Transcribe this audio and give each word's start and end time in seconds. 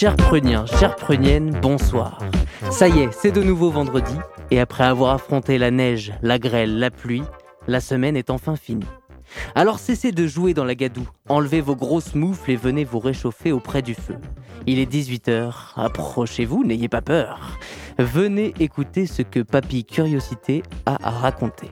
Chers 0.00 0.16
pruniens, 0.16 0.64
chères 0.64 0.96
pruniennes, 0.96 1.50
bonsoir. 1.60 2.20
Ça 2.70 2.88
y 2.88 3.00
est, 3.00 3.12
c'est 3.12 3.32
de 3.32 3.42
nouveau 3.42 3.68
vendredi, 3.70 4.14
et 4.50 4.58
après 4.58 4.84
avoir 4.84 5.12
affronté 5.12 5.58
la 5.58 5.70
neige, 5.70 6.14
la 6.22 6.38
grêle, 6.38 6.78
la 6.78 6.90
pluie, 6.90 7.22
la 7.68 7.82
semaine 7.82 8.16
est 8.16 8.30
enfin 8.30 8.56
finie. 8.56 8.86
Alors 9.54 9.78
cessez 9.78 10.10
de 10.10 10.26
jouer 10.26 10.54
dans 10.54 10.64
la 10.64 10.74
gadoue, 10.74 11.06
enlevez 11.28 11.60
vos 11.60 11.76
grosses 11.76 12.14
moufles 12.14 12.50
et 12.50 12.56
venez 12.56 12.82
vous 12.82 12.98
réchauffer 12.98 13.52
auprès 13.52 13.82
du 13.82 13.94
feu. 13.94 14.16
Il 14.66 14.78
est 14.78 14.90
18h, 14.90 15.52
approchez-vous, 15.76 16.64
n'ayez 16.64 16.88
pas 16.88 17.02
peur. 17.02 17.58
Venez 17.98 18.54
écouter 18.58 19.04
ce 19.04 19.20
que 19.20 19.40
Papy 19.40 19.84
Curiosité 19.84 20.62
a 20.86 20.96
à 21.06 21.10
raconter. 21.10 21.68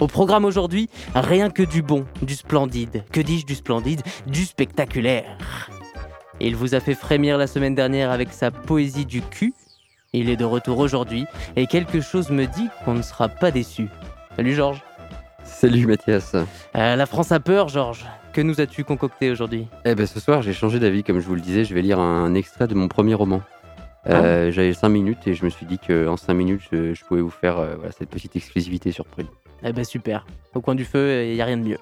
Au 0.00 0.06
programme 0.06 0.46
aujourd'hui, 0.46 0.88
rien 1.14 1.50
que 1.50 1.62
du 1.62 1.82
bon, 1.82 2.06
du 2.22 2.34
splendide. 2.34 3.04
Que 3.12 3.20
dis-je 3.20 3.44
du 3.44 3.54
splendide 3.54 4.00
Du 4.26 4.46
spectaculaire. 4.46 5.36
Il 6.40 6.56
vous 6.56 6.74
a 6.74 6.80
fait 6.80 6.94
frémir 6.94 7.38
la 7.38 7.46
semaine 7.46 7.74
dernière 7.74 8.10
avec 8.10 8.32
sa 8.32 8.50
poésie 8.50 9.06
du 9.06 9.22
cul. 9.22 9.52
Il 10.12 10.28
est 10.28 10.36
de 10.36 10.44
retour 10.44 10.78
aujourd'hui 10.78 11.26
et 11.56 11.66
quelque 11.66 12.00
chose 12.00 12.30
me 12.30 12.46
dit 12.46 12.68
qu'on 12.84 12.94
ne 12.94 13.02
sera 13.02 13.28
pas 13.28 13.50
déçu. 13.50 13.88
Salut 14.36 14.54
Georges. 14.54 14.82
Salut 15.44 15.86
Mathias. 15.86 16.34
Euh, 16.34 16.96
la 16.96 17.06
France 17.06 17.32
a 17.32 17.40
peur, 17.40 17.68
Georges. 17.68 18.04
Que 18.32 18.40
nous 18.40 18.60
as-tu 18.60 18.84
concocté 18.84 19.30
aujourd'hui? 19.30 19.66
Eh 19.84 19.94
ben 19.94 20.06
ce 20.06 20.18
soir 20.20 20.40
j'ai 20.42 20.52
changé 20.54 20.78
d'avis 20.78 21.02
comme 21.04 21.20
je 21.20 21.26
vous 21.26 21.34
le 21.34 21.40
disais, 21.40 21.64
je 21.64 21.74
vais 21.74 21.82
lire 21.82 21.98
un 21.98 22.34
extrait 22.34 22.66
de 22.66 22.74
mon 22.74 22.88
premier 22.88 23.14
roman. 23.14 23.42
Euh, 24.08 24.50
J'avais 24.50 24.72
5 24.72 24.88
minutes 24.88 25.26
et 25.26 25.34
je 25.34 25.44
me 25.44 25.50
suis 25.50 25.64
dit 25.66 25.78
qu'en 25.78 26.16
5 26.16 26.34
minutes 26.34 26.62
je, 26.72 26.92
je 26.94 27.04
pouvais 27.04 27.20
vous 27.20 27.30
faire 27.30 27.58
euh, 27.58 27.74
voilà, 27.76 27.92
cette 27.92 28.08
petite 28.08 28.34
exclusivité 28.34 28.90
sur 28.90 29.04
Prune. 29.04 29.28
Eh 29.62 29.72
ben 29.72 29.84
super. 29.84 30.26
Au 30.54 30.60
coin 30.60 30.74
du 30.74 30.84
feu, 30.84 31.24
il 31.26 31.34
n'y 31.34 31.40
a 31.40 31.44
rien 31.44 31.56
de 31.56 31.62
mieux. 31.62 31.78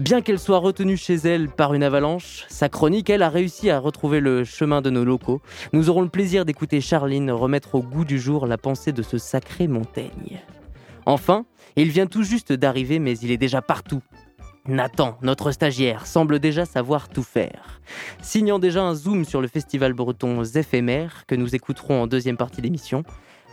Bien 0.00 0.22
qu'elle 0.22 0.38
soit 0.38 0.56
retenue 0.56 0.96
chez 0.96 1.16
elle 1.16 1.50
par 1.50 1.74
une 1.74 1.82
avalanche, 1.82 2.46
sa 2.48 2.70
chronique, 2.70 3.10
elle, 3.10 3.20
a 3.20 3.28
réussi 3.28 3.68
à 3.68 3.78
retrouver 3.78 4.20
le 4.20 4.44
chemin 4.44 4.80
de 4.80 4.88
nos 4.88 5.04
locaux. 5.04 5.42
Nous 5.74 5.90
aurons 5.90 6.00
le 6.00 6.08
plaisir 6.08 6.46
d'écouter 6.46 6.80
Charline 6.80 7.30
remettre 7.30 7.74
au 7.74 7.82
goût 7.82 8.06
du 8.06 8.18
jour 8.18 8.46
la 8.46 8.56
pensée 8.56 8.92
de 8.92 9.02
ce 9.02 9.18
sacré 9.18 9.68
Montaigne. 9.68 10.40
Enfin, 11.04 11.44
il 11.76 11.90
vient 11.90 12.06
tout 12.06 12.22
juste 12.22 12.50
d'arriver, 12.50 12.98
mais 12.98 13.12
il 13.18 13.30
est 13.30 13.36
déjà 13.36 13.60
partout. 13.60 14.00
Nathan, 14.66 15.18
notre 15.20 15.52
stagiaire, 15.52 16.06
semble 16.06 16.38
déjà 16.38 16.64
savoir 16.64 17.10
tout 17.10 17.22
faire. 17.22 17.82
Signant 18.22 18.58
déjà 18.58 18.82
un 18.82 18.94
zoom 18.94 19.26
sur 19.26 19.42
le 19.42 19.48
festival 19.48 19.92
breton 19.92 20.42
éphémère 20.44 21.24
que 21.26 21.34
nous 21.34 21.54
écouterons 21.54 22.04
en 22.04 22.06
deuxième 22.06 22.38
partie 22.38 22.62
d'émission, 22.62 23.02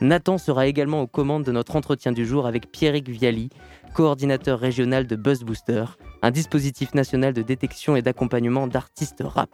Nathan 0.02 0.38
sera 0.38 0.67
également 0.67 1.02
aux 1.02 1.08
commandes 1.08 1.44
de 1.44 1.52
notre 1.52 1.76
entretien 1.76 2.12
du 2.12 2.26
jour 2.26 2.45
avec 2.45 2.72
Pierrick 2.72 3.09
Viali, 3.09 3.50
coordinateur 3.95 4.59
régional 4.59 5.08
de 5.08 5.16
Buzz 5.16 5.44
Booster, 5.44 5.86
un 6.22 6.30
dispositif 6.31 6.94
national 6.94 7.34
de 7.34 7.42
détection 7.42 7.95
et 7.95 8.02
d'accompagnement 8.03 8.68
d'artistes 8.68 9.23
rap. 9.25 9.50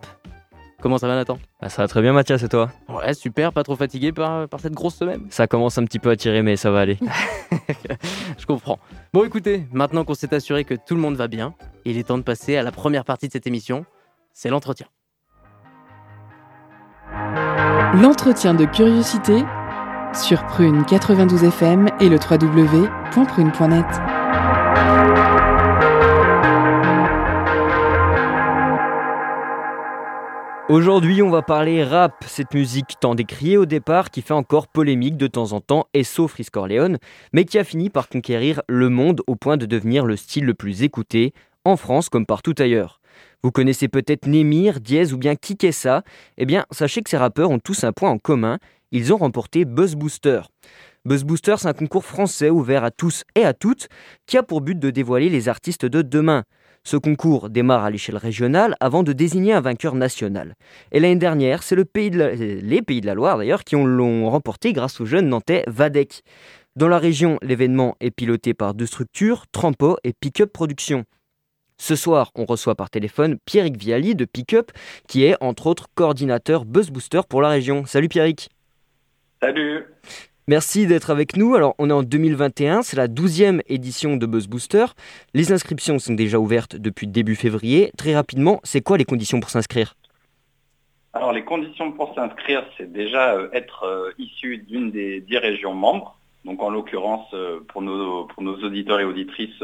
Comment 0.81 0.97
ça 0.97 1.07
va 1.07 1.15
Nathan? 1.15 1.39
Ah, 1.61 1.69
Ça 1.69 1.83
va 1.83 1.87
très 1.87 2.01
bien 2.01 2.11
Mathias 2.11 2.43
et 2.43 2.49
toi? 2.49 2.69
Ouais 2.89 3.13
super, 3.13 3.53
pas 3.53 3.63
trop 3.63 3.77
fatigué 3.77 4.11
par, 4.11 4.49
par 4.49 4.59
cette 4.59 4.73
grosse 4.73 4.95
semaine? 4.95 5.21
Ça 5.29 5.47
commence 5.47 5.77
un 5.77 5.85
petit 5.85 5.99
peu 5.99 6.09
à 6.09 6.17
tirer 6.17 6.41
mais 6.41 6.57
ça 6.57 6.71
va 6.71 6.81
aller. 6.81 6.97
Je 8.37 8.45
comprends. 8.45 8.79
Bon 9.13 9.23
écoutez, 9.23 9.65
maintenant 9.71 10.03
qu'on 10.03 10.13
s'est 10.13 10.33
assuré 10.33 10.65
que 10.65 10.73
tout 10.73 10.95
le 10.95 10.99
monde 10.99 11.15
va 11.15 11.29
bien, 11.29 11.53
il 11.85 11.97
est 11.97 12.03
temps 12.03 12.17
de 12.17 12.23
passer 12.23 12.57
à 12.57 12.63
la 12.63 12.73
première 12.73 13.05
partie 13.05 13.27
de 13.27 13.31
cette 13.31 13.47
émission, 13.47 13.85
c'est 14.33 14.49
l'entretien. 14.49 14.87
L'entretien 17.93 18.53
de 18.53 18.65
curiosité 18.65 19.45
sur 20.15 20.45
Prune 20.45 20.85
92 20.85 21.43
FM 21.43 21.87
et 21.99 22.07
le 22.07 22.17
www.prune.net. 22.17 23.85
Aujourd'hui, 30.69 31.21
on 31.21 31.29
va 31.29 31.41
parler 31.41 31.83
rap, 31.83 32.23
cette 32.27 32.53
musique 32.53 32.95
tant 32.99 33.15
décriée 33.15 33.57
au 33.57 33.65
départ 33.65 34.11
qui 34.11 34.21
fait 34.21 34.33
encore 34.33 34.67
polémique 34.67 35.17
de 35.17 35.27
temps 35.27 35.51
en 35.51 35.61
temps 35.61 35.87
et 35.93 36.03
sauf 36.03 36.39
Corleone, 36.51 36.97
mais 37.31 37.45
qui 37.45 37.57
a 37.57 37.63
fini 37.63 37.89
par 37.89 38.07
conquérir 38.07 38.61
le 38.67 38.89
monde 38.89 39.21
au 39.27 39.35
point 39.35 39.57
de 39.57 39.65
devenir 39.65 40.05
le 40.05 40.15
style 40.15 40.45
le 40.45 40.53
plus 40.53 40.83
écouté, 40.83 41.33
en 41.65 41.75
France 41.75 42.09
comme 42.09 42.25
partout 42.25 42.55
ailleurs. 42.59 42.99
Vous 43.43 43.51
connaissez 43.51 43.87
peut-être 43.87 44.25
Némir, 44.25 44.79
Diez 44.79 45.11
ou 45.11 45.17
bien 45.17 45.35
Kikessa 45.35 46.03
Eh 46.37 46.45
bien, 46.45 46.65
sachez 46.71 47.01
que 47.01 47.09
ces 47.09 47.17
rappeurs 47.17 47.49
ont 47.49 47.59
tous 47.59 47.83
un 47.83 47.91
point 47.91 48.09
en 48.09 48.17
commun, 48.17 48.57
ils 48.93 49.11
ont 49.11 49.17
remporté 49.17 49.65
Buzz 49.65 49.95
Booster. 49.95 50.41
Buzz 51.03 51.25
Booster, 51.25 51.55
c'est 51.57 51.67
un 51.67 51.73
concours 51.73 52.05
français 52.05 52.49
ouvert 52.49 52.83
à 52.83 52.91
tous 52.91 53.23
et 53.35 53.43
à 53.43 53.53
toutes 53.53 53.89
qui 54.27 54.37
a 54.37 54.43
pour 54.43 54.61
but 54.61 54.79
de 54.79 54.91
dévoiler 54.91 55.29
les 55.29 55.49
artistes 55.49 55.85
de 55.85 56.01
demain. 56.03 56.43
Ce 56.85 56.95
concours 56.95 57.49
démarre 57.49 57.83
à 57.83 57.89
l'échelle 57.89 58.17
régionale 58.17 58.75
avant 58.79 59.03
de 59.03 59.11
désigner 59.11 59.53
un 59.53 59.61
vainqueur 59.61 59.95
national. 59.95 60.53
Et 60.91 60.99
l'année 60.99 61.15
dernière, 61.15 61.63
c'est 61.63 61.75
les 61.75 61.85
Pays 61.85 62.11
de 62.11 63.05
la 63.05 63.13
Loire 63.15 63.37
d'ailleurs 63.37 63.63
qui 63.63 63.75
l'ont 63.75 64.29
remporté 64.29 64.73
grâce 64.73 65.01
au 65.01 65.05
jeune 65.05 65.27
nantais 65.27 65.63
Vadek. 65.67 66.21
Dans 66.75 66.87
la 66.87 66.99
région, 66.99 67.39
l'événement 67.41 67.95
est 67.99 68.11
piloté 68.11 68.53
par 68.53 68.75
deux 68.75 68.85
structures, 68.85 69.45
Trampo 69.51 69.97
et 70.03 70.13
Pickup 70.13 70.47
Production. 70.47 71.03
Ce 71.79 71.95
soir, 71.95 72.31
on 72.35 72.45
reçoit 72.45 72.75
par 72.75 72.91
téléphone 72.91 73.37
Pierrick 73.45 73.77
Viali 73.77 74.13
de 74.13 74.25
Pickup, 74.25 74.71
qui 75.07 75.23
est 75.23 75.35
entre 75.41 75.67
autres 75.67 75.87
coordinateur 75.95 76.65
Buzz 76.65 76.91
Booster 76.91 77.21
pour 77.27 77.41
la 77.41 77.49
région. 77.49 77.85
Salut 77.85 78.09
Pierrick 78.09 78.49
Salut 79.43 79.83
Merci 80.47 80.87
d'être 80.87 81.09
avec 81.09 81.35
nous. 81.35 81.53
Alors, 81.53 81.75
on 81.77 81.89
est 81.89 81.93
en 81.93 82.01
2021, 82.01 82.81
c'est 82.81 82.95
la 82.95 83.09
12e 83.09 83.59
édition 83.67 84.15
de 84.15 84.25
Buzz 84.25 84.47
Booster. 84.47 84.85
Les 85.33 85.51
inscriptions 85.51 85.99
sont 85.99 86.13
déjà 86.13 86.39
ouvertes 86.39 86.77
depuis 86.77 87.07
début 87.07 87.35
février. 87.35 87.91
Très 87.97 88.15
rapidement, 88.15 88.61
c'est 88.63 88.79
quoi 88.79 88.97
les 88.97 89.03
conditions 89.03 89.41
pour 89.41 89.49
s'inscrire? 89.49 89.95
Alors, 91.11 91.33
les 91.33 91.43
conditions 91.43 91.91
pour 91.91 92.15
s'inscrire, 92.15 92.63
c'est 92.77 92.89
déjà 92.89 93.33
euh, 93.33 93.49
être 93.51 93.83
euh, 93.83 94.11
issu 94.17 94.59
d'une 94.59 94.91
des 94.91 95.19
10 95.19 95.37
régions 95.39 95.73
membres. 95.73 96.17
Donc, 96.45 96.63
en 96.63 96.69
l'occurrence, 96.69 97.27
euh, 97.33 97.59
pour, 97.67 97.81
nos, 97.81 98.23
pour 98.23 98.43
nos 98.43 98.55
auditeurs 98.63 99.01
et 99.01 99.03
auditrices 99.03 99.61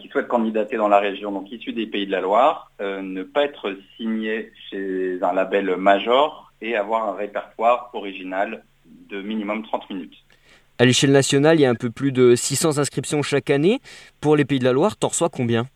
qui 0.00 0.08
souhaitent 0.08 0.28
candidater 0.28 0.78
dans 0.78 0.88
la 0.88 0.98
région, 0.98 1.30
donc 1.30 1.52
issus 1.52 1.74
des 1.74 1.86
Pays 1.86 2.06
de 2.06 2.12
la 2.12 2.22
Loire, 2.22 2.72
ne 2.80 3.22
pas 3.22 3.44
être 3.44 3.76
signé 3.98 4.50
chez 4.70 5.18
un 5.20 5.34
label 5.34 5.76
major 5.76 6.49
et 6.60 6.76
avoir 6.76 7.08
un 7.08 7.14
répertoire 7.14 7.90
original 7.92 8.64
de 9.08 9.22
minimum 9.22 9.62
30 9.62 9.90
minutes. 9.90 10.16
À 10.78 10.84
l'échelle 10.84 11.12
nationale, 11.12 11.58
il 11.58 11.62
y 11.62 11.66
a 11.66 11.70
un 11.70 11.74
peu 11.74 11.90
plus 11.90 12.10
de 12.10 12.34
600 12.34 12.78
inscriptions 12.78 13.22
chaque 13.22 13.50
année. 13.50 13.80
Pour 14.20 14.36
les 14.36 14.44
Pays 14.44 14.58
de 14.58 14.64
la 14.64 14.72
Loire, 14.72 14.96
t'en 14.96 15.08
reçois 15.08 15.28
combien? 15.28 15.66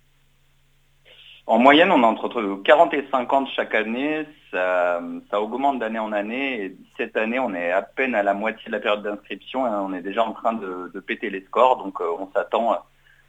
En 1.46 1.58
moyenne, 1.58 1.90
on 1.90 2.02
a 2.02 2.06
entre 2.06 2.62
40 2.64 2.94
et 2.94 3.04
50 3.10 3.48
chaque 3.54 3.74
année. 3.74 4.26
Ça, 4.50 5.02
augmente 5.32 5.78
d'année 5.78 5.98
en 5.98 6.12
année. 6.12 6.64
Et 6.64 6.76
cette 6.96 7.18
année, 7.18 7.38
on 7.38 7.54
est 7.54 7.70
à 7.70 7.82
peine 7.82 8.14
à 8.14 8.22
la 8.22 8.32
moitié 8.32 8.64
de 8.66 8.72
la 8.72 8.80
période 8.80 9.02
d'inscription 9.02 9.66
et 9.66 9.70
on 9.70 9.92
est 9.92 10.00
déjà 10.00 10.24
en 10.24 10.32
train 10.32 10.54
de, 10.54 11.00
péter 11.00 11.28
les 11.28 11.42
scores. 11.42 11.76
Donc 11.76 12.00
euh, 12.00 12.06
on 12.18 12.30
s'attend 12.32 12.78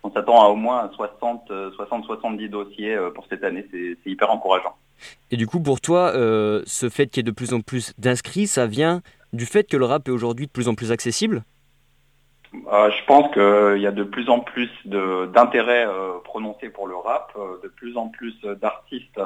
on 0.04 0.12
s'attend 0.12 0.46
à 0.46 0.50
au 0.50 0.56
moins 0.56 0.90
60-70 0.98 2.48
dossiers 2.48 2.96
euh, 2.96 3.10
pour 3.10 3.26
cette 3.28 3.44
année. 3.44 3.66
C'est 3.72 4.10
hyper 4.10 4.32
encourageant. 4.32 4.76
Et 5.32 5.38
du 5.38 5.48
coup, 5.48 5.60
pour 5.60 5.82
toi, 5.82 6.12
euh, 6.16 6.62
ce 6.66 6.90
fait 6.90 7.08
qu'il 7.08 7.18
y 7.18 7.22
ait 7.22 7.24
de 7.24 7.36
plus 7.36 7.54
en 7.54 7.62
plus 7.62 7.94
d'inscrits, 7.98 8.48
ça 8.48 8.68
vient 8.68 9.02
du 9.34 9.46
fait 9.46 9.70
que 9.70 9.78
le 9.78 9.86
rap 9.86 10.08
est 10.08 10.12
aujourd'hui 10.12 10.48
de 10.48 10.52
plus 10.52 10.68
en 10.68 10.76
plus 10.76 10.92
accessible? 10.92 11.44
Euh, 12.72 12.90
Je 12.90 13.06
pense 13.06 13.34
qu'il 13.34 13.82
y 13.82 13.88
a 13.88 13.92
de 13.92 14.04
plus 14.04 14.30
en 14.30 14.40
plus 14.40 14.70
d'intérêt 14.86 15.86
euh, 15.88 16.20
prononcé 16.24 16.70
pour 16.70 16.88
le 16.88 16.96
rap, 16.96 17.38
de 17.64 17.68
plus 17.68 17.98
en 17.98 18.08
plus 18.08 18.40
d'artistes 18.62 19.20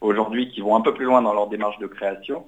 aujourd'hui 0.00 0.50
qui 0.50 0.60
vont 0.60 0.74
un 0.74 0.80
peu 0.80 0.92
plus 0.92 1.04
loin 1.04 1.22
dans 1.22 1.32
leur 1.32 1.46
démarche 1.46 1.78
de 1.78 1.86
création. 1.86 2.46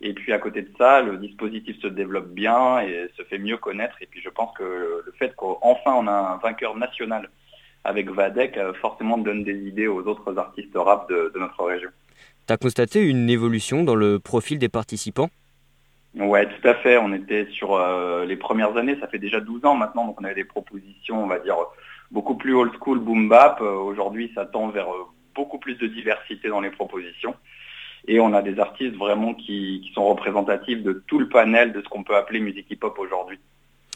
Et 0.00 0.12
puis 0.12 0.32
à 0.32 0.38
côté 0.38 0.62
de 0.62 0.70
ça, 0.78 1.02
le 1.02 1.16
dispositif 1.16 1.80
se 1.80 1.86
développe 1.86 2.28
bien 2.28 2.80
et 2.80 3.10
se 3.16 3.22
fait 3.24 3.38
mieux 3.38 3.56
connaître. 3.56 3.96
Et 4.00 4.06
puis 4.06 4.20
je 4.20 4.28
pense 4.28 4.56
que 4.56 4.62
le 5.04 5.12
fait 5.18 5.34
qu'enfin 5.34 5.94
on 5.94 6.06
a 6.06 6.12
un 6.12 6.36
vainqueur 6.36 6.76
national 6.76 7.30
avec 7.84 8.10
Vadek, 8.10 8.58
forcément 8.80 9.18
donne 9.18 9.44
des 9.44 9.58
idées 9.66 9.86
aux 9.86 10.02
autres 10.02 10.38
artistes 10.38 10.72
rap 10.74 11.08
de 11.08 11.32
notre 11.36 11.64
région. 11.64 11.90
Tu 12.46 12.52
as 12.52 12.58
constaté 12.58 13.00
une 13.00 13.30
évolution 13.30 13.84
dans 13.84 13.94
le 13.94 14.18
profil 14.18 14.58
des 14.58 14.68
participants? 14.68 15.30
Ouais, 16.14 16.46
tout 16.46 16.68
à 16.68 16.74
fait. 16.74 16.98
On 16.98 17.12
était 17.14 17.46
sur 17.52 17.74
euh, 17.74 18.24
les 18.26 18.36
premières 18.36 18.76
années, 18.76 18.96
ça 19.00 19.08
fait 19.08 19.18
déjà 19.18 19.40
12 19.40 19.64
ans 19.64 19.74
maintenant, 19.74 20.06
donc 20.06 20.20
on 20.20 20.24
avait 20.24 20.34
des 20.34 20.44
propositions, 20.44 21.24
on 21.24 21.26
va 21.26 21.38
dire, 21.38 21.56
beaucoup 22.10 22.36
plus 22.36 22.54
old 22.54 22.72
school, 22.78 22.98
boom 22.98 23.28
bap. 23.28 23.60
Euh, 23.62 23.72
aujourd'hui, 23.72 24.30
ça 24.34 24.44
tend 24.44 24.68
vers 24.68 24.90
euh, 24.90 25.06
beaucoup 25.34 25.58
plus 25.58 25.74
de 25.76 25.86
diversité 25.86 26.48
dans 26.48 26.60
les 26.60 26.70
propositions. 26.70 27.34
Et 28.06 28.20
on 28.20 28.34
a 28.34 28.42
des 28.42 28.58
artistes 28.60 28.96
vraiment 28.96 29.32
qui, 29.32 29.90
sont 29.94 30.06
représentatifs 30.06 30.82
de 30.82 31.02
tout 31.06 31.18
le 31.18 31.28
panel 31.30 31.72
de 31.72 31.80
ce 31.80 31.88
qu'on 31.88 32.04
peut 32.04 32.14
appeler 32.14 32.40
musique 32.40 32.70
hip-hop 32.70 32.98
aujourd'hui. 32.98 33.38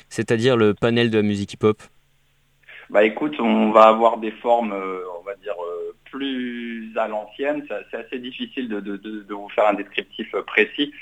C'est-à-dire 0.08 0.56
le 0.56 0.72
panel 0.72 1.10
de 1.10 1.18
la 1.18 1.22
musique 1.22 1.52
hip-hop? 1.52 1.82
Bah 2.88 3.04
écoute, 3.04 3.38
on 3.38 3.70
va 3.70 3.82
avoir 3.82 4.16
des 4.16 4.30
formes, 4.30 4.72
on 4.72 5.22
va 5.22 5.34
dire, 5.34 5.52
plus 6.10 6.92
à 6.96 7.08
l'ancienne. 7.08 7.66
C'est 7.90 7.96
assez 7.96 8.18
difficile 8.18 8.68
de, 8.68 9.34
vous 9.34 9.48
faire 9.50 9.68
un 9.68 9.74
descriptif 9.74 10.34
précis. 10.46 10.92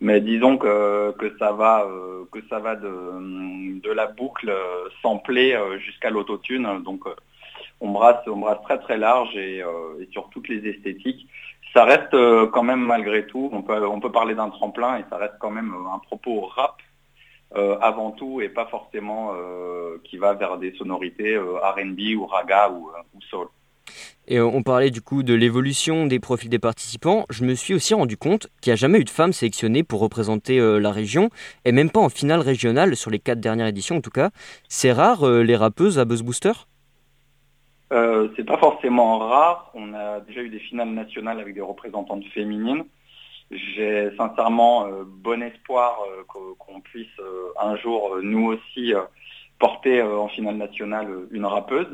Mais 0.00 0.20
disons 0.20 0.58
que, 0.58 1.14
ça 1.38 1.52
va, 1.52 1.86
euh, 1.88 2.24
que 2.30 2.40
ça 2.50 2.58
va 2.58 2.76
de, 2.76 3.92
la 3.92 4.06
boucle 4.06 4.52
samplée 5.00 5.58
jusqu'à 5.78 6.10
l'autotune. 6.10 6.82
Donc 6.82 7.04
on 7.80 7.90
brasse, 7.90 8.26
on 8.26 8.36
brasse 8.36 8.62
très 8.62 8.78
très 8.78 8.98
large 8.98 9.34
et 9.36 9.62
sur 10.12 10.28
toutes 10.30 10.48
les 10.48 10.68
esthétiques 10.68 11.26
ça 11.76 11.84
reste 11.84 12.14
euh, 12.14 12.46
quand 12.46 12.62
même 12.62 12.80
malgré 12.80 13.26
tout, 13.26 13.50
on 13.52 13.60
peut, 13.60 13.86
on 13.86 14.00
peut 14.00 14.10
parler 14.10 14.34
d'un 14.34 14.48
tremplin 14.48 14.96
et 14.96 15.04
ça 15.10 15.18
reste 15.18 15.34
quand 15.38 15.50
même 15.50 15.74
euh, 15.74 15.94
un 15.94 15.98
propos 15.98 16.46
rap 16.46 16.76
euh, 17.54 17.78
avant 17.80 18.12
tout 18.12 18.40
et 18.40 18.48
pas 18.48 18.64
forcément 18.66 19.34
qui 20.04 20.16
va 20.16 20.34
vers 20.34 20.56
des 20.56 20.72
sonorités 20.74 21.36
RB 21.38 22.00
ou 22.16 22.26
raga 22.26 22.70
ou, 22.70 22.90
soul. 23.30 23.48
Et 24.28 24.40
on 24.40 24.62
parlait 24.62 24.90
du 24.90 25.00
coup 25.00 25.22
de 25.22 25.34
l'évolution 25.34 26.06
des 26.06 26.18
profils 26.18 26.50
des 26.50 26.58
participants. 26.58 27.26
Je 27.30 27.44
me 27.44 27.54
suis 27.54 27.74
aussi 27.74 27.94
rendu 27.94 28.16
compte 28.16 28.48
qu'il 28.60 28.70
n'y 28.70 28.74
a 28.74 28.76
jamais 28.76 28.98
eu 28.98 29.04
de 29.04 29.10
femmes 29.10 29.32
sélectionnées 29.32 29.84
pour 29.84 30.00
représenter 30.00 30.58
la 30.80 30.90
région, 30.90 31.30
et 31.64 31.72
même 31.72 31.90
pas 31.90 32.00
en 32.00 32.08
finale 32.08 32.40
régionale 32.40 32.96
sur 32.96 33.10
les 33.10 33.20
quatre 33.20 33.40
dernières 33.40 33.68
éditions 33.68 33.96
en 33.96 34.00
tout 34.00 34.10
cas. 34.10 34.30
C'est 34.68 34.92
rare 34.92 35.28
les 35.28 35.56
rappeuses 35.56 35.98
à 35.98 36.04
Buzz 36.04 36.22
Booster? 36.22 36.52
Euh, 37.92 38.28
c'est 38.36 38.44
pas 38.44 38.58
forcément 38.58 39.18
rare. 39.18 39.70
On 39.74 39.94
a 39.94 40.20
déjà 40.20 40.42
eu 40.42 40.48
des 40.48 40.58
finales 40.58 40.90
nationales 40.90 41.40
avec 41.40 41.54
des 41.54 41.60
représentantes 41.60 42.24
féminines. 42.34 42.84
J'ai 43.50 44.10
sincèrement 44.16 44.86
euh, 44.86 45.04
bon 45.06 45.40
espoir 45.42 45.98
euh, 46.08 46.24
qu'on 46.58 46.80
puisse 46.80 47.06
un 47.60 47.76
jour 47.76 48.18
nous 48.22 48.46
aussi 48.46 48.92
porter 49.58 50.02
en 50.02 50.28
finale 50.28 50.56
nationale 50.56 51.08
une 51.30 51.46
rappeuse. 51.46 51.88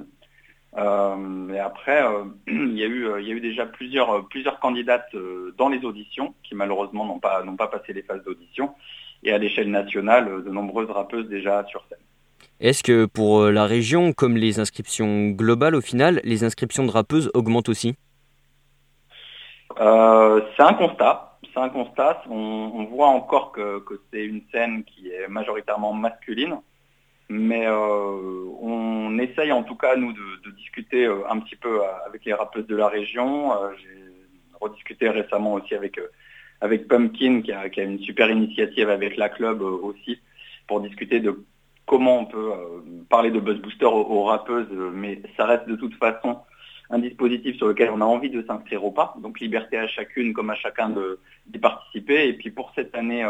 Et 0.76 1.58
après, 1.58 2.02
il, 2.46 2.78
y 2.78 2.82
a 2.82 2.86
eu, 2.86 3.08
il 3.20 3.26
y 3.26 3.30
a 3.30 3.34
eu 3.34 3.40
déjà 3.40 3.66
plusieurs, 3.66 4.26
plusieurs 4.28 4.58
candidates 4.58 5.14
dans 5.58 5.68
les 5.68 5.84
auditions 5.84 6.34
qui 6.42 6.54
malheureusement 6.54 7.04
n'ont 7.04 7.18
pas, 7.18 7.42
n'ont 7.44 7.56
pas 7.56 7.68
passé 7.68 7.92
les 7.92 8.02
phases 8.02 8.24
d'audition. 8.24 8.74
Et 9.24 9.32
à 9.32 9.38
l'échelle 9.38 9.70
nationale, 9.70 10.42
de 10.44 10.50
nombreuses 10.50 10.90
rappeuses 10.90 11.28
déjà 11.28 11.64
sur 11.66 11.84
scène. 11.88 11.98
Est-ce 12.62 12.84
que 12.84 13.06
pour 13.06 13.40
euh, 13.40 13.50
la 13.50 13.66
région, 13.66 14.12
comme 14.12 14.36
les 14.36 14.60
inscriptions 14.60 15.30
globales 15.30 15.74
au 15.74 15.80
final, 15.80 16.20
les 16.22 16.44
inscriptions 16.44 16.84
de 16.84 16.92
rappeuses 16.92 17.28
augmentent 17.34 17.68
aussi? 17.68 17.96
Euh, 19.80 20.40
C'est 20.56 20.62
un 20.62 20.74
constat. 20.74 21.38
C'est 21.52 21.58
un 21.60 21.68
constat. 21.68 22.22
On, 22.30 22.84
voit 22.84 23.08
encore 23.08 23.50
que, 23.50 23.82
c'est 24.12 24.24
une 24.24 24.42
scène 24.52 24.84
qui 24.84 25.08
est 25.08 25.26
majoritairement 25.26 25.92
masculine. 25.92 26.56
Mais 27.34 27.66
euh, 27.66 28.44
on 28.60 29.18
essaye 29.18 29.52
en 29.52 29.62
tout 29.62 29.74
cas, 29.74 29.96
nous, 29.96 30.12
de, 30.12 30.50
discuter 30.56 31.06
un 31.06 31.40
petit 31.40 31.56
peu 31.56 31.80
avec 32.06 32.26
les 32.26 32.34
rappeuses 32.34 32.66
de 32.66 32.76
la 32.76 32.88
région. 32.88 33.52
J'ai 33.78 34.58
rediscuté 34.60 35.08
récemment 35.08 35.54
aussi 35.54 35.74
avec, 35.74 35.98
avec 36.60 36.88
Pumpkin, 36.88 37.40
qui 37.40 37.52
a, 37.52 37.84
une 37.84 38.00
super 38.00 38.30
initiative 38.30 38.90
avec 38.90 39.16
la 39.16 39.30
club 39.30 39.62
aussi, 39.62 40.20
pour 40.66 40.82
discuter 40.82 41.20
de 41.20 41.42
comment 41.86 42.18
on 42.20 42.26
peut 42.26 42.52
euh, 42.52 42.80
parler 43.08 43.30
de 43.30 43.40
buzz 43.40 43.58
booster 43.60 43.86
aux, 43.86 44.24
rappeuses, 44.24 44.68
euh, 44.72 44.90
mais 44.92 45.22
ça 45.36 45.46
reste 45.46 45.66
de 45.66 45.76
toute 45.76 45.94
façon 45.94 46.38
un 46.90 46.98
dispositif 46.98 47.56
sur 47.56 47.68
lequel 47.68 47.88
on 47.90 48.02
a 48.02 48.04
envie 48.04 48.28
de 48.28 48.44
s'inscrire 48.46 48.84
ou 48.84 48.90
pas. 48.90 49.14
Donc 49.22 49.40
liberté 49.40 49.78
à 49.78 49.88
chacune 49.88 50.34
comme 50.34 50.50
à 50.50 50.54
chacun 50.56 50.94
d'y 51.46 51.58
participer. 51.58 52.28
Et 52.28 52.34
puis 52.34 52.50
pour 52.50 52.70
cette 52.74 52.94
année 52.94 53.24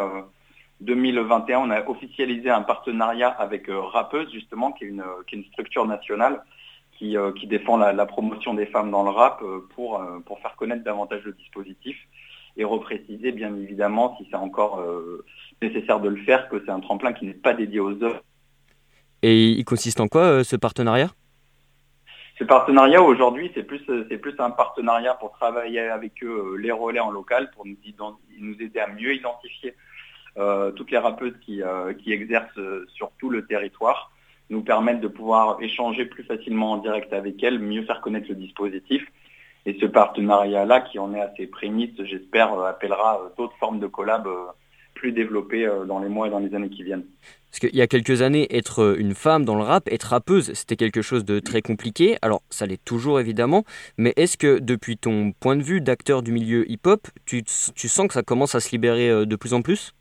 2021, 0.83 1.59
euh, 1.59 1.63
on 1.65 1.71
a 1.71 1.89
officialisé 1.89 2.51
un 2.51 2.63
partenariat 2.63 3.29
avec 3.29 3.67
Rappeuse, 3.69 4.31
justement, 4.33 4.73
qui 4.73 4.85
est 4.85 4.89
une, 4.89 5.45
structure 5.53 5.87
nationale 5.87 6.43
qui, 6.99 7.17
défend 7.47 7.77
la, 7.79 8.07
promotion 8.07 8.55
des 8.55 8.67
femmes 8.67 8.93
dans 8.93 9.03
le 9.03 9.11
rap 9.11 9.43
pour, 9.75 10.01
pour 10.25 10.39
faire 10.39 10.55
connaître 10.55 10.85
davantage 10.85 11.23
le 11.25 11.33
dispositif 11.33 11.97
et 12.57 12.63
repréciser 12.63 13.33
bien 13.33 13.53
évidemment 13.57 14.17
si 14.17 14.29
c'est 14.31 14.37
encore 14.37 14.81
nécessaire 15.61 15.99
de 15.99 16.09
le 16.09 16.23
faire, 16.23 16.49
que 16.49 16.63
c'est 16.65 16.71
un 16.71 16.79
tremplin 16.79 17.13
qui 17.13 17.27
n'est 17.27 17.33
pas 17.33 17.55
dédié 17.55 17.81
aux 17.81 18.01
œuvres 18.05 18.23
et 19.23 19.51
il 19.51 19.65
consiste 19.65 20.01
en 20.01 20.09
quoi 20.09 20.23
euh, 20.23 20.45
ce 20.45 20.57
partenariat? 20.57 21.11
Ce 22.39 22.45
partenariat 22.45 23.01
aujourd'hui, 23.01 23.53
c'est 23.55 23.63
plus, 23.63 23.81
c'est 24.09 24.19
plus 24.19 24.35
un 24.39 24.51
partenariat 24.51 25.15
pour 25.15 25.31
travailler 25.33 25.81
avec 25.81 26.25
eux 26.25 26.55
euh, 26.55 26.57
les 26.57 26.73
relais 26.73 26.99
en 26.99 27.11
local, 27.11 27.51
pour 27.55 27.65
nous, 27.65 27.77
nous 28.41 28.55
aider 28.61 28.81
à 28.81 28.89
mieux 28.89 29.15
identifier 29.15 29.71
euh, 29.71 29.75
toutes 30.37 30.91
les 30.91 30.99
rappeuses 30.99 31.35
qui, 31.45 31.61
qui 32.03 32.13
exercent 32.13 32.59
sur 32.95 33.11
tout 33.19 33.31
le 33.31 33.45
territoire, 33.47 34.11
nous 34.51 34.63
permettre 34.63 35.01
de 35.01 35.09
pouvoir 35.09 35.59
échanger 35.61 36.07
plus 36.07 36.25
facilement 36.25 36.73
en 36.73 36.77
direct 36.79 37.13
avec 37.13 37.43
elles, 37.43 37.59
mieux 37.59 37.85
faire 37.85 38.01
connaître 38.01 38.29
le 38.29 38.35
dispositif. 38.35 39.05
Et 39.67 39.77
ce 39.81 39.87
partenariat-là, 39.87 40.81
qui 40.81 40.99
en 40.99 41.15
est 41.15 41.21
assez 41.21 41.47
prémisse, 41.47 41.95
j'espère, 42.05 42.59
appellera 42.61 43.33
d'autres 43.37 43.57
formes 43.59 43.79
de 43.79 43.87
collab 43.87 44.29
plus 44.95 45.13
développées 45.13 45.71
dans 45.87 45.99
les 45.99 46.09
mois 46.09 46.29
et 46.29 46.31
dans 46.31 46.39
les 46.39 46.55
années 46.55 46.71
qui 46.71 46.83
viennent. 46.83 47.05
Parce 47.53 47.61
qu'il 47.61 47.77
y 47.77 47.83
a 47.83 47.87
quelques 47.87 48.23
années, 48.23 48.47
être 48.57 48.81
euh, 48.81 48.97
une 48.99 49.15
femme 49.15 49.45
dans 49.45 49.57
le 49.57 49.63
rap, 49.63 49.87
être 49.93 50.05
rappeuse, 50.05 50.55
c'était 50.55 50.77
quelque 50.77 51.03
chose 51.03 51.27
de 51.27 51.39
très 51.39 51.61
compliqué. 51.61 52.17
Alors, 52.23 52.43
ça 52.49 52.65
l'est 52.65 52.83
toujours 52.83 53.21
évidemment, 53.21 53.65
mais 53.99 54.15
est-ce 54.17 54.39
que 54.39 54.59
depuis 54.59 54.97
ton 54.97 55.33
point 55.33 55.55
de 55.55 55.63
vue 55.63 55.83
d'acteur 55.83 56.23
du 56.23 56.33
milieu 56.33 56.65
hip-hop, 56.71 57.07
tu, 57.27 57.45
sens 57.47 58.09
que 58.09 58.15
ça 58.15 58.23
commence 58.23 58.55
à 58.55 58.61
se 58.61 58.71
libérer 58.71 59.11
euh, 59.11 59.27
de 59.27 59.37
plus 59.37 59.53
en 59.53 59.61
plus? 59.61 59.93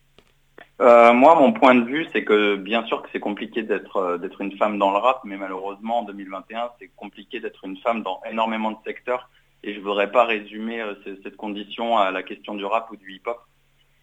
Euh, 0.82 1.14
moi, 1.14 1.36
mon 1.36 1.54
point 1.54 1.76
de 1.76 1.86
vue, 1.86 2.08
c'est 2.12 2.24
que 2.24 2.56
bien 2.56 2.84
sûr 2.86 3.02
que 3.02 3.10
c'est 3.12 3.20
compliqué 3.20 3.64
d'être 3.64 4.18
d'être 4.18 4.42
une 4.42 4.58
femme 4.58 4.78
dans 4.78 4.92
le 4.92 4.98
rap, 4.98 5.22
mais 5.24 5.38
malheureusement, 5.38 6.00
en 6.00 6.04
2021, 6.04 6.72
c'est 6.80 6.90
compliqué 6.96 7.40
d'être 7.40 7.64
une 7.66 7.78
femme 7.78 8.02
dans 8.02 8.20
énormément 8.30 8.72
de 8.72 8.78
secteurs. 8.86 9.30
Et 9.64 9.74
je 9.74 9.80
ne 9.80 9.84
voudrais 9.84 10.12
pas 10.12 10.26
résumer 10.26 10.84
cette 11.24 11.38
condition 11.38 11.98
à 11.98 12.10
la 12.10 12.24
question 12.24 12.56
du 12.56 12.66
rap 12.66 12.90
ou 12.92 12.96
du 12.96 13.14
hip-hop 13.14 13.40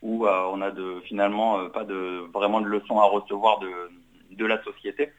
où 0.02 0.26
euh, 0.26 0.50
on 0.52 0.60
a 0.60 0.70
finalement 1.04 1.60
euh, 1.60 1.69
pas 1.69 1.84
de, 1.84 2.25
vraiment 2.32 2.60
de 2.60 2.66
leçons 2.66 3.00
à 3.00 3.04
recevoir 3.04 3.60
de, 3.60 4.46
la 4.46 4.62
société. 4.62 5.10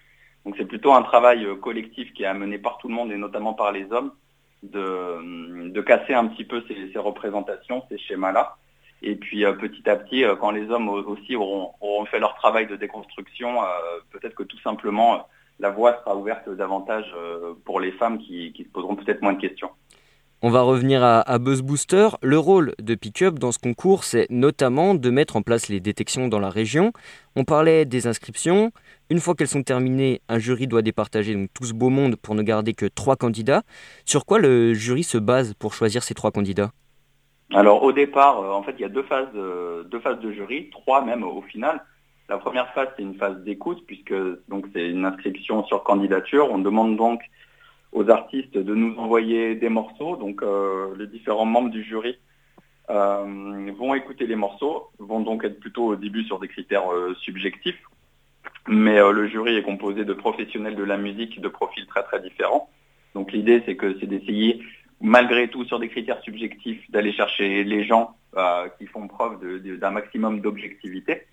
Donc 0.46 0.56
c'est 0.58 0.66
plutôt 0.66 0.94
un 0.94 1.02
travail 1.02 1.46
euh, 1.46 1.56
collectif 1.56 2.14
qui 2.14 2.24
est 2.24 2.28
amené 2.28 2.58
par 2.58 2.78
tout 2.78 2.88
le 2.88 2.94
monde 2.94 3.12
et 3.12 3.18
notamment 3.18 3.54
par 3.54 3.72
les 3.72 3.92
hommes 3.92 4.12
de, 4.64 5.70
de 5.70 5.82
casser 5.82 6.14
un 6.14 6.28
petit 6.28 6.46
peu 6.46 6.64
ces, 6.68 6.98
représentations, 6.98 7.84
ces 7.90 7.98
schémas-là. 7.98 8.56
Et 9.02 9.16
puis 9.16 9.46
petit 9.60 9.90
à 9.90 9.96
petit, 9.96 10.24
quand 10.40 10.52
les 10.52 10.70
hommes 10.70 10.90
aussi 10.90 11.36
auront, 11.36 12.06
fait 12.06 12.20
leur 12.20 12.36
travail 12.36 12.68
de 12.68 12.76
déconstruction, 12.76 13.60
peut-être 14.12 14.36
que 14.36 14.44
tout 14.44 14.60
simplement 14.60 15.28
la 15.60 15.70
voie 15.70 15.98
sera 16.00 16.16
ouverte 16.16 16.50
davantage 16.50 17.14
pour 17.66 17.80
les 17.80 17.92
femmes 17.94 18.18
qui, 18.20 18.52
qui 18.54 18.64
se 18.64 18.70
poseront 18.70 18.96
peut-être 18.96 19.22
moins 19.22 19.34
de 19.34 19.42
questions. 19.42 19.70
On 20.42 20.52
va 20.52 20.62
revenir 20.62 21.04
à, 21.04 21.38
Buzz 21.38 21.62
Booster. 21.62 22.08
Le 22.22 22.40
rôle 22.40 22.74
de 22.82 22.96
Pickup 22.96 23.32
dans 23.32 23.52
ce 23.52 23.60
concours, 23.60 24.06
c'est 24.06 24.26
notamment 24.30 24.96
de 24.96 25.10
mettre 25.10 25.36
en 25.36 25.42
place 25.42 25.68
les 25.68 25.82
détections 25.82 26.30
dans 26.30 26.40
la 26.40 26.50
région. 26.50 26.94
On 27.36 27.44
parlait 27.44 27.84
des 27.84 28.08
inscriptions. 28.08 28.72
Une 29.10 29.20
fois 29.20 29.36
qu'elles 29.36 29.50
sont 29.50 29.64
terminées, 29.64 30.22
un 30.30 30.40
jury 30.40 30.66
doit 30.68 30.82
départager 30.82 31.34
donc, 31.34 31.50
tout 31.54 31.66
ce 31.66 31.74
beau 31.74 31.90
monde 31.90 32.16
pour 32.16 32.36
ne 32.36 32.42
garder 32.42 32.74
que 32.74 32.86
trois 32.86 33.18
candidats. 33.18 33.64
Sur 34.06 34.26
quoi 34.26 34.40
le 34.40 34.74
jury 34.74 35.04
se 35.04 35.18
base 35.18 35.56
pour 35.56 35.74
choisir 35.74 36.04
ces 36.04 36.14
trois 36.14 36.32
candidats? 36.32 36.72
Alors 37.54 37.84
au 37.84 37.92
départ, 37.92 38.40
euh, 38.42 38.52
en 38.52 38.62
fait, 38.62 38.74
il 38.78 38.82
y 38.82 38.86
a 38.86 38.90
deux 38.90 39.04
phases, 39.04 39.34
deux 39.34 40.00
phases 40.00 40.20
de 40.20 40.32
jury, 40.32 40.70
trois 40.70 41.04
même 41.04 41.24
au 41.24 41.42
final. 41.42 41.84
La 42.28 42.38
première 42.38 42.72
phase, 42.74 42.90
c'est 42.96 43.02
une 43.02 43.16
phase 43.16 43.44
d'écoute, 43.44 43.84
puisque 43.88 44.14
donc 44.50 44.68
c'est 44.74 44.88
une 44.88 45.06
inscription 45.06 45.64
sur 45.66 45.84
candidature. 45.84 46.52
On 46.52 46.60
demande 46.60 46.96
donc 46.96 47.22
aux 47.92 48.08
artistes 48.12 48.56
de 48.56 48.76
nous 48.76 48.96
envoyer 48.98 49.56
des 49.56 49.70
morceaux. 49.70 50.16
Donc 50.16 50.44
euh, 50.44 50.96
les 50.98 51.08
différents 51.08 51.46
membres 51.46 51.72
du 51.72 51.84
jury 51.84 52.20
euh, 52.92 53.72
vont 53.80 53.96
écouter 53.96 54.28
les 54.28 54.36
morceaux, 54.36 54.90
vont 55.00 55.22
donc 55.22 55.44
être 55.44 55.60
plutôt 55.60 55.88
au 55.88 55.96
début 55.96 56.24
sur 56.26 56.38
des 56.38 56.48
critères 56.48 56.86
subjectifs. 57.22 57.82
Mais 58.68 58.98
le 59.00 59.28
jury 59.28 59.56
est 59.58 59.64
composé 59.64 60.06
de 60.06 60.14
professionnels 60.14 60.76
de 60.76 60.84
la 60.84 60.98
musique 60.98 61.42
de 61.42 61.48
profils 61.48 61.88
très 61.88 62.04
très 62.04 62.22
différents. 62.22 62.70
Donc 63.16 63.32
l'idée 63.32 63.64
c'est 63.66 63.76
que 63.76 63.98
c'est 64.00 64.06
d'essayer 64.06 64.62
malgré 65.02 65.48
tout 65.48 65.66
sur 65.66 65.80
des 65.80 65.90
critères 65.90 66.22
subjectifs 66.22 66.90
d'aller 66.92 67.14
chercher 67.14 67.64
les 67.64 67.84
gens 67.86 68.16
qui 68.78 68.86
font 68.86 69.08
preuve 69.08 69.40
d'un 69.80 69.92
maximum 69.92 70.40
d'objectivité. 70.42 71.26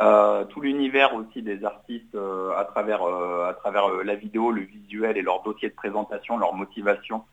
Euh, 0.00 0.44
tout 0.46 0.60
l'univers 0.60 1.14
aussi 1.14 1.42
des 1.42 1.64
artistes 1.64 2.14
euh, 2.14 2.56
à 2.56 2.64
travers, 2.64 3.02
euh, 3.02 3.48
à 3.48 3.54
travers 3.54 3.88
la 4.04 4.14
vidéo, 4.14 4.50
le 4.50 4.62
visuel 4.62 5.18
et 5.18 5.22
leur 5.22 5.42
dossier 5.42 5.68
de 5.68 5.74
présentation, 5.74 6.38
leur 6.38 6.54
motivation 6.54 7.24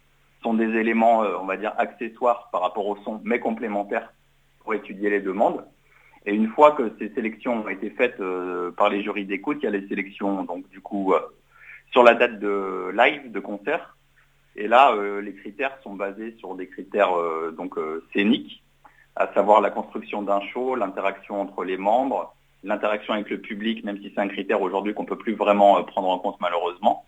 sont 0.44 0.54
des 0.54 0.70
éléments, 0.78 1.20
on 1.20 1.46
va 1.46 1.58
dire, 1.58 1.74
accessoires 1.78 2.50
par 2.52 2.62
rapport 2.62 2.88
au 2.88 2.96
son, 3.04 3.20
mais 3.26 3.40
complémentaires 3.40 4.14
pour 4.60 4.74
étudier 4.74 5.10
les 5.10 5.20
demandes. 5.20 5.66
Et 6.26 6.34
une 6.34 6.48
fois 6.48 6.72
que 6.72 6.94
ces 6.98 7.10
sélections 7.14 7.66
ont 7.66 7.68
été 7.68 7.90
faites 7.90 8.22
par 8.78 8.90
les 8.90 9.04
jurys 9.04 9.26
d'écoute, 9.26 9.58
il 9.62 9.66
y 9.66 9.68
a 9.68 9.72
les 9.72 9.86
sélections 9.90 10.44
donc 10.44 10.70
du 10.70 10.80
coup 10.80 11.14
sur 11.92 12.04
la 12.04 12.14
date 12.14 12.40
de 12.40 12.90
live, 12.96 13.32
de 13.34 13.40
concert, 13.42 13.98
Et 14.56 14.68
là, 14.68 14.96
les 15.22 15.34
critères 15.36 15.78
sont 15.84 15.94
basés 15.94 16.36
sur 16.40 16.56
des 16.56 16.68
critères 16.68 17.12
donc 17.56 17.76
scéniques, 18.12 18.62
à 19.16 19.32
savoir 19.34 19.62
la 19.62 19.70
construction 19.70 20.22
d'un 20.22 20.42
show, 20.42 20.76
l'interaction 20.76 21.40
entre 21.40 21.64
les 21.64 21.78
membres, 21.78 22.36
l'interaction 22.64 23.14
avec 23.14 23.30
le 23.30 23.40
public, 23.40 23.86
même 23.86 23.98
si 24.02 24.12
c'est 24.14 24.20
un 24.20 24.28
critère 24.28 24.62
aujourd'hui 24.62 24.94
qu'on 24.94 25.04
ne 25.04 25.08
peut 25.08 25.18
plus 25.18 25.36
vraiment 25.36 25.82
prendre 25.84 26.10
en 26.10 26.20
compte 26.20 26.38
malheureusement, 26.42 27.06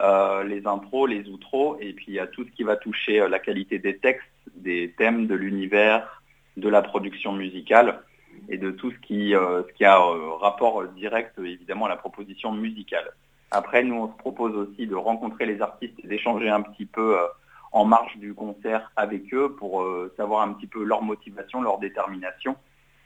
les 0.00 0.66
intros, 0.66 1.08
les 1.08 1.28
outros, 1.28 1.76
et 1.80 1.92
puis 1.92 2.06
il 2.08 2.14
y 2.14 2.18
a 2.20 2.26
tout 2.26 2.44
ce 2.44 2.50
qui 2.50 2.64
va 2.64 2.76
toucher 2.76 3.28
la 3.28 3.38
qualité 3.38 3.78
des 3.78 3.98
textes, 3.98 4.26
des 4.56 4.92
thèmes, 4.98 5.28
de 5.28 5.34
l'univers, 5.34 6.22
de 6.56 6.68
la 6.68 6.82
production 6.82 7.32
musicale 7.32 8.00
et 8.48 8.58
de 8.58 8.70
tout 8.70 8.90
ce 8.90 8.98
qui, 8.98 9.34
euh, 9.34 9.62
a 9.80 10.00
euh, 10.00 10.32
rapport 10.34 10.84
direct 10.88 11.38
évidemment 11.38 11.86
à 11.86 11.90
la 11.90 11.96
proposition 11.96 12.52
musicale. 12.52 13.12
Après, 13.52 13.82
nous, 13.82 13.94
on 13.94 14.08
se 14.08 14.16
propose 14.16 14.56
aussi 14.56 14.86
de 14.86 14.94
rencontrer 14.94 15.46
les 15.46 15.60
artistes 15.60 15.94
et 16.02 16.06
d'échanger 16.06 16.48
un 16.48 16.62
petit 16.62 16.86
peu 16.86 17.18
euh, 17.18 17.26
en 17.70 17.84
marge 17.84 18.16
du 18.16 18.34
concert 18.34 18.90
avec 18.96 19.32
eux 19.32 19.54
pour 19.54 19.82
savoir 20.18 20.42
un 20.42 20.52
petit 20.52 20.66
peu 20.66 20.84
leur 20.84 21.00
motivation, 21.00 21.62
leur 21.62 21.78
détermination 21.78 22.54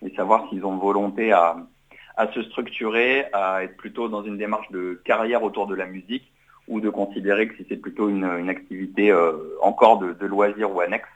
et 0.04 0.12
savoir 0.16 0.48
s'ils 0.48 0.64
ont 0.64 0.76
volonté 0.76 1.30
à, 1.30 1.56
se 2.34 2.42
structurer, 2.42 3.26
à 3.32 3.62
être 3.62 3.76
plutôt 3.76 4.08
dans 4.08 4.24
une 4.24 4.38
démarche 4.38 4.68
de 4.72 5.00
carrière 5.04 5.44
autour 5.44 5.68
de 5.68 5.76
la 5.76 5.86
musique 5.86 6.32
ou 6.66 6.80
de 6.80 6.90
considérer 6.90 7.46
que 7.46 7.56
si 7.56 7.66
c'est 7.68 7.76
plutôt 7.76 8.08
une, 8.08 8.48
activité 8.48 9.14
encore 9.62 9.98
de, 9.98 10.26
loisir 10.26 10.74
ou 10.74 10.80
annexe, 10.80 11.06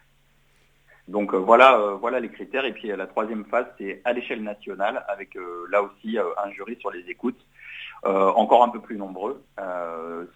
donc 1.10 1.34
euh, 1.34 1.38
voilà, 1.38 1.76
euh, 1.76 1.96
voilà 1.96 2.20
les 2.20 2.28
critères. 2.28 2.64
Et 2.64 2.72
puis 2.72 2.90
euh, 2.90 2.96
la 2.96 3.08
troisième 3.08 3.44
phase, 3.44 3.66
c'est 3.78 4.00
à 4.04 4.12
l'échelle 4.12 4.42
nationale, 4.42 5.04
avec 5.08 5.36
là 5.70 5.82
aussi 5.82 6.18
un 6.18 6.50
jury 6.52 6.76
sur 6.80 6.90
les 6.90 7.00
écoutes, 7.08 7.40
encore 8.04 8.64
un 8.64 8.68
peu 8.68 8.80
plus 8.80 8.96
nombreux, 8.96 9.42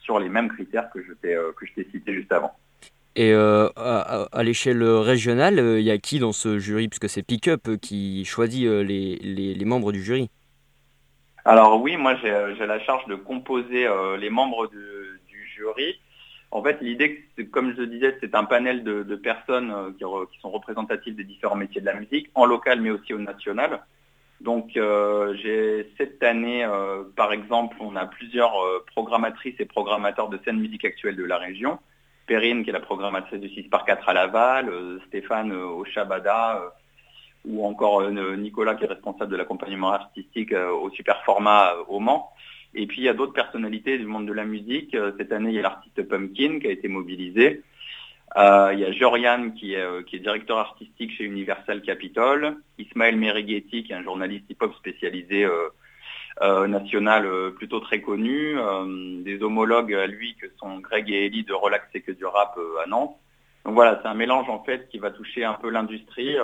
sur 0.00 0.18
les 0.18 0.28
mêmes 0.28 0.48
critères 0.48 0.90
que 0.90 1.02
je 1.02 1.12
t'ai 1.12 1.88
cité 1.90 2.14
juste 2.14 2.32
avant. 2.32 2.52
Et 3.16 3.32
à, 3.32 4.42
l'échelle 4.42 4.82
régionale, 4.82 5.58
il 5.78 5.84
y 5.84 5.90
a 5.90 5.98
qui 5.98 6.18
dans 6.18 6.32
ce 6.32 6.58
jury? 6.58 6.88
Puisque 6.88 7.08
c'est 7.08 7.22
Pickup 7.22 7.78
qui 7.80 8.24
choisit 8.24 8.66
les, 8.66 9.64
membres 9.64 9.92
du 9.92 10.02
jury. 10.02 10.30
Alors 11.44 11.80
oui, 11.80 11.96
moi 11.96 12.16
j'ai 12.16 12.66
la 12.66 12.80
charge 12.80 13.06
de 13.06 13.14
composer 13.14 13.88
les 14.18 14.30
membres 14.30 14.68
du 14.68 15.48
jury. 15.56 15.98
En 16.54 16.62
fait, 16.62 16.80
l'idée, 16.80 17.28
comme 17.50 17.72
je 17.74 17.80
le 17.80 17.88
disais, 17.88 18.16
c'est 18.20 18.36
un 18.36 18.44
panel 18.44 18.84
de, 18.84 19.16
personnes 19.16 19.72
euh, 19.72 20.26
qui, 20.30 20.40
sont 20.40 20.50
représentatives 20.50 21.16
des 21.16 21.24
différents 21.24 21.56
métiers 21.56 21.80
de 21.80 21.86
la 21.86 21.94
musique, 21.94 22.30
en 22.36 22.46
local 22.46 22.80
mais 22.80 22.90
aussi 22.90 23.12
au 23.12 23.18
national. 23.18 23.80
Donc 24.44 24.76
euh, 24.76 25.34
j'ai 25.42 25.90
cette 25.96 26.22
année, 26.22 26.64
euh, 26.64 27.02
par 27.16 27.32
exemple, 27.32 27.76
on 27.80 27.96
a 27.96 28.06
plusieurs 28.06 28.54
programmatrices 28.92 29.58
et 29.58 29.64
programmateurs 29.64 30.28
de 30.28 30.38
scène 30.44 30.60
musique 30.60 30.84
actuelle 30.84 31.16
de 31.16 31.24
la 31.24 31.38
région. 31.38 31.78
Perrine, 32.26 32.62
qui 32.62 32.70
est 32.70 32.72
la 32.72 32.80
programmatrice 32.80 33.40
du 33.40 33.48
6 33.48 33.64
par 33.64 33.84
4 33.84 34.08
à 34.08 34.12
Laval, 34.12 34.70
Stéphane 35.08 35.52
au 35.52 35.84
Chabada, 35.84 36.62
ou 37.44 37.66
encore 37.66 38.02
Nicolas, 38.10 38.76
qui 38.76 38.84
est 38.84 38.88
responsable 38.88 39.30
de 39.30 39.36
l'accompagnement 39.36 39.92
artistique 39.92 40.54
au 40.54 40.88
super 40.90 41.22
format 41.24 41.74
au 41.88 42.00
Mans. 42.00 42.30
Et 42.74 42.86
puis 42.86 43.00
il 43.00 43.04
y 43.04 43.08
a 43.08 43.14
d'autres 43.14 43.32
personnalités 43.32 43.98
du 43.98 44.06
monde 44.06 44.26
de 44.26 44.32
la 44.32 44.44
musique. 44.44 44.94
Euh, 44.94 45.12
cette 45.16 45.32
année, 45.32 45.50
il 45.50 45.54
y 45.54 45.58
a 45.58 45.62
l'artiste 45.62 46.02
Pumpkin 46.02 46.58
qui 46.60 46.66
a 46.66 46.70
été 46.70 46.88
mobilisé. 46.88 47.62
Euh, 48.36 48.70
il 48.72 48.80
y 48.80 48.84
a 48.84 48.92
Jorian 48.92 49.50
qui 49.50 49.74
est, 49.74 49.80
euh, 49.80 50.02
directeur 50.12 50.58
artistique 50.58 51.12
chez 51.16 51.24
Universal 51.24 51.82
Capitol. 51.82 52.56
Ismaël 52.78 53.16
Merighetti 53.16 53.84
qui 53.84 53.92
est 53.92 53.96
un 53.96 54.02
journaliste 54.02 54.44
hip-hop 54.50 54.74
spécialisé 54.74 55.46
national 56.40 57.52
plutôt 57.56 57.78
très 57.80 58.00
connu. 58.00 58.56
des 59.22 59.42
homologues 59.42 59.94
à 59.94 60.06
lui 60.06 60.34
que 60.34 60.46
sont 60.58 60.78
Greg 60.78 61.08
et 61.10 61.26
Ellie 61.26 61.44
de 61.44 61.52
Relax 61.52 61.86
et 61.94 62.00
que 62.00 62.12
du 62.12 62.24
rap 62.24 62.58
à 62.82 62.88
Nantes. 62.88 63.16
Donc 63.64 63.74
voilà, 63.74 64.00
c'est 64.02 64.08
un 64.08 64.14
mélange 64.14 64.48
en 64.48 64.62
fait 64.64 64.88
qui 64.88 64.98
va 64.98 65.10
toucher 65.10 65.44
un 65.44 65.54
peu 65.54 65.70
l'industrie, 65.70 66.36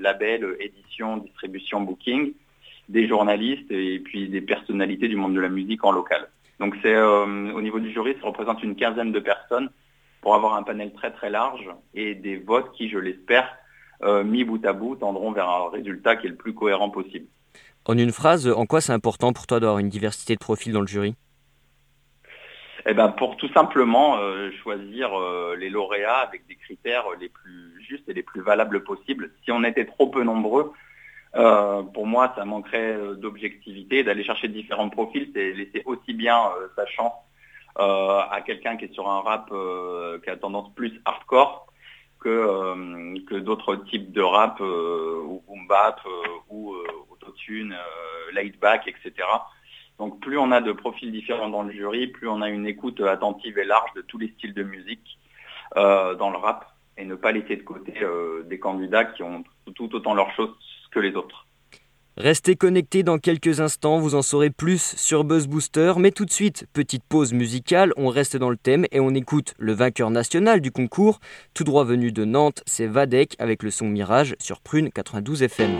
label, 0.00 0.56
édition, 0.60 1.18
distribution, 1.18 1.80
booking 1.80 2.34
des 2.88 3.08
journalistes 3.08 3.70
et 3.70 3.98
puis 4.00 4.28
des 4.28 4.40
personnalités 4.40 5.08
du 5.08 5.16
monde 5.16 5.34
de 5.34 5.40
la 5.40 5.48
musique 5.48 5.84
en 5.84 5.92
local. 5.92 6.28
Donc 6.60 6.74
c'est 6.82 6.94
euh, 6.94 7.52
au 7.52 7.60
niveau 7.60 7.80
du 7.80 7.92
jury, 7.92 8.16
ça 8.20 8.26
représente 8.26 8.62
une 8.62 8.76
quinzaine 8.76 9.12
de 9.12 9.20
personnes 9.20 9.68
pour 10.26 10.34
avoir 10.34 10.56
un 10.56 10.64
panel 10.64 10.92
très 10.92 11.12
très 11.12 11.30
large 11.30 11.70
et 11.94 12.16
des 12.16 12.36
votes 12.36 12.72
qui, 12.72 12.88
je 12.88 12.98
l'espère, 12.98 13.56
euh, 14.02 14.24
mis 14.24 14.42
bout 14.42 14.66
à 14.66 14.72
bout, 14.72 14.96
tendront 14.96 15.30
vers 15.30 15.48
un 15.48 15.70
résultat 15.70 16.16
qui 16.16 16.26
est 16.26 16.30
le 16.30 16.34
plus 16.34 16.52
cohérent 16.52 16.90
possible. 16.90 17.26
En 17.84 17.96
une 17.96 18.10
phrase, 18.10 18.48
en 18.48 18.66
quoi 18.66 18.80
c'est 18.80 18.92
important 18.92 19.32
pour 19.32 19.46
toi 19.46 19.60
d'avoir 19.60 19.78
une 19.78 19.88
diversité 19.88 20.34
de 20.34 20.40
profils 20.40 20.72
dans 20.72 20.80
le 20.80 20.88
jury? 20.88 21.14
Eh 22.86 22.94
ben, 22.94 23.10
pour 23.10 23.36
tout 23.36 23.48
simplement 23.52 24.18
euh, 24.18 24.50
choisir 24.64 25.10
les 25.58 25.70
lauréats 25.70 26.18
avec 26.26 26.44
des 26.48 26.56
critères 26.56 27.04
les 27.20 27.28
plus 27.28 27.80
justes 27.88 28.08
et 28.08 28.12
les 28.12 28.24
plus 28.24 28.40
valables 28.40 28.82
possibles. 28.82 29.30
Si 29.44 29.52
on 29.52 29.62
était 29.62 29.86
trop 29.86 30.08
peu 30.08 30.24
nombreux, 30.24 30.72
euh, 31.36 31.84
pour 31.84 32.08
moi, 32.08 32.32
ça 32.36 32.44
manquerait 32.44 32.96
euh, 32.96 33.14
d'objectivité. 33.14 34.02
D'aller 34.02 34.24
chercher 34.24 34.48
différents 34.48 34.88
profils, 34.88 35.30
c'est 35.32 35.52
laisser 35.52 35.82
aussi 35.84 36.14
bien 36.14 36.36
euh, 36.36 36.66
sa 36.74 36.84
chance 36.86 37.12
à 37.78 38.40
quelqu'un 38.44 38.76
qui 38.76 38.86
est 38.86 38.92
sur 38.92 39.08
un 39.08 39.20
rap 39.20 39.50
qui 40.22 40.30
a 40.30 40.36
tendance 40.36 40.72
plus 40.74 41.00
hardcore 41.04 41.66
que, 42.20 43.18
que 43.26 43.34
d'autres 43.34 43.76
types 43.76 44.12
de 44.12 44.22
rap, 44.22 44.60
ou 44.60 45.42
boom 45.46 45.66
bap, 45.68 46.00
ou 46.48 46.74
autotune, 47.10 47.76
laid 48.32 48.58
back, 48.58 48.88
etc. 48.88 49.12
Donc 49.98 50.20
plus 50.20 50.38
on 50.38 50.52
a 50.52 50.60
de 50.60 50.72
profils 50.72 51.12
différents 51.12 51.50
dans 51.50 51.62
le 51.62 51.72
jury, 51.72 52.06
plus 52.06 52.28
on 52.28 52.40
a 52.40 52.48
une 52.48 52.66
écoute 52.66 53.00
attentive 53.00 53.58
et 53.58 53.64
large 53.64 53.92
de 53.94 54.02
tous 54.02 54.18
les 54.18 54.28
styles 54.32 54.54
de 54.54 54.62
musique 54.62 55.18
dans 55.74 56.30
le 56.30 56.38
rap 56.38 56.66
et 56.96 57.04
ne 57.04 57.14
pas 57.14 57.32
laisser 57.32 57.56
de 57.56 57.62
côté 57.62 57.94
des 58.44 58.58
candidats 58.58 59.04
qui 59.04 59.22
ont 59.22 59.44
tout 59.74 59.94
autant 59.94 60.14
leurs 60.14 60.34
choses 60.34 60.54
les 61.00 61.14
autres. 61.14 61.46
Restez 62.18 62.56
connectés 62.56 63.02
dans 63.02 63.18
quelques 63.18 63.60
instants, 63.60 63.98
vous 63.98 64.14
en 64.14 64.22
saurez 64.22 64.48
plus 64.48 64.94
sur 64.96 65.22
Buzz 65.24 65.46
Booster, 65.48 65.92
mais 65.98 66.12
tout 66.12 66.24
de 66.24 66.32
suite, 66.32 66.64
petite 66.72 67.04
pause 67.06 67.34
musicale, 67.34 67.92
on 67.98 68.08
reste 68.08 68.38
dans 68.38 68.48
le 68.48 68.56
thème 68.56 68.86
et 68.90 69.00
on 69.00 69.10
écoute 69.10 69.52
le 69.58 69.74
vainqueur 69.74 70.08
national 70.08 70.62
du 70.62 70.70
concours, 70.70 71.20
tout 71.52 71.64
droit 71.64 71.84
venu 71.84 72.12
de 72.12 72.24
Nantes, 72.24 72.62
c'est 72.64 72.86
Vadek 72.86 73.36
avec 73.38 73.62
le 73.62 73.70
son 73.70 73.88
Mirage 73.88 74.34
sur 74.38 74.62
Prune 74.62 74.90
92 74.90 75.42
FM. 75.42 75.72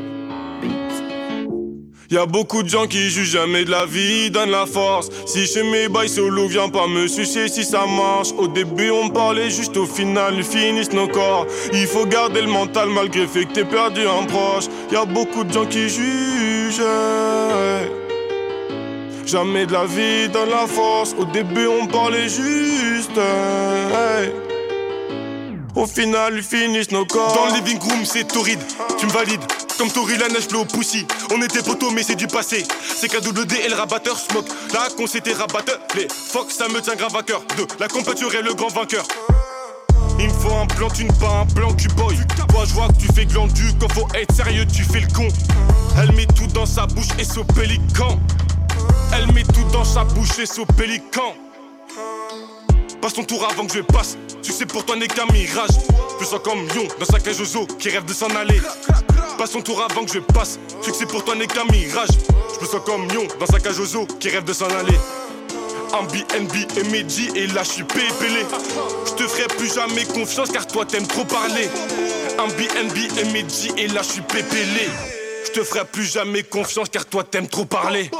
Y'a 2.08 2.24
beaucoup 2.24 2.62
de 2.62 2.68
gens 2.68 2.86
qui 2.86 3.10
jugent 3.10 3.32
jamais 3.32 3.64
de 3.64 3.70
la 3.70 3.84
vie, 3.84 4.30
donnent 4.30 4.52
la 4.52 4.66
force. 4.66 5.08
Si 5.26 5.44
chez 5.46 5.64
mes 5.64 5.88
bails 5.88 6.08
solo, 6.08 6.46
viens 6.46 6.68
pas 6.68 6.86
me 6.86 7.08
sucer 7.08 7.48
si 7.48 7.64
ça 7.64 7.84
marche. 7.84 8.28
Au 8.38 8.46
début, 8.46 8.90
on 8.90 9.08
parlait 9.08 9.50
juste 9.50 9.76
au 9.76 9.86
final, 9.86 10.34
ils 10.36 10.44
finissent 10.44 10.92
nos 10.92 11.08
corps. 11.08 11.46
Il 11.72 11.86
faut 11.86 12.06
garder 12.06 12.42
le 12.42 12.48
mental 12.48 12.90
malgré 12.90 13.26
fait 13.26 13.44
que 13.46 13.54
t'es 13.54 13.64
perdu 13.64 14.02
un 14.02 14.24
proche. 14.24 14.66
Y'a 14.92 15.04
beaucoup 15.04 15.42
de 15.42 15.52
gens 15.52 15.66
qui 15.66 15.88
jugent. 15.88 16.80
Jamais 19.26 19.66
de 19.66 19.72
la 19.72 19.86
vie, 19.86 20.28
donne 20.32 20.50
la 20.50 20.68
force. 20.68 21.12
Au 21.18 21.24
début, 21.24 21.66
on 21.66 21.88
parlait 21.88 22.28
juste. 22.28 23.18
Au 25.76 25.86
final, 25.86 26.34
ils 26.34 26.42
finissent 26.42 26.90
nos 26.90 27.04
corps. 27.04 27.34
Dans 27.34 27.54
le 27.54 27.60
living 27.60 27.78
room, 27.78 28.04
c'est 28.06 28.24
torride. 28.24 28.58
Tu 28.98 29.04
me 29.04 29.12
valides. 29.12 29.44
Comme 29.76 29.90
Tori, 29.90 30.16
la 30.16 30.28
neige, 30.28 30.48
bleu 30.48 30.60
au 30.60 30.64
poussi. 30.64 31.06
On 31.30 31.42
était 31.42 31.62
poteau, 31.62 31.90
mais 31.90 32.02
c'est 32.02 32.14
du 32.14 32.26
passé. 32.26 32.64
C'est 32.96 33.08
KWD 33.08 33.52
et 33.62 33.68
le 33.68 33.74
rabatteur 33.74 34.18
smoke. 34.18 34.48
Là, 34.72 34.88
qu'on 34.96 35.06
s'était 35.06 35.34
rabatteur. 35.34 35.78
Les 35.94 36.08
Fox, 36.08 36.56
ça 36.56 36.68
me 36.68 36.80
tient 36.80 36.96
grave 36.96 37.14
à 37.14 37.22
cœur. 37.22 37.42
De 37.58 37.66
la 37.78 37.88
compétition 37.88 38.30
est 38.30 38.40
le 38.40 38.54
grand 38.54 38.68
vainqueur. 38.68 39.04
Il 40.18 40.28
me 40.28 40.32
faut 40.32 40.54
un 40.54 40.66
plan, 40.66 40.88
tu 40.88 41.04
ne 41.04 41.12
pas 41.12 41.40
un 41.42 41.46
plan, 41.54 41.74
tu 41.74 41.88
boy. 41.88 42.16
Toi, 42.48 42.64
je 42.66 42.72
vois 42.72 42.88
que 42.88 42.94
tu 42.94 43.08
fais 43.14 43.26
glandu. 43.26 43.64
Quand 43.78 43.92
faut 43.92 44.08
être 44.14 44.34
sérieux, 44.34 44.64
tu 44.64 44.82
fais 44.82 45.00
le 45.00 45.08
con. 45.08 45.28
Elle 46.00 46.12
met 46.12 46.24
tout 46.24 46.46
dans 46.54 46.64
sa 46.64 46.86
bouche 46.86 47.08
et 47.18 47.24
son 47.24 47.44
pélican. 47.44 48.18
Elle 49.12 49.30
met 49.34 49.42
tout 49.42 49.64
dans 49.74 49.84
sa 49.84 50.04
bouche 50.04 50.38
et 50.38 50.46
son 50.46 50.64
pélican. 50.64 51.34
Passe 53.06 53.14
ton 53.14 53.22
tour 53.22 53.46
avant 53.48 53.64
que 53.68 53.72
je 53.72 53.82
passe. 53.82 54.18
Sais, 54.42 54.66
pour 54.66 54.84
toi 54.84 54.96
n'est 54.96 55.06
qu'un 55.06 55.26
mirage. 55.26 55.70
Je 56.18 56.24
sens 56.24 56.40
comme 56.42 56.66
Lyon 56.70 56.88
dans 56.98 57.04
sa 57.04 57.20
cage 57.20 57.40
aux 57.40 57.64
qui 57.78 57.88
rêve 57.88 58.04
de 58.04 58.12
s'en 58.12 58.26
aller. 58.34 58.60
Passe 59.38 59.52
ton 59.52 59.60
tour 59.60 59.80
avant 59.80 60.04
que 60.04 60.12
je 60.12 60.18
passe. 60.18 60.58
Sais, 60.82 61.06
pour 61.06 61.24
toi 61.24 61.36
n'est 61.36 61.46
qu'un 61.46 61.66
mirage. 61.66 62.08
Je 62.52 62.60
me 62.60 62.68
sens 62.68 62.80
comme 62.84 63.06
Lyon 63.06 63.28
dans 63.38 63.46
sa 63.46 63.60
cage 63.60 63.78
aux 63.78 64.06
qui 64.18 64.28
rêve 64.28 64.42
de 64.42 64.52
s'en 64.52 64.66
aller. 64.66 64.98
Ambi, 65.92 66.24
NB 66.36 66.78
et 66.78 66.82
Medji 66.90 67.30
et 67.36 67.46
là 67.46 67.62
je 67.62 67.68
suis 67.68 67.84
pépélé. 67.84 68.44
Je 69.06 69.12
te 69.12 69.28
ferai 69.28 69.46
plus 69.56 69.72
jamais 69.72 70.04
confiance 70.04 70.50
car 70.50 70.66
toi 70.66 70.84
t'aimes 70.84 71.06
trop 71.06 71.24
parler. 71.24 71.70
Ambi, 72.40 72.64
NB 72.64 73.20
et 73.20 73.32
Medji 73.32 73.70
et 73.78 73.86
là 73.86 74.02
je 74.02 74.14
suis 74.14 74.22
pépélé. 74.22 74.88
Je 75.46 75.52
te 75.52 75.62
ferai 75.62 75.84
plus 75.84 76.06
jamais 76.06 76.42
confiance 76.42 76.88
car 76.88 77.06
toi 77.06 77.22
t'aimes 77.22 77.46
trop 77.46 77.66
parler. 77.66 78.10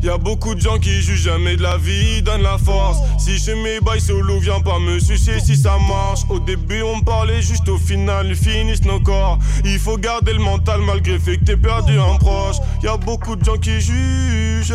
Y'a 0.00 0.16
beaucoup 0.16 0.54
de 0.54 0.60
gens 0.60 0.78
qui 0.78 1.02
jugent 1.02 1.24
jamais 1.24 1.56
de 1.56 1.62
la 1.62 1.76
vie, 1.76 2.22
donnent 2.22 2.42
la 2.42 2.56
force. 2.56 2.98
Si 3.18 3.36
je 3.38 3.50
mes 3.50 3.80
bails 3.80 4.00
solo, 4.00 4.38
viens 4.38 4.60
pas 4.60 4.78
me 4.78 5.00
sucer 5.00 5.40
si 5.40 5.56
ça 5.56 5.76
marche. 5.88 6.20
Au 6.30 6.38
début, 6.38 6.82
on 6.82 7.00
parlait 7.00 7.42
juste 7.42 7.68
au 7.68 7.78
final, 7.78 8.28
ils 8.28 8.36
finissent 8.36 8.84
nos 8.84 9.00
corps. 9.00 9.38
Il 9.64 9.78
faut 9.78 9.96
garder 9.98 10.32
le 10.32 10.38
mental 10.38 10.80
malgré 10.82 11.18
fait 11.18 11.38
que 11.38 11.44
t'es 11.44 11.56
perdu 11.56 11.98
un 11.98 12.16
proche. 12.16 12.56
Y'a 12.82 12.96
beaucoup 12.96 13.34
de 13.34 13.44
gens 13.44 13.56
qui 13.56 13.80
jugent. 13.80 14.74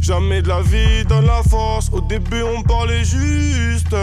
Jamais 0.00 0.42
de 0.42 0.48
la 0.48 0.60
vie 0.62 1.04
donne 1.08 1.26
la 1.26 1.44
force. 1.48 1.88
Au 1.92 2.00
début, 2.00 2.42
on 2.42 2.62
parlait 2.62 3.04
juste. 3.04 3.94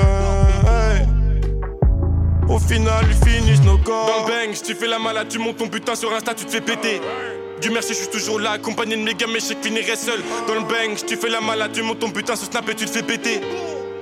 Au 2.47 2.57
final, 2.57 3.05
ils 3.09 3.29
finissent 3.29 3.63
nos 3.63 3.77
corps. 3.77 4.07
Dans 4.07 4.25
le 4.25 4.47
bang, 4.47 4.55
tu 4.65 4.73
fais 4.73 4.87
la 4.87 4.99
malade, 4.99 5.27
tu 5.29 5.37
montes 5.37 5.57
ton 5.57 5.67
butin 5.67 5.95
sur 5.95 6.13
Insta, 6.13 6.33
tu 6.33 6.45
te 6.45 6.51
fais 6.51 6.61
péter. 6.61 7.01
Du 7.61 7.69
merci, 7.71 7.89
je 7.89 7.99
suis 7.99 8.07
toujours 8.07 8.39
là, 8.39 8.51
accompagné 8.51 8.95
de 8.95 9.01
mes 9.01 9.13
gars, 9.13 9.27
mais 9.27 9.39
je 9.39 9.47
seul. 9.47 10.21
Dans 10.47 10.53
le 10.53 10.61
bang, 10.61 10.95
tu 11.05 11.17
fais 11.17 11.27
la 11.27 11.41
malade, 11.41 11.71
tu 11.73 11.81
montes 11.81 11.99
ton 11.99 12.07
butin 12.07 12.35
sur 12.37 12.47
Snap 12.47 12.69
et 12.69 12.75
tu 12.75 12.85
te 12.85 12.91
fais 12.91 13.03
péter. 13.03 13.41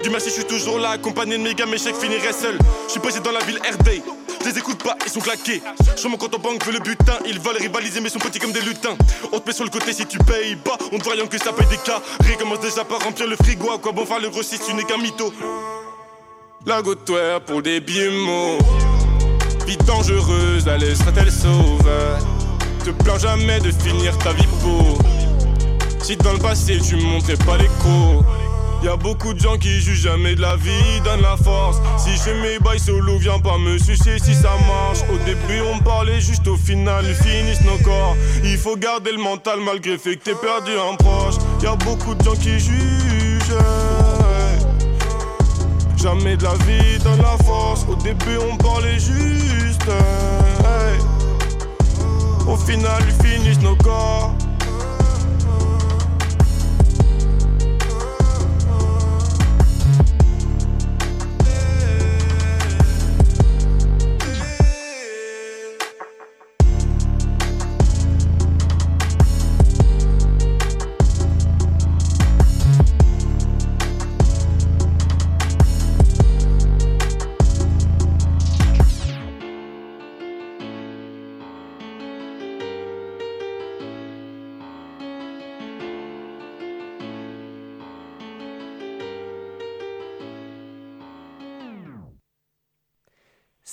Du 0.03 0.11
merci, 0.11 0.29
je 0.29 0.35
suis 0.35 0.45
toujours 0.45 0.77
là, 0.77 0.91
accompagné 0.91 1.37
de 1.39 1.43
mes 1.43 1.55
gars, 1.55 1.65
mais 1.65 1.77
je 1.77 1.85
seul. 1.85 2.57
Je 2.85 2.91
suis 2.91 2.99
posé 2.99 3.19
dans 3.19 3.31
la 3.31 3.39
ville 3.45 3.57
RD. 3.57 4.03
Je 4.41 4.49
les 4.49 4.59
écoute 4.59 4.83
pas, 4.83 4.95
ils 5.03 5.11
sont 5.11 5.21
claqués. 5.21 5.63
Sur 5.95 6.11
mon 6.11 6.17
compte 6.17 6.35
en 6.35 6.39
banque, 6.39 6.63
veut 6.65 6.73
le 6.73 6.79
butin. 6.79 7.17
Ils 7.25 7.39
veulent 7.39 7.57
rivaliser, 7.57 7.99
mais 7.99 8.09
sont 8.09 8.19
petits 8.19 8.37
comme 8.39 8.51
des 8.51 8.61
lutins. 8.61 8.95
On 9.31 9.39
te 9.39 9.47
met 9.47 9.53
sur 9.53 9.63
le 9.63 9.71
côté 9.71 9.91
si 9.91 10.05
tu 10.05 10.19
payes 10.19 10.55
pas. 10.55 10.77
On 10.91 10.99
te 10.99 11.03
voit 11.03 11.13
rien 11.13 11.25
que 11.25 11.37
ça 11.39 11.51
paye 11.51 11.67
des 11.67 11.77
cas. 11.77 12.01
Recommence 12.29 12.59
déjà 12.59 12.85
par 12.85 12.99
remplir 12.99 13.27
le 13.27 13.35
frigo. 13.37 13.71
À 13.71 13.79
quoi 13.79 13.91
bon 13.91 14.05
faire 14.05 14.19
le 14.19 14.29
gros 14.29 14.43
si 14.43 14.59
tu 14.59 14.73
n'es 14.75 14.83
qu'un 14.83 14.97
mytho? 14.97 15.33
La 16.65 16.83
goutte 16.83 17.11
pour 17.45 17.61
des 17.63 17.81
mots 18.09 18.59
Vie 19.65 19.77
dangereuse, 19.77 20.65
la 20.65 20.77
laissera-t-elle 20.77 21.31
sauve 21.31 21.89
Te 22.87 22.91
plains 23.03 23.17
jamais 23.17 23.59
de 23.59 23.69
finir 23.69 24.17
ta 24.19 24.31
vie 24.31 24.47
pauvre. 24.63 24.97
Si 26.01 26.15
dans 26.15 26.31
le 26.31 26.39
passé 26.39 26.79
tu 26.79 26.95
montrais 26.95 27.35
pas 27.35 27.57
l'écho. 27.57 28.23
Y'a 28.81 28.95
beaucoup 28.95 29.33
de 29.33 29.39
gens 29.41 29.57
qui 29.57 29.81
jugent 29.81 30.03
jamais 30.03 30.35
de 30.35 30.41
la 30.41 30.55
vie, 30.55 31.01
donnent 31.03 31.21
la 31.21 31.35
force. 31.35 31.81
Si 31.97 32.11
je 32.15 32.31
mes 32.41 32.59
bails 32.59 32.79
solo, 32.79 33.17
viens 33.17 33.39
pas 33.39 33.57
me 33.57 33.77
sucer 33.77 34.19
si 34.23 34.33
ça 34.33 34.51
marche. 34.69 34.99
Au 35.13 35.17
début, 35.25 35.59
on 35.69 35.79
parlait 35.79 36.21
juste 36.21 36.47
au 36.47 36.55
final, 36.55 37.03
ils 37.05 37.13
finissent 37.13 37.65
nos 37.65 37.77
corps. 37.83 38.15
Il 38.45 38.57
faut 38.57 38.77
garder 38.77 39.11
le 39.11 39.21
mental 39.21 39.59
malgré 39.59 39.97
fait 39.97 40.15
que 40.15 40.23
t'es 40.23 40.35
perdu 40.35 40.71
un 40.71 40.95
proche. 40.95 41.35
Y'a 41.61 41.75
beaucoup 41.75 42.15
de 42.15 42.23
gens 42.23 42.35
qui 42.35 42.57
jugent. 42.57 43.57
Jamais 45.97 46.37
de 46.37 46.43
la 46.45 46.53
vie 46.53 46.99
donne 47.03 47.21
la 47.21 47.37
force. 47.43 47.85
Au 47.91 47.95
début, 47.95 48.37
on 48.49 48.55
parlait 48.55 48.97
juste. 48.97 49.83
Au 52.47 52.55
final, 52.55 53.01
ils 53.05 53.27
finissent 53.27 53.61
nos 53.61 53.75
corps. 53.75 54.36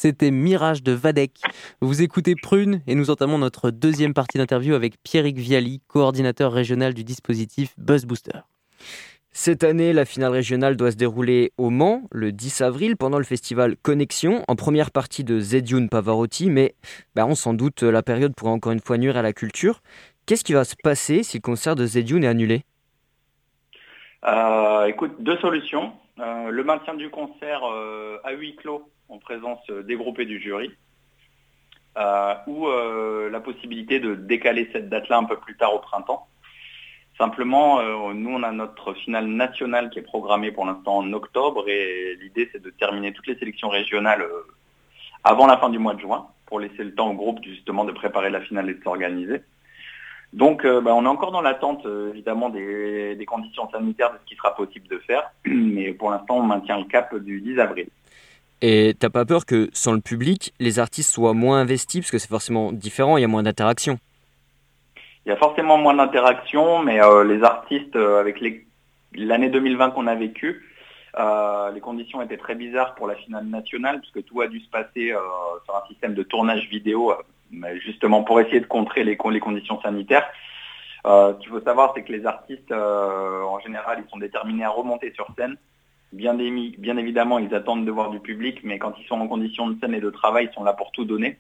C'était 0.05 0.31
Mirage 0.31 0.83
de 0.83 0.93
Vadek. 0.93 1.41
Vous 1.81 2.03
écoutez 2.03 2.35
Prune 2.35 2.83
et 2.87 2.95
nous 2.95 3.09
entamons 3.09 3.39
notre 3.39 3.71
deuxième 3.71 4.13
partie 4.13 4.37
d'interview 4.37 4.75
avec 4.75 5.03
Pierrick 5.03 5.39
Viali, 5.39 5.81
coordinateur 5.89 6.53
régional 6.53 6.93
du 6.93 7.05
dispositif 7.05 7.73
Buzz 7.79 8.05
Booster. 8.05 8.41
Cette 9.31 9.65
année, 9.65 9.95
la 9.95 10.05
finale 10.05 10.33
régionale 10.33 10.77
doit 10.77 10.91
se 10.91 10.99
dérouler 10.99 11.53
au 11.57 11.71
Mans 11.71 12.03
le 12.13 12.33
10 12.33 12.61
avril 12.61 12.99
pendant 12.99 13.17
le 13.17 13.25
festival 13.25 13.79
Connexion, 13.79 14.45
en 14.47 14.57
première 14.57 14.91
partie 14.91 15.25
de 15.25 15.41
Zedioun 15.41 15.89
Pavarotti, 15.89 16.51
mais 16.51 16.75
bah, 17.15 17.25
on 17.27 17.35
s'en 17.35 17.55
doute, 17.55 17.83
la 17.83 18.03
période 18.03 18.35
pourrait 18.35 18.53
encore 18.53 18.73
une 18.73 18.81
fois 18.81 18.99
nuire 18.99 19.17
à 19.17 19.23
la 19.23 19.33
culture. 19.33 19.81
Qu'est-ce 20.27 20.45
qui 20.45 20.53
va 20.53 20.65
se 20.65 20.77
passer 20.77 21.23
si 21.23 21.39
le 21.39 21.43
concert 21.43 21.77
de 21.77 21.87
Zedioun 21.87 22.25
est 22.25 22.29
annulé? 22.29 22.65
Euh, 24.27 24.85
Écoute, 24.85 25.13
deux 25.21 25.39
solutions. 25.39 25.95
Euh, 26.19 26.51
le 26.51 26.63
maintien 26.63 26.93
du 26.93 27.09
concert 27.09 27.63
euh, 27.65 28.19
à 28.23 28.33
huis 28.33 28.55
clos 28.57 28.87
en 29.09 29.19
présence 29.19 29.65
dégroupée 29.71 30.25
du 30.25 30.41
jury, 30.41 30.71
euh, 31.97 32.35
ou 32.49 32.67
euh, 32.67 33.31
la 33.31 33.39
possibilité 33.39 34.01
de 34.01 34.17
décaler 34.17 34.69
cette 34.73 34.89
date-là 34.89 35.17
un 35.17 35.25
peu 35.25 35.37
plus 35.37 35.57
tard 35.57 35.75
au 35.75 35.79
printemps. 35.79 36.27
Simplement, 37.17 37.79
euh, 37.79 38.13
nous, 38.13 38.31
on 38.31 38.43
a 38.43 38.51
notre 38.51 38.95
finale 38.95 39.27
nationale 39.27 39.91
qui 39.91 40.01
est 40.01 40.03
programmée 40.03 40.51
pour 40.51 40.67
l'instant 40.67 40.97
en 40.97 41.13
octobre 41.13 41.69
et 41.69 42.17
l'idée, 42.21 42.49
c'est 42.51 42.61
de 42.61 42.71
terminer 42.71 43.13
toutes 43.13 43.29
les 43.29 43.39
sélections 43.39 43.69
régionales 43.69 44.27
avant 45.23 45.47
la 45.47 45.57
fin 45.57 45.71
du 45.71 45.79
mois 45.79 45.95
de 45.95 46.01
juin 46.01 46.27
pour 46.47 46.59
laisser 46.59 46.83
le 46.83 46.97
temps 46.97 47.11
au 47.11 47.15
groupe 47.15 47.39
justement 47.45 47.85
de 47.85 47.93
préparer 47.93 48.29
la 48.29 48.41
finale 48.41 48.69
et 48.71 48.75
de 48.75 48.83
s'organiser. 48.83 49.43
Donc, 50.33 50.67
bah, 50.67 50.93
on 50.97 51.05
est 51.05 51.09
encore 51.09 51.31
dans 51.31 51.43
l'attente, 51.43 51.87
évidemment, 51.87 52.49
des, 52.51 53.15
des, 53.15 53.25
conditions 53.25 53.71
sanitaires 53.71 54.13
de 54.13 54.19
ce 54.19 54.25
qui 54.25 54.35
sera 54.35 54.53
possible 54.57 54.89
de 54.89 54.99
faire. 54.99 55.31
Mais 55.47 55.93
pour 55.93 56.11
l'instant, 56.11 56.39
on 56.39 56.43
maintient 56.43 56.79
le 56.79 56.87
cap 56.87 57.15
du 57.15 57.41
10 57.41 57.61
avril. 57.61 57.87
Et 58.67 58.95
t'as 58.99 59.11
pas 59.11 59.27
peur 59.27 59.45
que 59.45 59.69
sans 59.75 59.93
le 59.93 60.01
public, 60.01 60.55
les 60.59 60.79
artistes 60.79 61.13
soient 61.13 61.35
moins 61.35 61.61
investis 61.61 62.01
parce 62.01 62.11
que 62.11 62.17
c'est 62.17 62.31
forcément 62.31 62.73
différent, 62.73 63.19
il 63.19 63.21
y 63.21 63.25
a 63.25 63.29
moins 63.29 63.43
d'interaction. 63.43 63.99
Il 65.27 65.29
y 65.29 65.33
a 65.33 65.37
forcément 65.37 65.77
moins 65.77 65.93
d'interaction, 65.93 66.79
mais 66.79 66.99
euh, 67.03 67.25
les 67.25 67.43
artistes, 67.43 67.95
euh, 67.95 68.19
avec 68.19 68.43
l'année 69.13 69.51
2020 69.51 69.91
qu'on 69.91 70.07
a 70.07 70.15
vécue, 70.15 70.65
euh, 71.19 71.73
les 71.73 71.81
conditions 71.81 72.23
étaient 72.23 72.39
très 72.39 72.55
bizarres 72.55 72.95
pour 72.95 73.07
la 73.07 73.17
finale 73.17 73.45
nationale, 73.45 74.01
puisque 74.01 74.25
tout 74.25 74.41
a 74.41 74.49
dû 74.49 74.61
se 74.61 74.71
passer 74.71 75.13
sur 75.67 75.77
un 75.77 75.87
système 75.87 76.15
de 76.15 76.23
tournage 76.23 76.67
vidéo, 76.71 77.13
justement 77.85 78.23
pour 78.23 78.41
essayer 78.41 78.61
de 78.61 78.67
contrer 78.67 79.05
les, 79.05 79.19
les 79.31 79.41
conditions 79.41 79.79
sanitaires. 79.83 80.27
ce 81.05 81.39
qu'il 81.39 81.51
faut 81.51 81.61
savoir, 81.61 81.93
c'est 81.95 82.03
que 82.03 82.13
les 82.13 82.25
artistes, 82.25 82.73
en 82.73 83.59
général, 83.59 84.03
ils 84.03 84.11
sont 84.11 84.17
déterminés 84.17 84.65
à 84.65 84.71
remonter 84.71 85.13
sur 85.13 85.27
scène. 85.37 85.59
Bien, 86.15 86.39
évidemment, 86.39 87.41
ils 87.41 87.53
attendent 87.57 87.85
de 87.85 87.91
voir 87.91 88.11
du 88.11 88.21
public, 88.21 88.61
mais 88.63 88.79
quand 88.79 88.95
ils 89.01 89.07
sont 89.07 89.21
en 89.21 89.27
condition 89.27 89.67
de 89.69 89.81
scène 89.81 89.95
et 89.95 90.01
de 90.01 90.11
travail, 90.11 90.49
ils 90.49 90.55
sont 90.55 90.63
là 90.63 90.73
pour 90.73 90.93
tout 90.93 91.05
donner. 91.05 91.39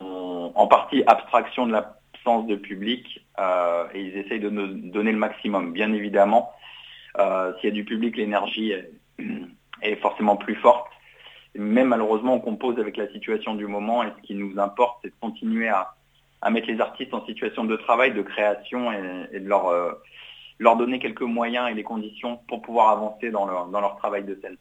En 0.00 0.66
partie 0.66 1.04
abstraction 1.06 1.66
de 1.66 1.72
l'absence 1.72 2.46
de 2.48 2.56
public, 2.56 3.24
euh, 3.38 3.86
et 3.94 4.00
ils 4.00 4.16
essayent 4.16 4.40
de 4.40 4.50
nous 4.50 4.66
donner 4.90 5.12
le 5.12 5.18
maximum. 5.18 5.72
Bien 5.72 5.92
évidemment, 5.92 6.50
euh, 7.18 7.52
s'il 7.60 7.70
y 7.70 7.72
a 7.72 7.74
du 7.74 7.84
public, 7.84 8.16
l'énergie 8.16 8.72
est, 8.72 9.96
forcément 10.00 10.36
plus 10.36 10.56
forte. 10.56 10.88
Mais 11.54 11.84
malheureusement, 11.84 12.34
on 12.34 12.40
compose 12.40 12.80
avec 12.80 12.96
la 12.96 13.08
situation 13.12 13.54
du 13.54 13.68
moment, 13.68 14.02
et 14.02 14.08
ce 14.16 14.26
qui 14.26 14.34
nous 14.34 14.58
importe, 14.58 14.98
c'est 15.02 15.10
de 15.10 15.14
continuer 15.20 15.68
à, 15.68 15.94
mettre 16.50 16.66
les 16.66 16.80
artistes 16.80 17.14
en 17.14 17.24
situation 17.26 17.62
de 17.64 17.76
travail, 17.76 18.12
de 18.12 18.22
création, 18.22 18.90
et, 18.90 19.38
de 19.38 19.48
leur... 19.48 19.68
Euh, 19.68 19.92
leur 20.58 20.76
donner 20.76 20.98
quelques 20.98 21.22
moyens 21.22 21.68
et 21.70 21.74
les 21.74 21.82
conditions 21.82 22.38
pour 22.48 22.62
pouvoir 22.62 22.90
avancer 22.90 23.30
dans 23.30 23.46
leur, 23.46 23.66
dans 23.66 23.80
leur 23.80 23.96
travail 23.96 24.24
de 24.24 24.38
scène. 24.40 24.56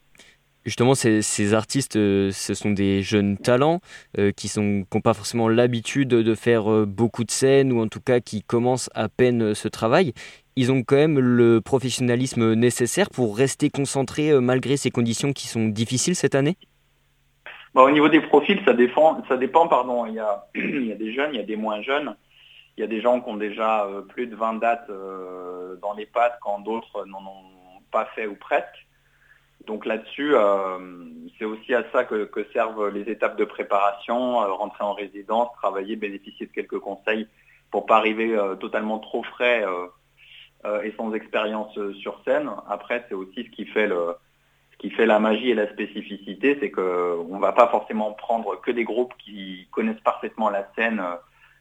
Justement, 0.65 0.95
ces, 0.95 1.21
ces 1.21 1.53
artistes, 1.53 1.97
euh, 1.97 2.32
ce 2.32 2.53
sont 2.53 2.71
des 2.71 3.01
jeunes 3.01 3.38
talents 3.38 3.82
euh, 4.17 4.32
qui 4.32 4.49
n'ont 4.58 5.01
pas 5.01 5.13
forcément 5.13 5.49
l'habitude 5.49 6.08
de 6.08 6.36
faire 6.36 6.71
euh, 6.71 6.86
beaucoup 6.86 7.25
de 7.25 7.32
scènes 7.32 7.73
ou 7.73 7.82
en 7.82 7.89
tout 7.89 7.99
cas 7.99 8.21
qui 8.21 8.43
commencent 8.43 8.89
à 8.95 9.10
peine 9.10 9.53
ce 9.56 9.67
travail. 9.67 10.13
Ils 10.56 10.71
ont 10.71 10.84
quand 10.84 10.95
même 10.95 11.19
le 11.19 11.60
professionnalisme 11.60 12.53
nécessaire 12.53 13.10
pour 13.10 13.36
rester 13.36 13.69
concentrés 13.69 14.39
malgré 14.39 14.77
ces 14.77 14.89
conditions 14.89 15.34
qui 15.34 15.47
sont 15.47 15.67
difficiles 15.67 16.15
cette 16.15 16.36
année? 16.36 16.56
Bah, 17.73 17.82
Au 17.82 17.91
niveau 17.91 18.08
des 18.08 18.21
profils, 18.21 18.62
ça 18.63 18.73
dépend. 18.73 19.21
Ça 19.27 19.36
dépend 19.36 19.67
pardon. 19.67 20.06
Il, 20.06 20.13
y 20.13 20.19
a, 20.19 20.45
il 20.56 20.86
y 20.86 20.91
a 20.91 20.95
des 20.95 21.12
jeunes, 21.12 21.32
il 21.34 21.38
y 21.38 21.43
a 21.43 21.45
des 21.45 21.58
moins 21.58 21.82
jeunes. 21.82 22.15
Il 22.78 22.82
y 22.82 22.84
a 22.84 22.88
des 22.88 23.02
gens 23.02 23.22
qui 23.22 23.30
ont 23.30 23.38
déjà 23.38 23.86
euh, 23.86 24.02
plus 24.02 24.28
de 24.28 24.36
20 24.36 24.56
dates 24.56 24.90
euh, 24.90 25.76
dans 25.82 25.94
les 25.94 26.08
pattes 26.08 26.40
quand 26.42 26.60
d'autres 26.60 27.06
n'en 27.06 27.20
ont 27.20 27.82
pas 27.92 28.06
fait 28.16 28.26
ou 28.26 28.36
presque. 28.36 28.88
Donc 29.68 29.86
là-dessus, 29.86 30.36
euh, 30.36 30.80
c'est 31.38 31.46
aussi 31.46 31.74
à 31.74 31.84
ça 31.92 32.04
que, 32.04 32.28
servent 32.52 32.90
les 32.90 33.10
étapes 33.10 33.38
de 33.38 33.46
préparation, 33.46 34.38
rentrer 34.58 34.84
en 34.84 34.94
résidence, 34.94 35.50
travailler, 35.54 35.96
bénéficier 35.96 36.48
de 36.48 36.52
quelques 36.52 36.80
conseils 36.80 37.28
pour 37.72 37.86
pas 37.86 37.98
arriver 37.98 38.38
totalement 38.60 39.00
trop 39.00 39.24
frais 39.24 39.66
et 40.84 40.94
sans 40.98 41.14
expérience 41.14 41.74
sur 41.94 42.22
scène. 42.26 42.52
Après, 42.70 43.06
c'est 43.08 43.16
aussi 43.16 43.46
ce 43.46 43.50
qui 43.50 43.66
fait 43.66 43.88
le, 43.88 44.16
qui 44.80 44.90
fait 44.90 45.06
la 45.06 45.20
magie 45.20 45.52
et 45.52 45.56
la 45.56 45.72
spécificité, 45.72 46.58
c'est 46.60 46.70
qu'on 46.70 47.36
ne 47.36 47.40
va 47.40 47.54
pas 47.54 47.70
forcément 47.70 48.12
prendre 48.12 48.60
que 48.60 48.70
des 48.70 48.84
groupes 48.84 49.14
qui 49.18 49.68
connaissent 49.72 50.02
parfaitement 50.04 50.50
la 50.50 50.68
scène 50.76 51.02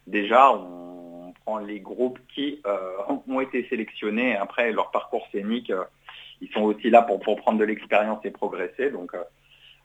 déjà. 0.09 0.53
Prend 1.45 1.59
les 1.59 1.81
groupes 1.81 2.19
qui 2.35 2.61
ont 3.29 3.41
été 3.41 3.67
sélectionnés. 3.69 4.37
Après, 4.37 4.73
leur 4.73 4.91
parcours 4.91 5.27
scénique, 5.33 5.73
ils 6.41 6.51
sont 6.51 6.63
aussi 6.63 6.91
là 6.91 7.03
pour, 7.03 7.21
prendre 7.21 7.59
de 7.59 7.65
l'expérience 7.65 8.25
et 8.25 8.31
progresser. 8.31 8.91
Donc, 8.91 9.13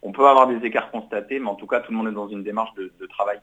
on 0.02 0.12
peut 0.12 0.28
avoir 0.28 0.48
des 0.48 0.66
écarts 0.66 0.92
constatés, 0.92 1.40
mais 1.40 1.50
en 1.50 1.56
tout 1.56 1.68
cas, 1.68 1.80
tout 1.82 1.92
le 1.92 1.98
monde 1.98 2.08
est 2.08 2.12
dans 2.12 2.28
une 2.28 2.44
démarche 2.44 2.74
de, 2.76 3.06
travail. 3.08 3.40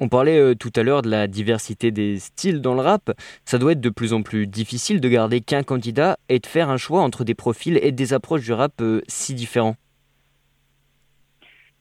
On 0.00 0.08
parlait 0.08 0.54
tout 0.56 0.72
à 0.74 0.82
l'heure 0.82 1.02
de 1.02 1.10
la 1.10 1.26
diversité 1.26 1.90
des 1.90 2.18
styles 2.18 2.60
dans 2.60 2.74
le 2.74 2.80
rap. 2.80 3.12
Ça 3.44 3.58
doit 3.58 3.72
être 3.72 3.80
de 3.80 3.90
plus 3.90 4.12
en 4.12 4.22
plus 4.22 4.46
difficile 4.46 5.00
de 5.00 5.08
garder 5.08 5.40
qu'un 5.40 5.62
candidat 5.62 6.16
et 6.28 6.38
de 6.38 6.46
faire 6.46 6.70
un 6.70 6.78
choix 6.78 7.02
entre 7.02 7.24
des 7.24 7.34
profils 7.34 7.78
et 7.82 7.92
des 7.92 8.12
approches 8.14 8.42
du 8.42 8.52
rap 8.52 8.82
si 9.06 9.34
différents. 9.34 9.76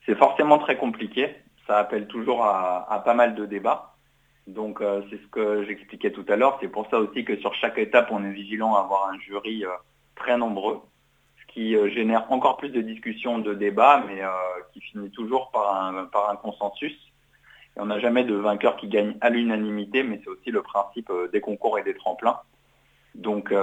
C'est 0.06 0.18
forcément 0.18 0.58
très 0.58 0.78
compliqué. 0.78 1.30
Ça 1.68 1.78
appelle 1.78 2.08
toujours 2.08 2.44
à, 2.44 3.02
pas 3.06 3.14
mal 3.14 3.36
de 3.36 3.46
débats. 3.46 3.91
Donc 4.48 4.82
euh, 4.82 5.02
c'est 5.10 5.22
ce 5.22 5.28
que 5.28 5.64
j'expliquais 5.66 6.12
tout 6.12 6.26
à 6.28 6.36
l'heure. 6.36 6.58
C'est 6.62 6.68
pour 6.68 6.90
ça 6.90 7.00
aussi 7.00 7.24
que 7.24 7.38
sur 7.38 7.54
chaque 7.56 7.78
étape, 7.78 8.10
on 8.12 8.24
est 8.24 8.32
vigilant 8.32 8.76
à 8.76 8.82
avoir 8.82 9.10
un 9.10 9.20
jury 9.20 9.66
euh, 9.66 9.70
très 10.16 10.38
nombreux, 10.38 10.82
ce 11.42 11.54
qui 11.54 11.76
euh, 11.76 11.90
génère 11.90 12.32
encore 12.32 12.58
plus 12.58 12.70
de 12.70 12.82
discussions, 12.82 13.40
de 13.40 13.54
débats, 13.54 14.04
mais 14.08 14.22
qui 14.74 14.82
finit 14.82 15.12
toujours 15.12 15.52
par 15.52 15.84
un, 15.84 16.06
par 16.06 16.30
un 16.30 16.36
consensus. 16.36 16.96
Et 17.78 17.80
on 17.80 17.86
n'a 17.86 18.00
jamais 18.00 18.24
de 18.24 18.36
vainqueur 18.36 18.76
qui 18.78 18.88
gagne 18.88 19.16
à 19.22 19.30
l'unanimité, 19.30 20.04
mais 20.04 20.20
c'est 20.24 20.30
aussi 20.30 20.52
le 20.52 20.62
principe 20.62 21.12
des 21.32 21.40
concours 21.40 21.80
et 21.80 21.84
des 21.84 21.94
tremplins. 21.94 22.40
Donc 23.16 23.54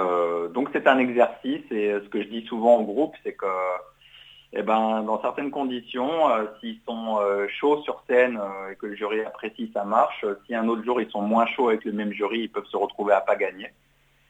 donc 0.53 0.69
c'est 0.73 0.87
un 0.87 0.99
exercice 0.99 1.65
et 1.71 1.93
ce 1.93 2.09
que 2.09 2.23
je 2.23 2.29
dis 2.29 2.47
souvent 2.47 2.77
au 2.77 2.85
groupe, 2.85 3.15
c'est 3.23 3.33
que 3.33 3.47
eh 4.55 4.63
ben, 4.63 5.03
dans 5.03 5.21
certaines 5.21 5.51
conditions, 5.51 6.31
euh, 6.31 6.47
s'ils 6.61 6.81
sont 6.87 7.19
euh, 7.21 7.47
chauds 7.49 7.83
sur 7.83 8.03
scène 8.09 8.39
euh, 8.39 8.73
et 8.73 8.77
que 8.77 8.87
le 8.87 8.95
jury 8.95 9.21
apprécie, 9.21 9.71
ça 9.75 9.85
marche. 9.85 10.25
Si 10.47 10.55
un 10.55 10.67
autre 10.69 10.85
jour 10.85 11.03
ils 11.03 11.11
sont 11.11 11.21
moins 11.21 11.47
chauds 11.47 11.69
avec 11.69 11.85
le 11.85 11.93
même 11.93 12.13
jury, 12.13 12.41
ils 12.41 12.51
peuvent 12.51 12.67
se 12.67 12.77
retrouver 12.77 13.13
à 13.13 13.21
pas 13.21 13.37
gagner. 13.37 13.69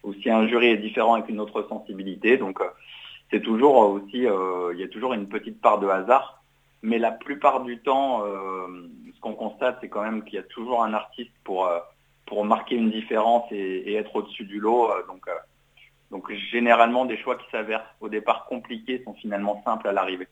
Ou 0.02 0.12
si 0.14 0.28
un 0.28 0.48
jury 0.48 0.68
est 0.68 0.76
différent 0.76 1.14
avec 1.14 1.28
une 1.28 1.40
autre 1.40 1.64
sensibilité, 1.68 2.36
donc 2.36 2.60
c'est 3.30 3.42
toujours 3.42 3.76
aussi, 3.76 4.24
il 4.24 4.78
y 4.78 4.82
a 4.82 4.88
toujours 4.88 5.12
une 5.12 5.28
petite 5.28 5.60
part 5.60 5.78
de 5.78 5.88
hasard. 5.88 6.42
Mais 6.82 6.98
la 6.98 7.10
plupart 7.10 7.62
du 7.62 7.78
temps, 7.78 8.22
ce 8.22 9.20
qu'on 9.20 9.34
constate, 9.34 9.78
c'est 9.80 9.88
quand 9.88 10.02
même 10.02 10.22
qu'il 10.22 10.34
y 10.34 10.38
a 10.38 10.44
toujours 10.44 10.84
un 10.84 10.94
artiste 10.94 11.32
pour 11.44 11.68
pour 12.26 12.44
marquer 12.44 12.76
une 12.76 12.90
différence 12.90 13.44
et, 13.50 13.56
et 13.56 13.94
être 13.96 14.14
au-dessus 14.14 14.44
du 14.44 14.60
lot. 14.60 14.88
donc 15.08 15.26
donc 16.10 16.32
généralement, 16.50 17.04
des 17.04 17.18
choix 17.18 17.36
qui 17.36 17.44
s'avèrent 17.50 17.94
au 18.00 18.08
départ 18.08 18.46
compliqués 18.46 19.02
sont 19.04 19.14
finalement 19.14 19.62
simples 19.64 19.88
à 19.88 19.92
l'arrivée. 19.92 20.28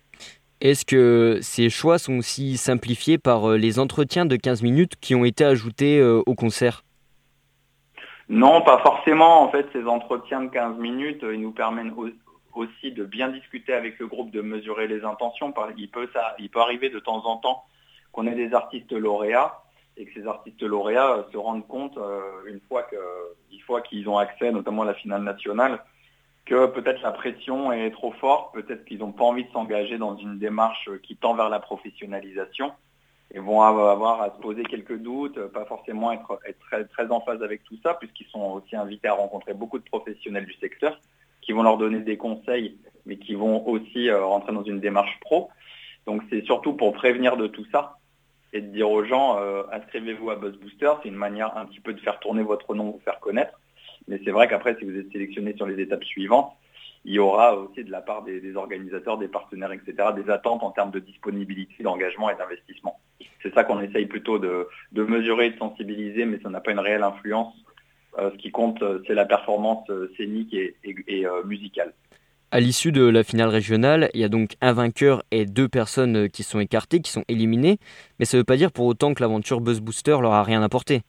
Est-ce 0.62 0.87
que 0.87 1.39
ces 1.43 1.69
choix 1.69 1.99
sont 1.99 2.17
aussi 2.17 2.57
simplifiés 2.57 3.19
par 3.19 3.51
euh, 3.51 3.59
les 3.59 3.79
entretiens 3.79 4.25
de 4.25 4.37
15 4.37 4.62
minutes 4.62 4.97
qui 4.99 5.15
ont 5.15 5.27
été 5.27 5.45
ajoutés 5.45 5.99
euh, 5.99 6.23
au 6.25 6.35
concert? 6.35 6.83
Non, 8.31 8.62
pas 8.62 8.79
forcément. 8.79 9.43
En 9.43 9.51
fait, 9.51 9.67
ces 9.73 9.85
entretiens 9.85 10.43
de 10.43 10.49
15 10.49 10.79
minutes, 10.79 11.23
euh, 11.25 11.35
ils 11.35 11.43
nous 11.43 11.53
permettent 11.53 11.93
aussi 12.55 12.91
de 12.91 13.05
bien 13.05 13.29
discuter 13.29 13.75
avec 13.75 13.99
le 13.99 14.07
groupe, 14.07 14.31
de 14.31 14.41
mesurer 14.41 14.89
les 14.89 15.05
intentions. 15.05 15.53
Il 15.77 15.91
peut, 15.91 16.09
ça, 16.15 16.35
il 16.39 16.49
peut 16.49 16.61
arriver 16.61 16.89
de 16.89 17.01
temps 17.01 17.27
en 17.27 17.37
temps 17.37 17.65
qu'on 18.12 18.27
ait 18.27 18.35
des 18.35 18.55
artistes 18.55 18.93
lauréats 18.93 19.62
et 19.96 20.06
que 20.06 20.20
ces 20.20 20.26
artistes 20.26 20.62
lauréats 20.62 21.16
euh, 21.16 21.22
se 21.32 21.37
rendent 21.37 21.66
compte, 21.66 21.96
euh, 21.96 22.20
une 22.46 22.61
fois 22.61 23.80
qu'ils 23.82 24.09
ont 24.09 24.18
accès 24.18 24.52
notamment 24.52 24.82
à 24.82 24.87
la 24.87 24.94
finale 24.94 25.22
nationale, 25.22 25.82
que 26.44 26.66
peut-être 26.66 27.02
la 27.02 27.11
pression 27.11 27.72
est 27.72 27.90
trop 27.90 28.12
forte, 28.12 28.54
peut-être 28.54 28.85
qu'ils 28.85 28.98
n'ont 28.98 29.12
pas 29.12 29.24
envie 29.24 29.44
de 29.44 29.50
s'engager 29.50 29.98
dans 29.98 30.16
une 30.16 30.38
démarche 30.38 30.88
qui 31.02 31.16
tend 31.16 31.35
vers 31.35 31.48
la 31.48 31.59
professionnalisation 31.59 32.72
et 33.35 33.40
vont 33.40 33.62
avoir 33.62 34.22
à 34.22 34.30
se 34.30 34.40
poser 34.40 34.62
quelques 34.62 34.96
doutes, 34.98 35.40
pas 35.48 35.64
forcément 35.64 36.12
être, 36.12 36.40
très, 36.92 37.11
en 37.11 37.20
phase 37.20 37.42
avec 37.42 37.64
tout 37.64 37.76
ça, 37.82 37.94
puisqu'ils 37.94 38.28
sont 38.28 38.52
aussi 38.52 38.76
invités 38.76 39.09
à 39.09 39.14
rencontrer 39.14 39.54
beaucoup 39.54 39.78
de 39.78 39.85
professionnels 39.85 40.46
du 40.46 40.54
secteur 40.54 41.00
qui 41.42 41.52
vont 41.52 41.62
leur 41.62 41.78
donner 41.78 42.00
des 42.00 42.16
conseils, 42.16 42.78
mais 43.04 43.16
qui 43.16 43.35
vont 43.35 43.66
aussi 43.66 44.09
euh, 44.09 44.24
rentrer 44.24 44.52
dans 44.52 44.64
une 44.64 44.80
démarche 44.80 45.18
pro. 45.20 45.48
Donc 46.06 46.22
c'est 46.30 46.44
surtout 46.44 46.74
pour 46.74 46.92
prévenir 46.92 47.37
de 47.37 47.46
tout 47.46 47.66
ça 47.72 47.98
et 48.57 48.62
de 48.62 48.73
dire 48.73 48.90
aux 48.90 49.05
gens 49.05 49.38
euh, 49.38 49.62
inscrivez-vous 49.73 50.31
à 50.31 50.37
Buzz 50.37 50.57
Booster. 50.57 50.90
C'est 51.03 51.09
une 51.09 51.14
manière 51.14 51.57
un 51.57 51.66
petit 51.66 51.81
peu 51.81 51.92
de 51.92 52.01
faire 52.01 52.19
tourner 52.21 52.42
votre 52.42 52.75
nom, 52.75 52.92
vous 52.92 53.01
faire 53.05 53.21
connaître. 53.21 53.61
Mais 54.09 54.21
c'est 54.25 54.31
vrai 54.31 54.49
qu'après, 54.49 54.77
si 54.79 54.85
vous 54.85 54.97
êtes 54.97 55.12
sélectionné 55.12 55.55
sur 55.57 55.66
les 55.66 55.81
étapes 55.81 56.05
suivantes, 56.05 56.53
il 57.05 57.14
y 57.14 57.19
aura 57.19 57.57
aussi 57.57 57.85
de 57.85 57.90
la 57.90 58.01
part 58.01 58.23
des, 58.23 58.57
organisateurs, 58.57 59.19
des 59.19 59.29
partenaires, 59.29 59.73
etc., 59.73 60.09
des 60.16 60.31
attentes 60.31 60.62
en 60.62 60.71
termes 60.71 60.90
de 60.90 60.99
disponibilité, 60.99 61.83
d'engagement 61.83 62.31
et 62.31 62.35
d'investissement. 62.35 62.99
C'est 63.42 63.55
ça 63.55 63.62
qu'on 63.62 63.81
essaye 63.81 64.07
plutôt 64.07 64.38
de, 64.38 64.69
mesurer 64.92 65.47
et 65.47 65.51
de 65.51 65.59
sensibiliser, 65.59 66.25
mais 66.25 66.40
ça 66.40 66.49
n'a 66.49 66.61
pas 66.61 66.73
une 66.73 66.81
réelle 66.81 67.05
influence. 67.05 67.55
Euh, 68.19 68.31
ce 68.33 68.37
qui 68.38 68.51
compte, 68.51 68.83
euh, 68.83 69.03
c'est 69.07 69.14
la 69.14 69.27
performance 69.27 69.90
scénique 70.16 70.55
et 70.55 71.27
musicale. 71.45 71.92
À 72.57 72.61
l'issue 72.61 72.90
de 72.90 73.07
la 73.07 73.23
finale 73.23 73.51
régionale, 73.51 74.09
il 74.14 74.21
y 74.23 74.25
a 74.25 74.31
donc 74.31 74.53
un 74.62 74.73
vainqueur 74.73 75.23
et 75.31 75.45
deux 75.45 75.69
personnes 75.69 76.16
euh, 76.16 76.27
qui 76.29 76.42
sont 76.42 76.59
écartées, 76.59 77.03
qui 77.03 77.11
sont 77.11 77.23
éliminées. 77.29 77.77
Mais 78.19 78.25
ça 78.25 78.38
ne 78.38 78.40
veut 78.40 78.47
pas 78.47 78.57
dire 78.57 78.73
pour 78.73 78.87
autant 78.87 79.12
que 79.12 79.23
l'aventure 79.23 79.61
Buzz 79.61 79.83
Booster 79.83 80.16
leur 80.23 80.33
a 80.33 80.42
rien 80.42 80.62
apporté. 80.62 81.03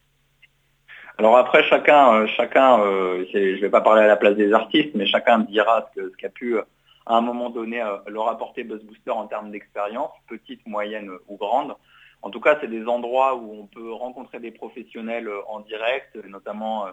Alors 1.18 1.38
après, 1.38 1.64
chacun, 1.64 2.16
euh, 2.16 2.28
chacun 2.36 2.82
euh, 2.82 3.24
je 3.32 3.38
ne 3.38 3.62
vais 3.62 3.70
pas 3.70 3.80
parler 3.80 4.02
à 4.02 4.08
la 4.08 4.18
place 4.18 4.36
des 4.36 4.52
artistes, 4.52 4.90
mais 4.94 5.06
chacun 5.08 5.40
dira 5.40 5.90
ce 5.96 6.10
qu'a 6.18 6.28
pu 6.28 6.58
à 7.06 7.16
un 7.16 7.22
moment 7.22 7.50
donné 7.50 7.82
leur 8.08 8.28
apporter 8.28 8.66
Buzz 8.66 8.84
Booster 8.84 9.12
en 9.12 9.28
termes 9.28 9.50
d'expérience, 9.50 10.12
petite, 10.28 10.68
moyenne 10.68 11.10
ou 11.30 11.38
grande. 11.38 11.76
En 12.24 12.30
tout 12.30 12.42
cas, 12.42 12.58
c'est 12.60 12.68
des 12.68 12.86
endroits 12.88 13.38
où 13.38 13.62
on 13.62 13.68
peut 13.68 13.94
rencontrer 13.94 14.42
des 14.42 14.52
professionnels 14.52 15.30
en 15.48 15.62
direct, 15.62 16.18
notamment 16.28 16.88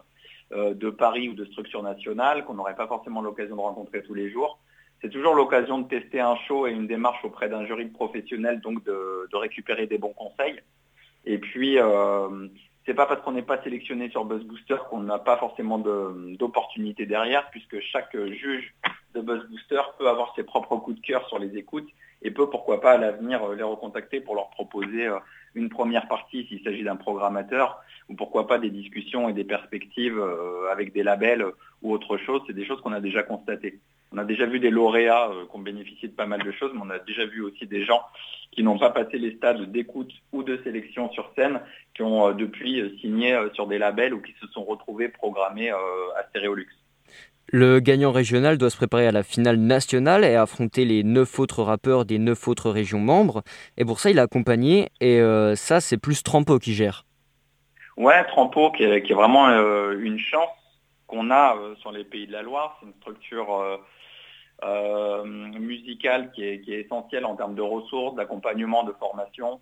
de 0.51 0.91
Paris 0.91 1.29
ou 1.29 1.35
de 1.35 1.45
structures 1.47 1.83
nationales 1.83 2.45
qu'on 2.45 2.55
n'aurait 2.55 2.77
pas 2.77 2.87
forcément 2.87 3.23
l'occasion 3.23 3.57
de 3.57 3.61
rencontrer 3.61 4.03
tous 4.03 4.15
les 4.15 4.31
jours. 4.31 4.59
C'est 5.05 5.11
toujours 5.11 5.35
l'occasion 5.35 5.81
de 5.81 5.87
tester 5.87 6.21
un 6.21 6.35
show 6.49 6.67
et 6.67 6.71
une 6.71 6.87
démarche 6.87 7.23
auprès 7.25 7.51
d'un 7.51 7.67
jury 7.67 7.85
de 7.85 7.93
professionnels, 7.93 8.61
donc 8.61 8.83
de, 8.85 9.37
récupérer 9.37 9.87
des 9.87 9.99
bons 9.99 10.15
conseils. 10.15 10.59
Et 11.27 11.37
puis, 11.37 11.79
euh, 11.79 12.49
c'est 12.87 12.95
pas 12.95 13.05
parce 13.05 13.21
qu'on 13.21 13.33
n'est 13.33 13.43
pas 13.43 13.63
sélectionné 13.63 14.09
sur 14.09 14.25
Buzz 14.25 14.45
Booster 14.45 14.77
qu'on 14.89 15.01
n'a 15.01 15.19
pas 15.19 15.37
forcément 15.37 15.79
d'opportunité 15.79 17.05
derrière, 17.05 17.51
puisque 17.51 17.81
chaque 17.81 18.17
juge 18.17 18.75
de 19.15 19.21
Buzz 19.21 19.47
Booster 19.51 19.83
peut 19.99 20.09
avoir 20.09 20.35
ses 20.37 20.43
propres 20.43 20.77
coups 20.77 21.01
de 21.01 21.07
cœur 21.07 21.29
sur 21.29 21.39
les 21.39 21.55
écoutes 21.57 21.89
et 22.23 22.31
peut, 22.31 22.49
pourquoi 22.49 22.81
pas, 22.81 22.93
à 22.93 22.97
l'avenir 22.97 23.43
euh, 23.45 23.55
les 23.55 23.63
recontacter 23.63 24.21
pour 24.21 24.35
leur 24.35 24.49
proposer 24.51 25.07
euh, 25.07 25.19
une 25.55 25.69
première 25.69 26.09
partie 26.09 26.47
s'il 26.47 26.63
s'agit 26.63 26.83
d'un 26.83 26.97
programmateur, 26.97 27.83
ou 28.09 28.15
pourquoi 28.15 28.47
pas 28.47 28.59
des 28.59 28.71
discussions 28.71 29.29
et 29.29 29.33
des 29.33 29.45
perspectives 29.45 30.19
euh, 30.19 30.71
avec 30.71 30.93
des 30.93 31.03
labels 31.03 31.47
ou 31.83 31.93
autre 31.93 32.17
chose. 32.19 32.43
C'est 32.47 32.53
des 32.53 32.67
choses 32.67 32.81
qu'on 32.81 32.93
a 32.93 33.01
déjà 33.01 33.23
constatées. 33.23 33.79
On 34.13 34.19
a 34.19 34.25
déjà 34.25 34.47
vu 34.47 34.61
des 34.61 34.71
lauréats 34.71 35.29
qui 35.51 35.57
ont 35.57 35.61
bénéficié 35.61 36.09
de 36.09 36.15
pas 36.15 36.27
mal 36.27 36.43
de 36.43 36.53
choses, 36.53 36.71
mais 36.73 36.81
on 36.85 36.91
a 36.91 37.01
déjà 37.01 37.27
vu 37.27 37.43
aussi 37.43 37.67
des 37.67 37.85
gens 37.85 38.01
qui 38.53 38.63
n'ont 38.63 38.79
pas 38.79 38.91
passé 38.91 39.19
les 39.19 39.35
stades 39.37 39.73
d'écoute 39.73 40.13
ou 40.33 40.45
de 40.45 40.61
sélection 40.63 41.11
sur 41.11 41.33
scène, 41.35 41.61
qui 41.95 42.03
ont 42.03 42.31
depuis 42.33 42.97
signé 43.01 43.37
sur 43.55 43.67
des 43.67 43.79
labels 43.79 44.15
ou 44.15 44.21
qui 44.21 44.33
se 44.41 44.47
sont 44.49 44.63
retrouvés 44.63 45.09
programmés 45.09 45.71
à 45.71 46.23
Stéréolux. 46.31 46.69
Le 47.49 47.79
gagnant 47.81 48.11
régional 48.11 48.59
doit 48.59 48.71
se 48.71 48.77
préparer 48.77 49.07
à 49.07 49.13
la 49.13 49.23
finale 49.23 49.57
nationale 49.57 50.25
et 50.25 50.35
affronter 50.35 50.85
les 50.85 51.05
neuf 51.05 51.39
autres 51.39 51.63
rappeurs 51.63 52.05
des 52.05 52.19
neuf 52.19 52.49
autres 52.49 52.71
régions 52.71 53.01
membres. 53.01 53.43
Et 53.77 53.85
pour 53.85 54.01
ça, 54.01 54.11
il 54.11 54.19
est 54.19 54.23
accompagné. 54.23 54.89
Et 55.01 55.21
euh, 55.21 55.55
ça, 55.55 55.81
c'est 55.81 55.99
plus 55.99 56.23
Trampo 56.23 56.59
qui 56.59 56.73
gère. 56.73 57.05
Ouais, 57.97 58.25
Trampo 58.25 58.73
qui 58.73 58.83
est, 58.83 59.13
vraiment 59.13 59.49
euh, 59.49 59.99
une 60.01 60.19
chance 60.19 60.49
qu'on 61.07 61.31
a 61.31 61.57
euh, 61.57 61.77
sur 61.77 61.93
les 61.93 62.05
pays 62.05 62.27
de 62.27 62.33
la 62.33 62.43
Loire. 62.43 62.79
C'est 62.81 62.87
une 62.87 62.95
structure 62.95 63.79
musicale 65.61 66.33
qui 66.33 66.43
est, 66.43 66.67
essentielle 66.69 67.27
en 67.27 67.37
termes 67.37 67.55
de 67.55 67.63
ressources, 67.63 68.17
d'accompagnement, 68.17 68.83
de 68.85 68.93
formation. 68.93 69.61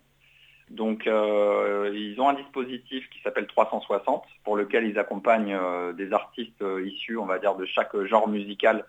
Donc 0.73 1.05
euh, 1.05 1.91
ils 1.93 2.19
ont 2.19 2.29
un 2.29 2.33
dispositif 2.33 3.07
qui 3.11 3.21
s'appelle 3.21 3.45
360 3.45 4.23
pour 4.43 4.57
lequel 4.57 4.87
ils 4.87 4.97
accompagnent 4.97 5.53
euh, 5.53 5.93
des 5.93 6.11
artistes 6.11 6.63
euh, 6.63 6.87
issus, 6.87 7.15
on 7.15 7.27
va 7.27 7.37
dire, 7.37 7.53
de 7.55 7.65
chaque 7.65 7.95
genre 8.05 8.27
musical 8.27 8.85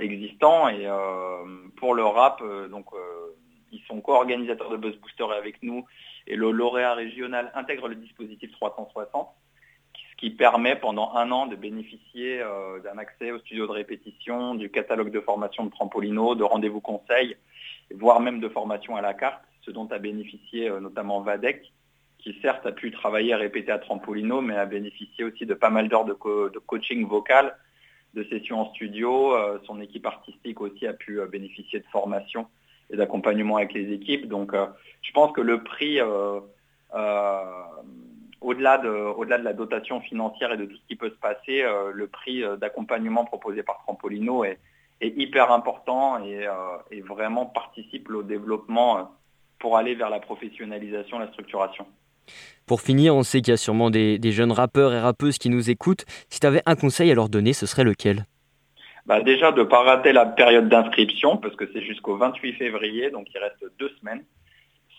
existant. 0.00 0.68
Et 0.68 0.88
pour 1.76 1.92
le 1.92 2.02
rap, 2.02 2.42
donc 2.70 2.86
ils 3.72 3.82
sont 3.82 4.00
co-organisateurs 4.00 4.70
de 4.70 4.78
Buzz 4.78 4.96
Booster 4.96 5.26
avec 5.36 5.62
nous 5.62 5.84
et 6.26 6.34
le 6.34 6.50
lauréat 6.50 6.94
régional 6.94 7.52
intègre 7.54 7.88
le 7.88 7.94
dispositif 7.94 8.50
360 8.52 9.28
ce 9.94 10.16
qui 10.16 10.30
permet 10.30 10.76
pendant 10.76 11.12
un 11.14 11.30
an 11.30 11.46
de 11.46 11.56
bénéficier 11.56 12.42
d'un 12.84 12.96
accès 12.96 13.32
au 13.32 13.38
studio 13.40 13.66
de 13.66 13.72
répétition, 13.72 14.54
du 14.54 14.70
catalogue 14.70 15.10
de 15.10 15.20
formation 15.20 15.66
de 15.66 15.70
Trampolino, 15.70 16.34
de 16.34 16.44
rendez-vous 16.44 16.80
conseils, 16.80 17.36
voire 17.94 18.20
même 18.20 18.40
de 18.40 18.48
formation 18.48 18.96
à 18.96 19.02
la 19.02 19.12
carte 19.12 19.42
ce 19.64 19.70
dont 19.70 19.86
a 19.86 19.98
bénéficié 19.98 20.68
euh, 20.68 20.80
notamment 20.80 21.20
Vadec, 21.20 21.72
qui 22.18 22.36
certes 22.40 22.66
a 22.66 22.72
pu 22.72 22.90
travailler 22.90 23.30
et 23.30 23.34
répéter 23.34 23.72
à 23.72 23.78
Trampolino, 23.78 24.40
mais 24.40 24.56
a 24.56 24.66
bénéficié 24.66 25.24
aussi 25.24 25.46
de 25.46 25.54
pas 25.54 25.70
mal 25.70 25.88
d'heures 25.88 26.04
de, 26.04 26.14
coaching 26.14 27.06
vocal, 27.06 27.56
de 28.14 28.24
sessions 28.24 28.60
en 28.60 28.72
studio. 28.74 29.34
Euh, 29.34 29.58
son 29.66 29.80
équipe 29.80 30.06
artistique 30.06 30.60
aussi 30.60 30.86
a 30.86 30.94
pu 30.94 31.20
euh, 31.20 31.26
bénéficier 31.26 31.80
de 31.80 31.86
formation 31.92 32.46
et 32.90 32.96
d'accompagnement 32.96 33.56
avec 33.56 33.72
les 33.72 33.92
équipes. 33.92 34.28
Donc 34.28 34.52
je 35.00 35.12
pense 35.12 35.32
que 35.32 35.40
le 35.40 35.62
prix 35.62 36.00
au-delà 38.42 38.76
de, 38.76 39.42
la 39.42 39.52
dotation 39.54 40.02
financière 40.02 40.52
et 40.52 40.58
de 40.58 40.66
tout 40.66 40.76
ce 40.76 40.86
qui 40.86 40.96
peut 40.96 41.08
se 41.08 41.14
passer, 41.14 41.64
le 41.94 42.06
prix 42.06 42.44
d'accompagnement 42.58 43.24
proposé 43.24 43.62
par 43.62 43.78
Trampolino 43.84 44.44
est, 44.44 44.58
hyper 45.00 45.50
important 45.50 46.22
et, 46.22 46.46
vraiment 47.00 47.46
participe 47.46 48.10
au 48.10 48.22
développement 48.22 49.08
pour 49.64 49.78
aller 49.78 49.94
vers 49.94 50.10
la 50.10 50.20
professionnalisation, 50.20 51.18
la 51.18 51.28
structuration. 51.28 51.86
Pour 52.66 52.82
finir, 52.82 53.16
on 53.16 53.22
sait 53.22 53.40
qu'il 53.40 53.52
y 53.52 53.54
a 53.54 53.56
sûrement 53.56 53.88
des, 53.88 54.20
jeunes 54.30 54.52
rappeurs 54.52 54.92
et 54.92 55.00
rappeuses 55.00 55.38
qui 55.38 55.48
nous 55.48 55.70
écoutent. 55.70 56.04
Si 56.28 56.38
tu 56.38 56.46
avais 56.46 56.60
un 56.66 56.76
conseil 56.76 57.10
à 57.10 57.14
leur 57.14 57.30
donner, 57.30 57.54
ce 57.54 57.64
serait 57.64 57.82
lequel? 57.82 58.26
Bah 59.06 59.22
Déjà 59.22 59.52
de 59.52 59.60
ne 59.60 59.64
pas 59.64 59.82
rater 59.82 60.12
la 60.12 60.26
période 60.26 60.68
d'inscription, 60.68 61.38
parce 61.38 61.56
que 61.56 61.64
c'est 61.72 61.80
jusqu'au 61.80 62.18
28 62.18 62.52
février, 62.58 63.10
donc 63.10 63.26
il 63.34 63.38
reste 63.38 63.64
deux 63.78 63.88
semaines. 64.00 64.22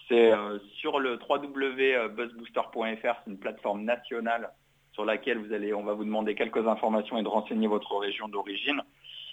C'est 0.10 0.32
euh, 0.32 0.58
sur 0.80 0.98
le 0.98 1.20
www.buzzbooster.fr, 1.30 3.16
c'est 3.24 3.32
une 3.32 3.38
plateforme 3.38 3.84
nationale 3.84 4.50
sur 4.94 5.06
laquelle 5.06 5.38
vous 5.38 5.54
allez, 5.54 5.76
on 5.76 5.84
va 5.84 5.94
vous 5.94 6.06
demander 6.06 6.34
quelques 6.34 6.68
informations 6.68 7.20
et 7.20 7.24
de 7.24 7.28
renseigner 7.28 7.68
votre 7.68 7.96
région 7.98 8.28
d'origine. 8.30 8.82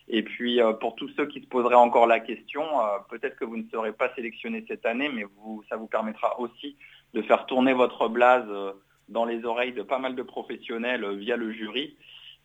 Et 0.09 0.23
puis 0.23 0.61
euh, 0.61 0.73
pour 0.73 0.95
tous 0.95 1.09
ceux 1.17 1.27
qui 1.27 1.41
se 1.41 1.47
poseraient 1.47 1.75
encore 1.75 2.07
la 2.07 2.21
question, 2.21 2.62
euh, 2.62 2.99
peut-être 3.09 3.37
que 3.37 3.45
vous 3.45 3.57
ne 3.57 3.69
serez 3.71 3.93
pas 3.93 4.12
sélectionné 4.15 4.65
cette 4.69 4.87
année, 4.87 5.09
mais 5.09 5.25
ça 5.69 5.77
vous 5.77 5.87
permettra 5.87 6.38
aussi 6.41 6.77
de 7.15 7.23
faire 7.23 7.47
tourner 7.47 7.73
votre 7.73 8.09
blase 8.09 8.45
euh, 8.49 8.73
dans 9.09 9.25
les 9.25 9.45
oreilles 9.45 9.73
de 9.73 9.83
pas 9.83 9.99
mal 9.99 10.15
de 10.15 10.23
professionnels 10.23 11.07
via 11.17 11.37
le 11.37 11.53
jury. 11.53 11.97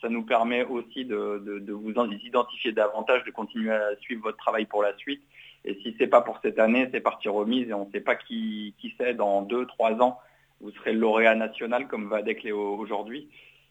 Ça 0.02 0.10
nous 0.10 0.24
permet 0.24 0.63
aussi 0.63 1.06
de, 1.06 1.72
vous 1.72 1.91
identifier 2.24 2.72
davantage, 2.72 3.24
de 3.24 3.32
continuer 3.32 3.72
à 3.72 3.96
suivre 4.00 4.22
votre 4.24 4.38
travail 4.38 4.65
pour 4.65 4.84
la 4.84 4.96
suite. 4.98 5.24
Et 5.65 5.74
si 5.82 5.93
ce 5.93 6.04
n'est 6.04 6.08
pas 6.08 6.22
pour 6.22 6.39
cette 6.43 6.60
année, 6.60 6.88
c'est 6.91 7.00
partie 7.00 7.30
remise 7.30 7.67
et 7.70 7.74
on 7.74 7.88
ne 7.88 7.91
sait 7.91 8.02
pas 8.02 8.15
qui, 8.15 8.76
qui 8.78 8.93
c'est 8.98 9.15
dans 9.15 9.41
deux, 9.41 9.65
trois 9.65 9.93
ans. 9.93 10.20
Vous 10.62 10.72
serez 10.72 10.93
lauréat 10.93 11.34
national 11.34 11.88
comme 11.88 12.10
Vadek 12.10 12.43
Léo 12.43 12.78
aujourd'hui. 12.78 13.28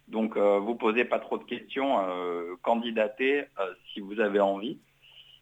Donc 0.09 0.37
euh, 0.37 0.59
vous 0.59 0.77
posez 0.77 1.05
pas 1.05 1.19
trop 1.19 1.38
de 1.38 1.45
questions, 1.45 1.99
euh, 2.01 2.55
candidatez 2.62 3.40
euh, 3.40 3.75
si 3.92 4.01
vous 4.01 4.21
avez 4.21 4.40
envie. 4.40 4.79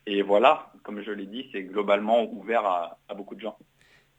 Et 0.07 0.22
voilà, 0.22 0.70
comme 0.83 1.03
je 1.03 1.11
l'ai 1.11 1.27
dit, 1.27 1.48
c'est 1.53 1.62
globalement 1.62 2.24
ouvert 2.24 2.64
à, 2.64 2.98
beaucoup 3.14 3.35
de 3.35 3.40
gens. 3.40 3.57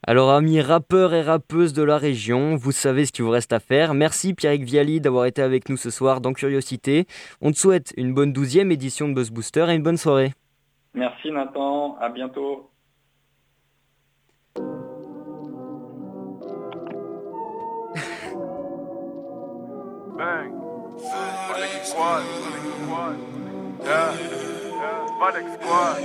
Alors 0.07 0.31
amis 0.31 0.61
rappeurs 0.61 1.13
et 1.13 1.21
rappeuses 1.21 1.73
de 1.73 1.83
la 1.83 1.97
région, 1.97 2.55
vous 2.55 2.71
savez 2.71 3.05
ce 3.05 3.11
qu'il 3.11 3.25
vous 3.25 3.31
reste 3.31 3.53
à 3.53 3.59
faire. 3.59 3.93
Merci 3.95 4.33
Pierrick 4.33 4.63
Viali 4.63 5.01
d'avoir 5.01 5.25
été 5.25 5.41
avec 5.41 5.67
nous 5.69 5.77
ce 5.77 5.89
soir 5.89 6.21
dans 6.21 6.33
Curiosité. 6.33 7.05
On 7.41 7.51
te 7.51 7.57
souhaite 7.57 7.93
une 7.97 8.13
bonne 8.13 8.33
douzième 8.33 8.71
édition 8.71 9.07
de 9.07 9.13
Buzz 9.13 9.31
Booster 9.31 9.65
et 9.69 9.73
une 9.73 9.83
bonne 9.83 9.97
soirée. 9.97 10.33
Merci 10.93 11.31
Nathan, 11.31 11.97
à 11.97 12.09
bientôt. 12.09 12.69
Bang. 20.17 20.49
Squad. 21.83 22.23
Yeah. 23.83 24.15
Squad. 25.59 26.03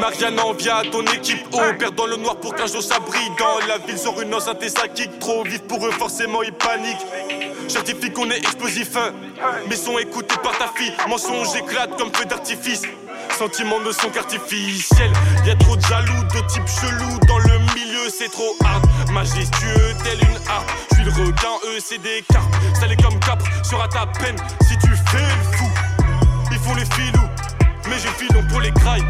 Marianne 0.00 0.40
envie 0.40 0.70
à 0.70 0.82
ton 0.90 1.02
équipe 1.02 1.46
oh, 1.52 1.60
Perdant 1.78 2.06
le 2.06 2.16
noir 2.16 2.36
pour 2.36 2.54
qu'un 2.54 2.66
jour 2.66 2.82
ça 2.82 2.98
brille 2.98 3.30
Dans 3.38 3.66
la 3.66 3.78
ville 3.78 3.98
sur 3.98 4.18
une 4.20 4.34
enceinte 4.34 4.62
et 4.62 4.70
ça 4.70 4.88
kick 4.88 5.18
Trop 5.18 5.44
vite 5.44 5.66
pour 5.66 5.86
eux 5.86 5.90
forcément 5.90 6.42
ils 6.42 6.52
paniquent 6.52 7.06
Certifie 7.68 8.10
qu'on 8.10 8.30
est 8.30 8.38
explosif 8.38 8.96
hein. 8.96 9.12
Mes 9.68 9.76
sons 9.76 9.98
écoutés 9.98 10.36
par 10.42 10.56
ta 10.56 10.68
fille 10.68 10.92
Mensonge 11.08 11.54
éclate 11.56 11.96
comme 11.98 12.14
feu 12.14 12.24
d'artifice 12.24 12.82
Sentiments 13.38 13.80
ne 13.80 13.92
sont 13.92 14.08
qu'artificiels 14.08 15.12
Y'a 15.46 15.56
trop 15.56 15.76
de 15.76 15.82
jaloux, 15.82 16.22
de 16.34 16.46
type 16.48 16.66
chelou 16.68 17.18
Dans 17.26 17.38
le 17.38 17.58
milieu 17.74 17.95
c'est 18.10 18.30
trop 18.30 18.56
hard. 18.64 18.84
Majestueux 19.10 19.94
tel 20.04 20.18
une 20.20 20.36
harpe. 20.48 20.70
Je 20.90 20.94
suis 20.96 21.04
le 21.04 21.10
requin, 21.10 21.54
eux 21.66 21.78
c'est 21.80 21.98
des 21.98 22.22
carpes. 22.28 22.54
Salé 22.78 22.96
comme 22.96 23.18
capre, 23.20 23.44
sera 23.64 23.88
ta 23.88 24.06
peine. 24.06 24.36
Si 24.62 24.76
tu 24.78 24.88
fais 24.88 25.18
le 25.18 25.56
fou 25.56 25.64
Ils 26.52 26.58
font 26.58 26.74
les 26.74 26.84
filous. 26.84 27.28
Mais 27.88 27.98
j'ai 27.98 28.08
filon 28.08 28.42
pour 28.48 28.60
les 28.60 28.72
crailles 28.72 29.06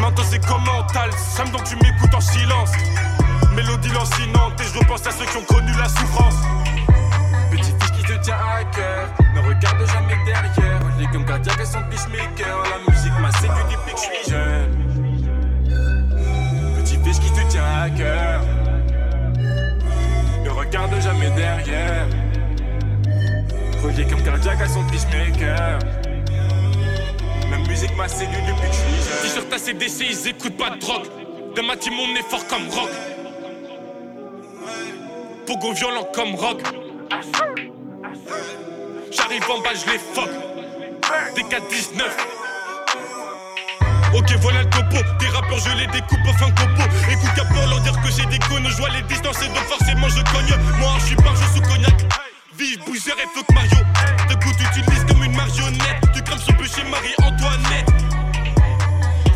Maintenant 0.00 0.24
c'est 0.28 0.44
comme 0.46 0.64
mental 0.64 1.10
me 1.10 1.52
donc 1.52 1.64
tu 1.64 1.76
m'écoutes 1.76 2.14
en 2.14 2.20
silence? 2.20 2.70
Mélodie 3.54 3.90
lancinante 3.90 4.58
Et 4.60 4.64
je 4.64 4.78
repense 4.78 5.06
à 5.06 5.10
ceux 5.10 5.26
qui 5.26 5.36
ont 5.36 5.44
connu 5.44 5.70
la 5.78 5.88
souffrance. 5.88 6.34
Petit 7.50 7.72
fils 7.78 7.90
qui 7.90 8.02
te 8.04 8.24
tient 8.24 8.36
à 8.36 8.64
cœur 8.64 9.08
Ne 9.34 9.40
regarde 9.40 9.86
jamais 9.86 10.16
derrière. 10.24 10.80
Les 10.98 11.06
comme 11.08 11.26
cardiaque 11.26 11.60
et 11.60 11.66
son 11.66 11.82
peacemaker 11.90 12.62
La 12.64 12.92
musique 12.92 13.18
m'a 13.20 13.32
séduit 13.32 13.64
depuis 13.70 13.92
que 13.92 13.98
je 13.98 14.20
suis 14.20 14.30
jeune 14.30 14.87
à 17.78 17.88
Ne 20.42 20.50
regarde 20.50 21.00
jamais 21.00 21.30
derrière. 21.30 22.06
Relié 23.82 24.04
comme 24.06 24.22
cardiaque 24.22 24.60
à 24.60 24.68
son 24.68 24.84
peacemaker 24.84 25.78
Ma 27.48 27.58
musique 27.68 27.96
m'a 27.96 28.08
séduit 28.08 28.42
depuis 28.42 28.68
que 28.68 28.74
je 28.74 28.80
suis 28.80 29.30
jeune. 29.30 29.30
Sur 29.32 29.48
ta 29.48 29.58
CDC 29.58 30.06
ils 30.10 30.28
écoutent 30.28 30.56
pas 30.56 30.70
de 30.70 30.80
drogue. 30.80 31.06
De 31.54 31.60
ma 31.62 31.76
team 31.76 31.94
on 32.00 32.16
est 32.16 32.28
fort 32.28 32.46
comme 32.48 32.68
rock. 32.68 32.90
Pogo 35.46 35.72
violent 35.72 36.08
comme 36.12 36.34
rock. 36.34 36.60
J'arrive 39.12 39.50
en 39.50 39.60
bas, 39.60 39.70
je 39.74 39.92
les 39.92 39.98
fuck. 39.98 40.30
Des 41.36 41.42
4-19. 41.42 42.47
Ok, 44.14 44.32
voilà 44.40 44.62
le 44.62 44.70
topo. 44.70 44.96
Des 45.20 45.28
rappeurs, 45.28 45.58
je 45.58 45.76
les 45.76 45.86
découpe 45.88 46.20
au 46.24 46.32
fin 46.38 46.50
copo. 46.50 46.82
Écoute, 47.10 47.30
qu'à 47.36 47.44
pour 47.44 47.66
leur 47.66 47.80
dire 47.80 48.00
que 48.00 48.10
j'ai 48.10 48.26
des 48.26 48.38
connes. 48.38 48.66
Je 48.68 48.76
vois 48.76 48.88
les 48.90 49.02
distances 49.02 49.42
et 49.42 49.48
donc 49.48 49.64
forcément 49.68 50.08
je 50.08 50.22
cogne. 50.32 50.56
Moi, 50.78 50.92
je 51.00 51.06
suis 51.06 51.16
pas 51.16 51.34
je 51.34 51.54
sous 51.54 51.62
cognac. 51.62 51.94
Vive, 52.58 52.78
bouger 52.84 53.12
et 53.22 53.28
fuck 53.34 53.46
Mario. 53.54 53.84
De 54.28 54.34
coup, 54.34 54.50
tu 54.58 54.80
utilises 54.80 55.04
comme 55.04 55.22
une 55.22 55.36
marionnette. 55.36 56.00
Tu 56.14 56.22
crames 56.22 56.38
son 56.38 56.52
peu 56.54 56.64
chez 56.64 56.84
Marie-Antoinette. 56.84 57.88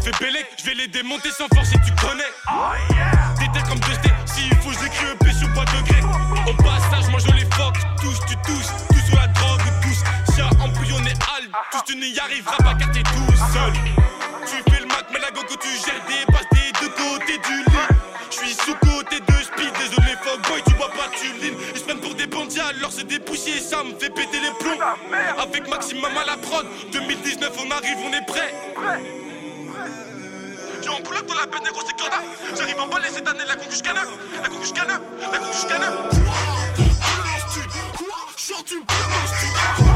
Fais 0.03 0.11
bélec, 0.19 0.47
je 0.59 0.65
vais 0.65 0.75
les 0.75 0.89
démonter 0.89 1.31
sans 1.31 1.47
force 1.55 1.73
et 1.75 1.81
tu 1.87 1.93
connais. 1.93 2.33
T'étais 3.39 3.65
comme 3.69 3.79
deux 3.79 4.11
S'il 4.27 4.55
faut, 4.57 4.73
j'écris 4.73 5.13
EP 5.13 5.33
sur 5.33 5.53
pas 5.53 5.65
de 5.65 5.87
grec. 5.87 6.05
Au 6.49 6.55
passage, 6.63 7.09
moi 7.11 7.21
je 7.21 7.33
les 7.35 7.47
fuck. 7.55 7.77
Touche, 8.01 8.19
tu 8.27 8.35
touches. 8.37 8.73
Tous 8.89 9.07
sur 9.07 9.17
la 9.17 9.29
drogue, 9.29 9.61
tous. 9.83 10.35
Chat 10.35 10.51
empouillonné, 10.61 11.11
al. 11.11 11.49
Tous, 11.71 11.83
tu 11.87 11.97
n'y 11.97 12.19
arriveras 12.19 12.57
pas 12.57 12.75
car 12.75 12.91
t'es 12.91 13.03
tout 13.03 13.37
seul. 13.53 14.02
Tu 14.46 14.70
fais 14.70 14.81
le 14.81 14.87
mac, 14.87 15.07
mais 15.12 15.20
la 15.20 15.31
go 15.31 15.42
que 15.42 15.55
tu 15.55 15.68
gères 15.68 16.02
dépasse 16.07 16.46
des 16.52 16.72
deux 16.81 16.88
côtés 16.88 17.38
du 17.38 17.59
lit. 17.59 17.87
Je 18.31 18.37
suis 18.37 18.55
sous 18.55 18.74
côté 18.74 19.20
de 19.20 19.33
speed, 19.42 19.72
désolé 19.78 20.16
fuck 20.22 20.40
boy, 20.48 20.62
tu 20.66 20.74
vois 20.74 20.90
pas 20.90 21.09
tu 21.16 21.28
lean. 21.28 21.57
Ils 21.74 21.78
se 21.78 21.85
prennent 21.85 22.00
pour 22.00 22.14
des 22.14 22.26
bandits, 22.26 22.61
alors 22.61 22.90
c'est 22.90 23.07
des 23.07 23.18
poussiers, 23.18 23.61
ça 23.61 23.85
me 23.85 23.94
fait 23.98 24.11
péter 24.11 24.40
les 24.40 24.50
plombs. 24.59 24.78
Avec 25.38 25.68
maximum 25.68 26.16
à 26.16 26.24
la 26.24 26.37
prod, 26.37 26.66
2019 26.92 27.52
on 27.59 27.70
arrive, 27.70 27.98
on 28.05 28.12
est 28.12 28.26
prêt. 28.26 28.55
Yo, 30.85 30.92
on 30.98 31.02
pull 31.02 31.16
up 31.16 31.26
dans 31.26 31.35
la 31.35 31.46
peine 31.46 31.61
c'est 31.64 31.96
Corda. 31.96 32.22
J'arrive 32.57 32.81
en 32.81 32.88
balai 32.88 33.09
cette 33.12 33.28
année, 33.28 33.44
la 33.46 33.55
canne. 33.55 33.96
La 34.42 34.48
conquête 34.48 34.72
canne. 34.72 35.00
La 35.31 35.38
conquête 35.38 35.68
canne. 35.68 36.42
Une 38.70 38.85
Petit 38.85 39.91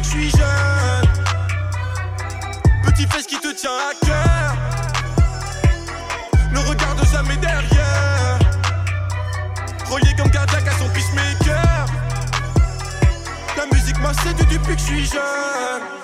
depuis 0.00 0.02
que 0.02 0.04
je 0.04 0.10
suis 0.10 0.30
jeune. 0.30 1.08
Petit 2.84 3.06
fesse 3.06 3.26
qui 3.26 3.38
te 3.38 3.52
tient 3.52 3.70
à 3.70 4.06
cœur. 4.06 4.56
Ne 6.52 6.58
regarde 6.58 7.04
jamais 7.12 7.36
derrière. 7.36 8.38
Relié 9.90 10.14
comme 10.16 10.30
cardiaque 10.30 10.68
à 10.68 10.78
son 10.78 10.88
peacemaker. 10.90 11.86
La 13.56 13.66
musique 13.74 13.98
m'a 14.00 14.14
séduit 14.14 14.46
depuis 14.46 14.74
que 14.74 14.80
je 14.80 14.86
suis 14.86 15.04
jeune. 15.06 15.99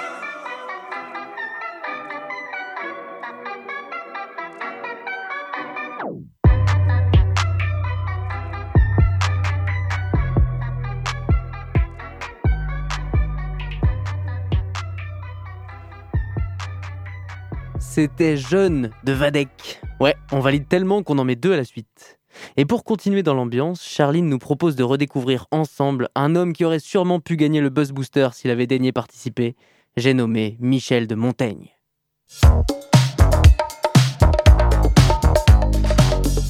C'était 17.97 18.37
Jeune 18.37 18.91
de 19.05 19.13
Vadek. 19.13 19.81
Ouais, 20.01 20.17
on 20.31 20.41
valide 20.41 20.69
tellement 20.69 21.03
qu'on 21.03 21.17
en 21.17 21.25
met 21.25 21.35
deux 21.35 21.55
à 21.55 21.57
la 21.57 21.65
suite. 21.65 22.19
Et 22.59 22.67
pour 22.67 22.85
continuer 22.85 23.23
dans 23.23 23.33
l'ambiance, 23.33 23.83
Charline 23.83 24.29
nous 24.29 24.39
propose 24.39 24.77
de 24.77 24.83
redécouvrir 24.83 25.47
ensemble 25.51 26.11
un 26.15 26.37
homme 26.37 26.53
qui 26.53 26.67
aurait 26.67 26.79
sûrement 26.79 27.21
pu 27.21 27.37
gagner 27.37 27.63
le 27.63 27.71
Buzz 27.71 27.93
Booster 27.93 28.29
s'il 28.35 28.51
avait 28.51 28.67
daigné 28.67 28.93
participer. 28.93 29.57
J'ai 29.97 30.13
nommé 30.13 30.59
Michel 30.61 31.07
de 31.07 31.15
Montaigne. 31.15 31.71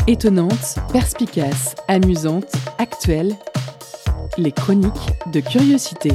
Étonnante, 0.09 0.79
perspicace, 0.91 1.77
amusante, 1.87 2.53
actuelle, 2.79 3.37
les 4.37 4.51
chroniques 4.51 5.13
de 5.33 5.39
curiosité. 5.39 6.11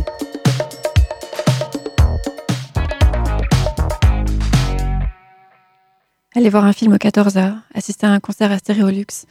Aller 6.34 6.50
voir 6.50 6.64
un 6.64 6.72
film 6.72 6.94
au 6.94 6.98
14h, 6.98 7.58
assister 7.74 8.08
à 8.08 8.12
un 8.12 8.22
concert 8.22 8.54
à 8.54 8.58
Stéréolux, 8.58 9.26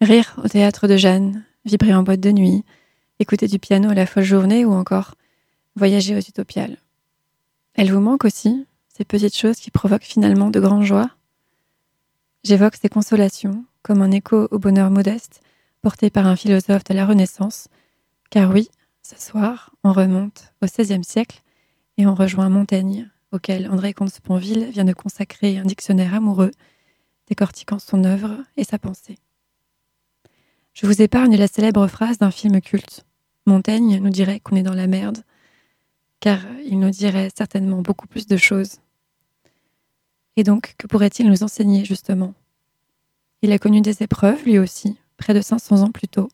rire 0.00 0.34
au 0.42 0.48
théâtre 0.48 0.88
de 0.88 0.96
Jeanne, 0.96 1.44
vibrer 1.66 1.94
en 1.94 2.02
boîte 2.02 2.20
de 2.20 2.32
nuit, 2.32 2.64
écouter 3.18 3.48
du 3.48 3.58
piano 3.58 3.90
à 3.90 3.94
la 3.94 4.06
folle 4.06 4.24
journée 4.24 4.64
ou 4.64 4.72
encore 4.72 5.14
voyager 5.76 6.16
aux 6.16 6.20
utopiales. 6.20 6.78
Elle 7.74 7.92
vous 7.92 8.00
manque 8.00 8.24
aussi, 8.24 8.66
ces 8.88 9.04
petites 9.04 9.36
choses 9.36 9.58
qui 9.58 9.70
provoquent 9.70 10.04
finalement 10.04 10.48
de 10.48 10.58
grandes 10.58 10.84
joies? 10.84 11.10
J'évoque 12.44 12.76
ces 12.80 12.88
consolations 12.88 13.66
comme 13.82 14.00
un 14.00 14.10
écho 14.10 14.48
au 14.50 14.58
bonheur 14.58 14.90
modeste 14.90 15.42
porté 15.82 16.08
par 16.08 16.26
un 16.26 16.34
philosophe 16.34 16.84
de 16.84 16.94
la 16.94 17.04
Renaissance, 17.04 17.68
car 18.30 18.50
oui, 18.50 18.70
ce 19.02 19.20
soir, 19.20 19.74
on 19.84 19.92
remonte 19.92 20.54
au 20.62 20.66
XVIe 20.66 21.04
siècle 21.04 21.42
et 21.98 22.06
on 22.06 22.14
rejoint 22.14 22.48
Montaigne, 22.48 23.10
auquel 23.32 23.70
André 23.70 23.92
Comte-Sponville 23.92 24.70
vient 24.70 24.84
de 24.84 24.92
consacrer 24.92 25.58
un 25.58 25.64
dictionnaire 25.64 26.14
amoureux, 26.14 26.50
décortiquant 27.26 27.78
son 27.78 28.04
œuvre 28.04 28.36
et 28.56 28.64
sa 28.64 28.78
pensée. 28.78 29.18
Je 30.72 30.86
vous 30.86 31.02
épargne 31.02 31.36
la 31.36 31.48
célèbre 31.48 31.86
phrase 31.88 32.18
d'un 32.18 32.30
film 32.30 32.60
culte. 32.60 33.04
Montaigne 33.46 33.98
nous 33.98 34.10
dirait 34.10 34.40
qu'on 34.40 34.56
est 34.56 34.62
dans 34.62 34.74
la 34.74 34.86
merde, 34.86 35.24
car 36.20 36.40
il 36.64 36.78
nous 36.78 36.90
dirait 36.90 37.30
certainement 37.36 37.82
beaucoup 37.82 38.06
plus 38.06 38.26
de 38.26 38.36
choses. 38.36 38.78
Et 40.36 40.44
donc, 40.44 40.74
que 40.78 40.86
pourrait-il 40.86 41.28
nous 41.28 41.42
enseigner 41.42 41.84
justement? 41.84 42.34
Il 43.42 43.52
a 43.52 43.58
connu 43.58 43.80
des 43.80 44.02
épreuves, 44.02 44.44
lui 44.44 44.58
aussi, 44.58 44.96
près 45.16 45.34
de 45.34 45.40
500 45.40 45.82
ans 45.82 45.90
plus 45.90 46.08
tôt, 46.08 46.28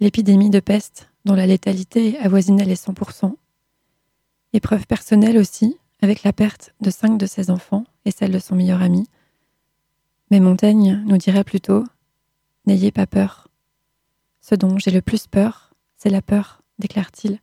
l'épidémie 0.00 0.50
de 0.50 0.60
peste, 0.60 1.10
dont 1.24 1.34
la 1.34 1.46
létalité 1.46 2.18
avoisinait 2.18 2.64
les 2.64 2.76
100%. 2.76 3.34
Épreuve 4.52 4.86
personnelle 4.86 5.38
aussi, 5.38 5.76
avec 6.00 6.22
la 6.22 6.32
perte 6.32 6.74
de 6.80 6.90
cinq 6.90 7.18
de 7.18 7.26
ses 7.26 7.50
enfants 7.50 7.84
et 8.04 8.10
celle 8.10 8.32
de 8.32 8.38
son 8.38 8.54
meilleur 8.54 8.82
ami. 8.82 9.06
Mais 10.30 10.40
Montaigne 10.40 11.02
nous 11.06 11.16
dirait 11.16 11.44
plutôt 11.44 11.84
N'ayez 12.66 12.92
pas 12.92 13.06
peur. 13.06 13.48
Ce 14.40 14.54
dont 14.54 14.78
j'ai 14.78 14.90
le 14.90 15.02
plus 15.02 15.26
peur, 15.26 15.72
c'est 15.96 16.10
la 16.10 16.22
peur, 16.22 16.62
déclare-t-il. 16.78 17.40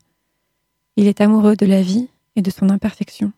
Il 0.98 1.08
est 1.08 1.20
amoureux 1.20 1.56
de 1.56 1.66
la 1.66 1.82
vie 1.82 2.10
et 2.36 2.42
de 2.42 2.52
son 2.52 2.70
imperfection. 2.70 3.34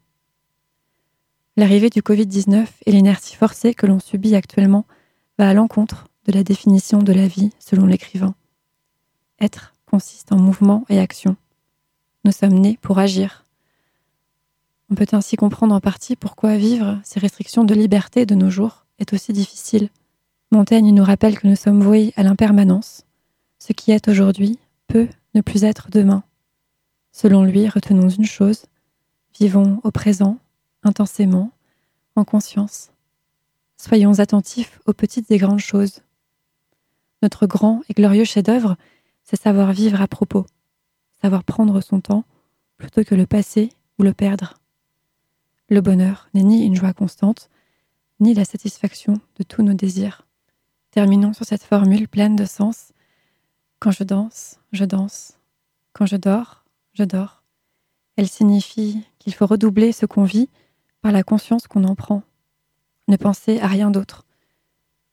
L'arrivée 1.56 1.90
du 1.90 2.02
Covid-19 2.02 2.68
et 2.86 2.92
l'inertie 2.92 3.36
forcée 3.36 3.74
que 3.74 3.88
l'on 3.88 4.00
subit 4.00 4.36
actuellement 4.36 4.86
va 5.40 5.50
à 5.50 5.54
l'encontre 5.54 6.08
de 6.26 6.34
la 6.34 6.44
définition 6.44 7.02
de 7.02 7.14
la 7.14 7.28
vie 7.28 7.52
selon 7.58 7.86
l'écrivain. 7.86 8.36
Être 9.40 9.74
consiste 9.90 10.32
en 10.32 10.38
mouvement 10.38 10.86
et 10.90 11.00
action. 11.00 11.36
Nous 12.26 12.32
sommes 12.32 12.60
nés 12.60 12.78
pour 12.82 13.00
agir, 13.00 13.46
on 14.90 14.96
peut 14.96 15.08
ainsi 15.12 15.36
comprendre 15.36 15.76
en 15.76 15.82
partie 15.82 16.16
pourquoi 16.16 16.56
vivre 16.58 17.00
ces 17.04 17.20
restrictions 17.20 17.64
de 17.64 17.74
liberté 17.74 18.26
de 18.26 18.36
nos 18.36 18.50
jours 18.50 18.86
est 19.00 19.14
aussi 19.14 19.34
difficile. 19.34 19.90
Montaigne 20.52 20.94
nous 20.94 21.04
rappelle 21.04 21.38
que 21.38 21.48
nous 21.48 21.58
sommes 21.58 21.82
voués 21.82 22.14
à 22.16 22.24
l'impermanence. 22.24 23.06
Ce 23.60 23.74
qui 23.74 23.92
est 23.92 24.08
aujourd'hui 24.08 24.60
peut 24.88 25.10
ne 25.34 25.42
plus 25.42 25.66
être 25.66 25.90
demain. 25.92 26.24
Selon 27.12 27.44
lui, 27.44 27.68
retenons 27.68 28.10
une 28.10 28.26
chose, 28.26 28.66
vivons 29.38 29.82
au 29.84 29.92
présent, 29.92 30.38
intensément, 30.84 31.52
en 32.16 32.24
conscience. 32.24 32.92
Soyons 33.76 34.20
attentifs 34.20 34.80
aux 34.86 34.94
petites 34.94 35.30
et 35.32 35.38
grandes 35.38 35.60
choses. 35.60 36.02
Notre 37.22 37.46
grand 37.46 37.82
et 37.90 37.94
glorieux 37.94 38.24
chef-d'œuvre, 38.24 38.78
c'est 39.24 39.40
savoir 39.40 39.74
vivre 39.74 40.02
à 40.02 40.08
propos, 40.08 40.46
savoir 41.22 41.44
prendre 41.44 41.82
son 41.82 42.00
temps 42.00 42.24
plutôt 42.78 43.04
que 43.04 43.16
le 43.16 43.26
passer 43.26 43.70
ou 44.00 44.04
le 44.04 44.14
perdre. 44.14 44.56
Le 45.70 45.82
bonheur 45.82 46.30
n'est 46.34 46.44
ni 46.44 46.66
une 46.66 46.76
joie 46.76 46.94
constante, 46.94 47.50
ni 48.22 48.34
la 48.34 48.46
satisfaction 48.46 49.20
de 49.38 49.44
tous 49.44 49.64
nos 49.64 49.74
désirs. 49.74 50.26
Terminons 50.92 51.34
sur 51.34 51.46
cette 51.46 51.64
formule 51.64 52.08
pleine 52.08 52.38
de 52.38 52.46
sens. 52.46 52.94
Quand 53.80 53.92
je 53.92 54.04
danse, 54.04 54.60
je 54.72 54.86
danse. 54.86 55.38
Quand 55.92 56.06
je 56.06 56.16
dors, 56.16 56.64
je 56.94 57.04
dors. 57.04 57.44
Elle 58.16 58.30
signifie 58.30 59.04
qu'il 59.20 59.34
faut 59.34 59.46
redoubler 59.46 59.92
ce 59.92 60.06
qu'on 60.06 60.24
vit 60.24 60.50
par 61.02 61.12
la 61.12 61.24
conscience 61.24 61.68
qu'on 61.68 61.84
en 61.84 61.96
prend. 61.96 62.24
Ne 63.10 63.18
penser 63.18 63.60
à 63.60 63.68
rien 63.68 63.92
d'autre. 63.92 64.26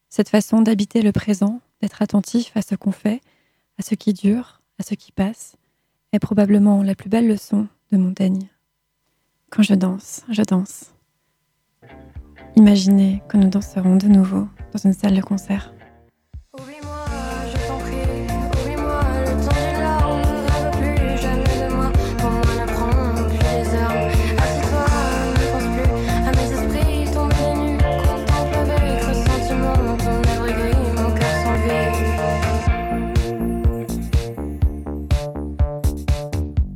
Cette 0.09 0.29
façon 0.29 0.63
d'habiter 0.63 1.03
le 1.03 1.11
présent, 1.11 1.61
d'être 1.83 2.01
attentif 2.01 2.57
à 2.57 2.63
ce 2.63 2.77
qu'on 2.77 2.93
fait, 2.93 3.21
à 3.79 3.83
ce 3.83 3.97
qui 3.97 4.13
dure, 4.13 4.63
à 4.79 4.85
ce 4.85 4.95
qui 4.95 5.11
passe, 5.11 5.57
est 6.13 6.21
probablement 6.21 6.85
la 6.85 6.95
plus 6.95 7.11
belle 7.11 7.27
leçon 7.27 7.67
de 7.91 7.97
Montaigne. 7.97 8.49
Quand 9.55 9.63
je 9.63 9.75
danse, 9.75 10.23
je 10.31 10.43
danse. 10.43 10.93
Imaginez 12.57 13.23
que 13.29 13.37
nous 13.37 13.49
danserons 13.49 13.95
de 13.95 14.09
nouveau 14.09 14.49
dans 14.73 14.81
une 14.85 14.93
salle 14.93 15.15
de 15.15 15.21
concert. 15.21 15.73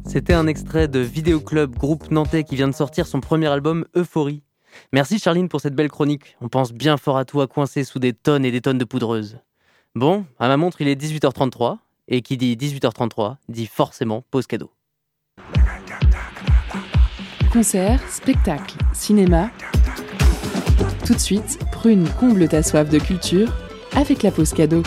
C'était 0.09 0.33
un 0.33 0.47
extrait 0.47 0.89
de 0.89 1.01
Vidéo 1.01 1.39
Club, 1.39 1.77
groupe 1.77 2.11
nantais 2.11 2.43
qui 2.43 2.57
vient 2.57 2.67
de 2.67 2.75
sortir 2.75 3.07
son 3.07 3.21
premier 3.21 3.49
album 3.49 3.85
Euphorie. 3.95 4.43
Merci 4.91 5.19
Charline 5.19 5.51
pour 5.51 5.61
cette 5.61 5.75
belle 5.75 5.91
chronique. 5.91 6.35
On 6.41 6.49
pense 6.49 6.73
bien 6.73 6.97
fort 6.97 7.19
à 7.19 7.27
toi 7.27 7.47
coincé 7.47 7.85
sous 7.85 7.99
des 7.99 8.15
tonnes 8.15 8.47
et 8.47 8.51
des 8.51 8.63
tonnes 8.63 8.79
de 8.79 8.87
poudreuse. 8.87 9.39
Bon, 9.95 10.25
à 10.39 10.49
ma 10.49 10.57
montre, 10.57 10.81
il 10.81 10.89
est 10.89 10.99
18h33. 10.99 11.77
Et 12.09 12.23
qui 12.23 12.39
dit 12.39 12.57
18h33 12.57 13.37
dit 13.51 13.67
forcément 13.67 14.25
pause 14.31 14.47
cadeau. 14.47 14.71
Concert, 17.53 18.01
spectacle, 18.11 18.79
cinéma. 18.95 19.51
Tout 21.05 21.13
de 21.13 21.19
suite, 21.19 21.59
prune 21.71 22.09
comble 22.19 22.49
ta 22.49 22.63
soif 22.63 22.89
de 22.89 22.99
culture 22.99 23.53
avec 23.95 24.23
la 24.23 24.31
pause 24.31 24.55
cadeau. 24.55 24.83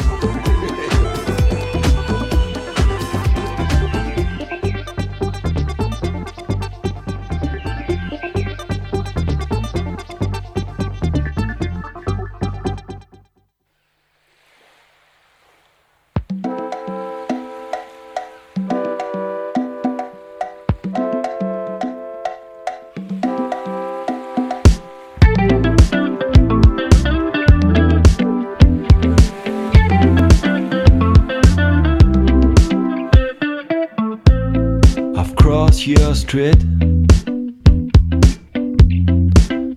Street. 36.32 36.60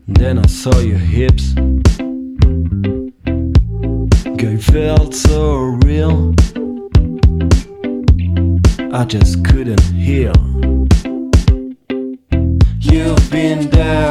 Then 0.06 0.38
I 0.38 0.46
saw 0.46 0.78
your 0.78 0.98
hips. 0.98 1.52
Girl, 4.38 4.58
felt 4.58 5.14
so 5.16 5.40
real. 5.84 6.32
I 8.92 9.04
just 9.04 9.44
couldn't 9.44 9.82
heal. 10.06 10.36
You've 12.78 13.30
been 13.32 13.68
there 13.70 14.03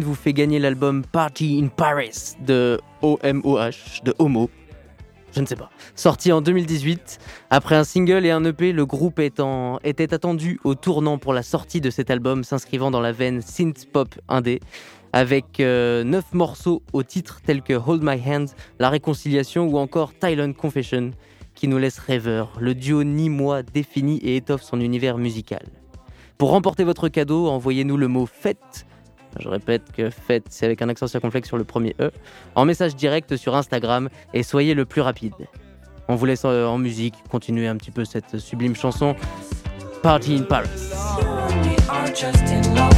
Vous 0.00 0.14
fait 0.14 0.32
gagner 0.32 0.58
l'album 0.58 1.04
Party 1.04 1.60
in 1.62 1.68
Paris 1.68 2.34
de 2.46 2.80
OMOH, 3.02 4.02
de 4.04 4.14
Homo. 4.18 4.48
Je 5.34 5.40
ne 5.40 5.46
sais 5.46 5.54
pas. 5.56 5.68
Sorti 5.94 6.32
en 6.32 6.40
2018. 6.40 7.18
Après 7.50 7.74
un 7.76 7.84
single 7.84 8.24
et 8.24 8.30
un 8.30 8.42
EP, 8.44 8.72
le 8.72 8.86
groupe 8.86 9.18
étant- 9.18 9.78
était 9.84 10.14
attendu 10.14 10.58
au 10.64 10.74
tournant 10.74 11.18
pour 11.18 11.34
la 11.34 11.42
sortie 11.42 11.82
de 11.82 11.90
cet 11.90 12.10
album, 12.10 12.42
s'inscrivant 12.42 12.90
dans 12.90 13.00
la 13.00 13.12
veine 13.12 13.42
synth-pop 13.42 14.14
indé, 14.28 14.60
avec 15.12 15.58
9 15.58 16.24
morceaux 16.32 16.82
au 16.94 17.02
titre 17.02 17.40
tels 17.44 17.60
que 17.62 17.74
Hold 17.74 18.02
My 18.02 18.18
Hand, 18.26 18.48
La 18.78 18.88
Réconciliation 18.88 19.66
ou 19.68 19.76
encore 19.76 20.14
Thailand 20.18 20.54
Confession, 20.54 21.10
qui 21.54 21.68
nous 21.68 21.78
laisse 21.78 21.98
rêveurs. 21.98 22.52
Le 22.58 22.74
duo 22.74 23.04
Ni-Moi 23.04 23.62
définit 23.62 24.16
et 24.18 24.36
étoffe 24.36 24.62
son 24.62 24.80
univers 24.80 25.18
musical. 25.18 25.66
Pour 26.38 26.50
remporter 26.50 26.82
votre 26.84 27.08
cadeau, 27.08 27.48
envoyez-nous 27.48 27.98
le 27.98 28.08
mot 28.08 28.26
fête 28.26 28.86
je 29.40 29.48
répète 29.48 29.82
que 29.92 30.10
faites, 30.10 30.46
c'est 30.50 30.66
avec 30.66 30.82
un 30.82 30.88
accent 30.88 31.06
circonflexe 31.06 31.48
sur 31.48 31.58
le 31.58 31.64
premier 31.64 31.94
E, 32.00 32.10
en 32.54 32.64
message 32.64 32.94
direct 32.96 33.36
sur 33.36 33.56
Instagram 33.56 34.08
et 34.34 34.42
soyez 34.42 34.74
le 34.74 34.84
plus 34.84 35.00
rapide. 35.00 35.34
On 36.08 36.14
vous 36.14 36.26
laisse 36.26 36.42
euh, 36.44 36.66
en 36.66 36.78
musique, 36.78 37.14
continuer 37.30 37.68
un 37.68 37.76
petit 37.76 37.90
peu 37.90 38.04
cette 38.04 38.38
sublime 38.38 38.74
chanson 38.74 39.14
Party 40.02 40.36
in 40.36 40.42
Paris. 40.42 40.68
You 41.20 41.26
and 41.28 41.66
me 41.66 41.76
are 41.88 42.08
just 42.08 42.42
in 42.50 42.74
love 42.74 42.92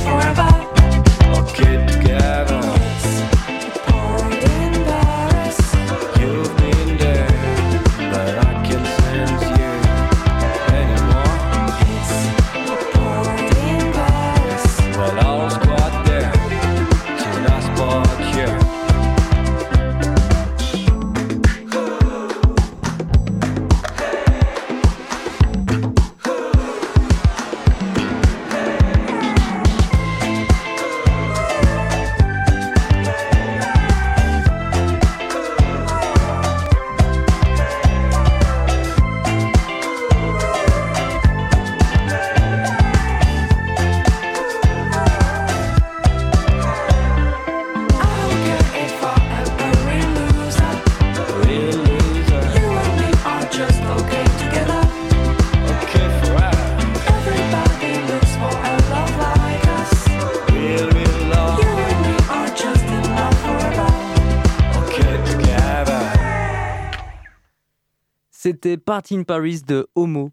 C'était 68.47 68.77
Party 68.77 69.17
in 69.17 69.23
Paris 69.23 69.63
de 69.67 69.87
Homo. 69.95 70.31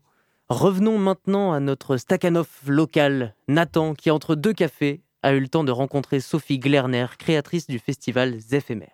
Revenons 0.49 0.97
maintenant 0.97 1.53
à 1.53 1.62
notre 1.62 1.95
Stakhanov 1.95 2.49
local, 2.68 3.36
Nathan, 3.47 3.93
qui 3.93 4.12
entre 4.12 4.36
deux 4.36 4.51
cafés 4.51 5.01
a 5.24 5.32
eu 5.32 5.39
le 5.39 5.47
temps 5.47 5.64
de 5.64 5.72
rencontrer 5.72 6.20
Sophie 6.20 6.59
Glerner, 6.59 7.05
créatrice 7.18 7.68
du 7.68 7.80
festival 7.80 8.38
Zéphémère. 8.38 8.89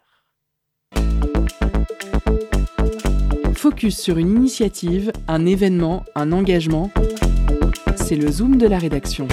Focus 3.55 3.97
sur 3.97 4.19
une 4.19 4.29
initiative, 4.29 5.11
un 5.27 5.47
événement, 5.47 6.05
un 6.13 6.31
engagement. 6.31 6.91
C'est 7.95 8.17
le 8.17 8.31
zoom 8.31 8.57
de 8.57 8.67
la 8.67 8.77
rédaction. 8.77 9.27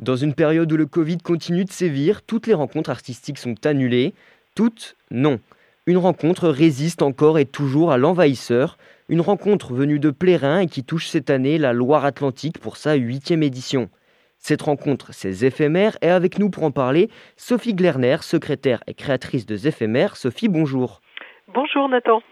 Dans 0.00 0.16
une 0.16 0.34
période 0.34 0.72
où 0.72 0.78
le 0.78 0.86
Covid 0.86 1.18
continue 1.18 1.66
de 1.66 1.70
sévir, 1.70 2.22
toutes 2.22 2.46
les 2.46 2.54
rencontres 2.54 2.88
artistiques 2.88 3.36
sont 3.36 3.66
annulées. 3.66 4.14
Toutes, 4.56 4.96
non. 5.10 5.40
Une 5.84 5.98
rencontre 5.98 6.48
résiste 6.48 7.02
encore 7.02 7.38
et 7.38 7.44
toujours 7.44 7.92
à 7.92 7.98
l'envahisseur. 7.98 8.78
Une 9.10 9.20
rencontre 9.20 9.74
venue 9.74 9.98
de 9.98 10.10
Plérin 10.10 10.60
et 10.60 10.68
qui 10.68 10.84
touche 10.84 11.08
cette 11.08 11.28
année 11.28 11.58
la 11.58 11.74
Loire-Atlantique 11.74 12.58
pour 12.60 12.78
sa 12.78 12.94
huitième 12.94 13.42
édition. 13.42 13.90
Cette 14.38 14.62
rencontre, 14.62 15.12
c'est 15.12 15.32
Zéphémère, 15.32 15.98
et 16.00 16.08
avec 16.08 16.38
nous 16.38 16.48
pour 16.48 16.64
en 16.64 16.70
parler, 16.70 17.10
Sophie 17.36 17.74
Glerner, 17.74 18.16
secrétaire 18.22 18.82
et 18.86 18.94
créatrice 18.94 19.44
de 19.44 19.54
Zéphémère. 19.54 20.16
Sophie, 20.16 20.48
bonjour. 20.48 21.02
Bonjour 21.48 21.90
Nathan. 21.90 22.22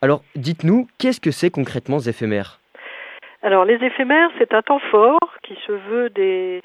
Alors, 0.00 0.22
dites-nous, 0.36 0.88
qu'est-ce 0.96 1.20
que 1.20 1.32
c'est 1.32 1.50
concrètement 1.50 1.98
Zéphémère 1.98 2.60
Alors 3.42 3.66
les 3.66 3.74
éphémères, 3.74 4.30
c'est 4.38 4.54
un 4.54 4.62
temps 4.62 4.80
fort 4.90 5.34
qui 5.42 5.54
se 5.66 5.72
veut 5.72 6.08
des 6.08 6.62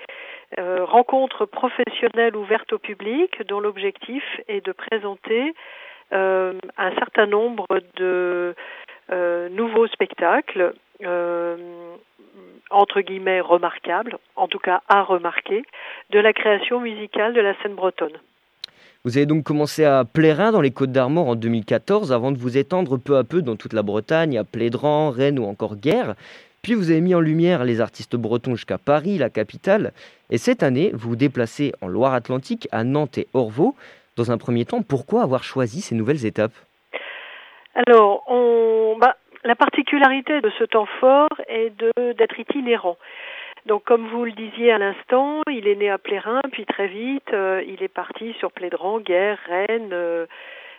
euh, 0.57 0.85
rencontres 0.85 1.45
professionnelles 1.45 2.35
ouvertes 2.35 2.71
au 2.73 2.79
public 2.79 3.45
dont 3.47 3.59
l'objectif 3.59 4.23
est 4.47 4.65
de 4.65 4.71
présenter 4.71 5.53
euh, 6.13 6.53
un 6.77 6.91
certain 6.95 7.25
nombre 7.25 7.65
de 7.97 8.55
euh, 9.11 9.49
nouveaux 9.49 9.87
spectacles 9.87 10.73
entre 12.71 13.01
guillemets 13.01 13.41
remarquables, 13.41 14.17
en 14.37 14.47
tout 14.47 14.59
cas 14.59 14.81
à 14.87 15.03
remarquer, 15.03 15.63
de 16.11 16.19
la 16.19 16.31
création 16.31 16.79
musicale 16.79 17.33
de 17.33 17.41
la 17.41 17.53
scène 17.61 17.75
bretonne. 17.75 18.17
Vous 19.03 19.17
avez 19.17 19.27
donc 19.27 19.43
commencé 19.43 19.85
à 19.85 20.03
Plérin 20.03 20.51
dans 20.51 20.61
les 20.61 20.71
Côtes 20.71 20.91
d'Armor 20.91 21.27
en 21.27 21.35
2014 21.35 22.11
avant 22.11 22.31
de 22.31 22.39
vous 22.39 22.57
étendre 22.57 22.97
peu 22.97 23.17
à 23.17 23.23
peu 23.23 23.43
dans 23.43 23.55
toute 23.55 23.73
la 23.73 23.83
Bretagne, 23.83 24.37
à 24.37 24.43
Plédran, 24.43 25.11
Rennes 25.11 25.37
ou 25.37 25.45
encore 25.45 25.75
Guerre. 25.75 26.15
Puis 26.65 26.73
vous 26.73 26.89
avez 26.89 26.99
mis 26.99 27.13
en 27.13 27.19
lumière 27.19 27.63
les 27.63 27.79
artistes 27.79 28.15
bretons 28.15 28.55
jusqu'à 28.55 28.79
Paris, 28.79 29.19
la 29.19 29.29
capitale. 29.29 29.91
Et 30.31 30.39
cette 30.39 30.63
année, 30.63 30.89
vous 30.93 31.09
vous 31.09 31.15
déplacez 31.15 31.73
en 31.79 31.87
Loire-Atlantique, 31.87 32.67
à 32.71 32.83
Nantes 32.83 33.19
et 33.19 33.27
Orvaux. 33.35 33.75
Dans 34.17 34.31
un 34.31 34.39
premier 34.39 34.65
temps, 34.65 34.81
pourquoi 34.81 35.21
avoir 35.21 35.43
choisi 35.43 35.81
ces 35.81 35.93
nouvelles 35.93 36.25
étapes? 36.25 36.55
Alors, 37.75 38.23
bah, 38.99 39.15
la 39.43 39.53
particularité 39.53 40.41
de 40.41 40.49
ce 40.57 40.63
temps 40.63 40.87
fort 40.99 41.29
est 41.47 41.71
d'être 42.17 42.39
itinérant. 42.39 42.97
Donc, 43.67 43.83
comme 43.83 44.07
vous 44.07 44.25
le 44.25 44.31
disiez 44.31 44.71
à 44.71 44.79
l'instant, 44.79 45.41
il 45.51 45.67
est 45.67 45.75
né 45.75 45.91
à 45.91 45.99
Plérin, 45.99 46.41
puis 46.51 46.65
très 46.65 46.87
vite, 46.87 47.31
euh, 47.31 47.61
il 47.67 47.83
est 47.83 47.93
parti 47.93 48.33
sur 48.39 48.51
Plédran, 48.51 49.01
Guerre, 49.01 49.37
Rennes, 49.47 49.93
euh, 49.93 50.25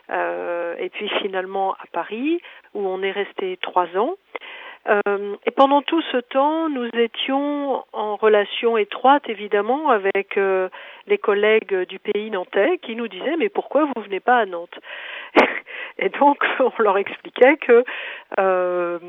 euh, 0.09 0.75
et 0.79 0.89
puis 0.89 1.09
finalement 1.21 1.75
à 1.75 1.85
Paris, 1.93 2.41
où 2.73 2.85
on 2.85 3.01
est 3.03 3.11
resté 3.11 3.57
trois 3.61 3.87
ans. 3.95 4.15
Euh, 4.87 5.35
et 5.45 5.51
pendant 5.51 5.81
tout 5.81 6.01
ce 6.11 6.17
temps, 6.17 6.69
nous 6.69 6.87
étions 6.93 7.83
en 7.91 8.15
relation 8.15 8.77
étroite, 8.77 9.23
évidemment, 9.27 9.89
avec 9.89 10.37
euh, 10.37 10.69
les 11.07 11.17
collègues 11.17 11.75
du 11.87 11.99
pays 11.99 12.31
nantais 12.31 12.77
qui 12.81 12.95
nous 12.95 13.07
disaient 13.07 13.35
mais 13.37 13.49
pourquoi 13.49 13.85
vous 13.85 14.01
venez 14.01 14.19
pas 14.19 14.37
à 14.37 14.45
Nantes? 14.45 14.79
Et 15.99 16.09
donc 16.09 16.37
on 16.59 16.81
leur 16.81 16.97
expliquait 16.97 17.57
que 17.57 17.83
euh, 18.39 18.99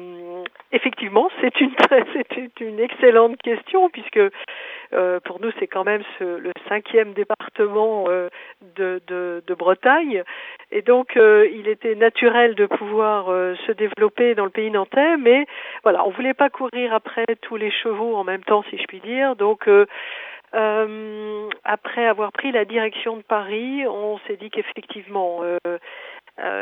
effectivement 0.73 1.29
c'est 1.41 1.61
une 1.61 1.73
c'était 2.13 2.51
une 2.61 2.81
excellente 2.81 3.37
question 3.43 3.91
puisque 3.91 4.21
euh, 4.95 5.21
pour 5.21 5.41
nous 5.41 5.51
c'est 5.59 5.67
quand 5.67 5.85
même 5.85 6.03
ce- 6.19 6.39
le 6.39 6.53
cinquième 6.69 7.13
département 7.13 8.05
euh, 8.09 8.29
de, 8.77 9.01
de, 9.07 9.43
de 9.47 9.55
Bretagne. 9.55 10.23
Et 10.71 10.83
donc 10.83 11.17
euh, 11.17 11.47
il 11.53 11.69
était 11.69 11.95
naturel 11.95 12.55
de 12.55 12.67
pouvoir 12.67 13.29
euh, 13.31 13.55
se 13.67 13.73
développer 13.73 14.35
dans 14.35 14.45
le 14.45 14.51
pays 14.51 14.71
nantais 14.71 15.17
mais 15.19 15.47
voilà 15.83 16.05
on 16.07 16.11
voulait 16.11 16.35
pas 16.35 16.49
courir 16.51 16.95
après 16.95 17.25
tous 17.43 17.57
les 17.57 17.71
chevaux 17.71 18.17
en 18.17 18.25
même 18.25 18.43
temps 18.45 18.65
si 18.71 18.79
je 18.79 18.85
puis 18.85 19.01
dire. 19.01 19.37
Donc 19.37 19.69
euh, 20.55 21.49
après 21.65 22.07
avoir 22.07 22.33
pris 22.33 22.53
la 22.53 22.65
direction 22.65 23.17
de 23.19 23.23
Paris, 23.23 23.87
on 23.87 24.19
s'est 24.27 24.37
dit 24.37 24.51
qu'effectivement, 24.51 25.41
euh, 25.43 25.79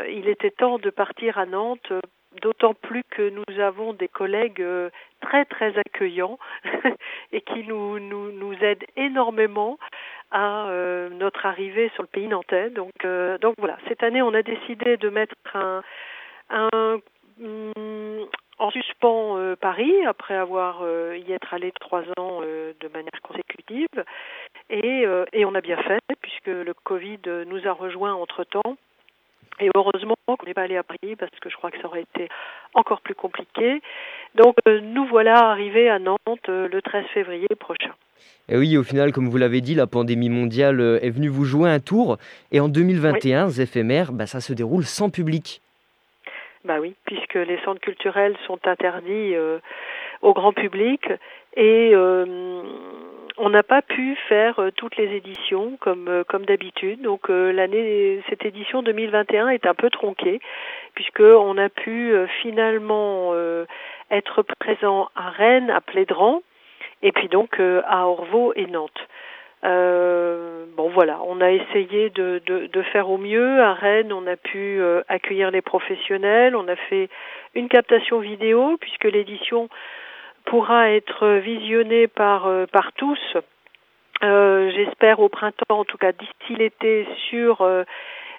il 0.09 0.27
était 0.27 0.51
temps 0.51 0.79
de 0.79 0.89
partir 0.89 1.37
à 1.37 1.45
Nantes, 1.45 1.91
euh, 1.91 1.99
d'autant 2.41 2.73
plus 2.73 3.03
que 3.09 3.29
nous 3.29 3.59
avons 3.59 3.93
des 3.93 4.07
collègues 4.07 4.63
très 5.21 5.45
très 5.45 5.77
accueillants 5.77 6.37
et 7.31 7.41
qui 7.41 7.63
nous, 7.63 7.99
nous, 7.99 8.31
nous 8.31 8.53
aident 8.61 8.85
énormément 8.95 9.79
à 10.31 10.69
notre 11.11 11.45
arrivée 11.45 11.89
sur 11.95 12.03
le 12.03 12.07
pays 12.07 12.27
nantais. 12.27 12.69
Donc, 12.69 12.91
donc 13.41 13.55
voilà, 13.57 13.77
cette 13.87 14.03
année 14.03 14.21
on 14.21 14.33
a 14.35 14.43
décidé 14.43 14.97
de 14.97 15.09
mettre 15.09 15.35
un, 15.55 15.81
un 16.49 16.99
mm, 17.39 18.25
en 18.59 18.71
suspens 18.71 19.37
euh, 19.37 19.55
Paris 19.55 20.05
après 20.05 20.35
avoir 20.35 20.79
euh, 20.81 21.17
y 21.17 21.31
être 21.31 21.53
allé 21.53 21.71
trois 21.79 22.01
ans 22.17 22.41
euh, 22.41 22.73
de 22.79 22.87
manière 22.89 23.21
consécutive. 23.21 23.87
Et, 24.69 25.05
et 25.33 25.45
on 25.45 25.55
a 25.55 25.61
bien 25.61 25.77
fait 25.77 26.01
puisque 26.21 26.47
le 26.47 26.73
Covid 26.73 27.19
nous 27.47 27.67
a 27.67 27.71
rejoints 27.71 28.13
entre 28.13 28.43
temps 28.43 28.77
et 29.59 29.69
heureusement 29.75 30.15
qu'on 30.27 30.45
n'est 30.45 30.53
pas 30.53 30.63
allé 30.63 30.77
à 30.77 30.83
Paris 30.83 31.15
parce 31.17 31.31
que 31.39 31.49
je 31.49 31.55
crois 31.55 31.71
que 31.71 31.79
ça 31.79 31.87
aurait 31.87 32.03
été 32.03 32.29
encore 32.73 33.01
plus 33.01 33.15
compliqué. 33.15 33.81
Donc 34.35 34.55
nous 34.65 35.05
voilà 35.05 35.49
arrivés 35.49 35.89
à 35.89 35.99
Nantes 35.99 36.47
le 36.47 36.79
13 36.81 37.05
février 37.13 37.47
prochain. 37.59 37.93
Et 38.49 38.57
oui, 38.57 38.77
au 38.77 38.83
final, 38.83 39.11
comme 39.11 39.27
vous 39.27 39.37
l'avez 39.37 39.59
dit, 39.59 39.75
la 39.75 39.87
pandémie 39.87 40.29
mondiale 40.29 40.99
est 41.01 41.09
venue 41.09 41.27
vous 41.27 41.43
jouer 41.43 41.69
un 41.69 41.79
tour. 41.79 42.17
Et 42.51 42.61
en 42.61 42.69
2021, 42.69 43.49
oui. 43.49 44.05
bah, 44.13 44.25
ça 44.25 44.39
se 44.39 44.53
déroule 44.53 44.85
sans 44.85 45.09
public. 45.09 45.61
Bah 46.63 46.79
oui, 46.81 46.95
puisque 47.05 47.35
les 47.35 47.59
centres 47.63 47.79
culturels 47.79 48.35
sont 48.45 48.59
interdits 48.65 49.35
euh, 49.35 49.59
au 50.21 50.33
grand 50.33 50.53
public 50.53 51.01
et 51.55 51.91
euh, 51.93 52.25
on 53.37 53.49
n'a 53.49 53.63
pas 53.63 53.81
pu 53.81 54.15
faire 54.27 54.59
euh, 54.59 54.71
toutes 54.71 54.97
les 54.97 55.15
éditions 55.15 55.77
comme 55.79 56.23
comme 56.27 56.45
d'habitude. 56.45 57.01
Donc 57.01 57.29
l'année 57.29 58.21
cette 58.29 58.45
édition 58.45 58.83
2021 58.83 59.49
est 59.49 59.65
un 59.65 59.73
peu 59.73 59.89
tronquée 59.89 60.39
puisque 60.95 61.21
on 61.21 61.57
a 61.57 61.69
pu 61.69 62.13
finalement 62.41 63.33
être 64.09 64.43
présent 64.59 65.09
à 65.15 65.29
Rennes, 65.29 65.69
à 65.69 65.81
Plédran 65.81 66.41
et 67.03 67.11
puis 67.11 67.27
donc 67.27 67.59
à 67.59 68.07
Orvaux 68.07 68.53
et 68.55 68.65
Nantes. 68.65 69.07
Euh, 69.63 70.65
bon 70.75 70.89
voilà, 70.89 71.19
on 71.25 71.41
a 71.41 71.51
essayé 71.51 72.09
de, 72.11 72.41
de, 72.45 72.67
de, 72.67 72.81
faire 72.83 73.09
au 73.09 73.17
mieux. 73.17 73.61
À 73.61 73.73
Rennes, 73.73 74.13
on 74.13 74.27
a 74.27 74.35
pu 74.35 74.79
euh, 74.79 75.01
accueillir 75.07 75.49
les 75.49 75.61
professionnels. 75.61 76.55
On 76.55 76.67
a 76.67 76.75
fait 76.75 77.09
une 77.55 77.67
captation 77.67 78.19
vidéo 78.19 78.77
puisque 78.79 79.05
l'édition 79.05 79.67
pourra 80.49 80.91
être 80.91 81.27
visionnée 81.37 82.07
par, 82.07 82.47
euh, 82.47 82.65
par 82.65 82.91
tous. 82.93 83.37
J'espère 84.21 85.19
au 85.19 85.29
printemps, 85.29 85.79
en 85.79 85.85
tout 85.85 85.97
cas 85.97 86.11
d'ici 86.11 86.55
l'été, 86.55 87.07
sur 87.29 87.63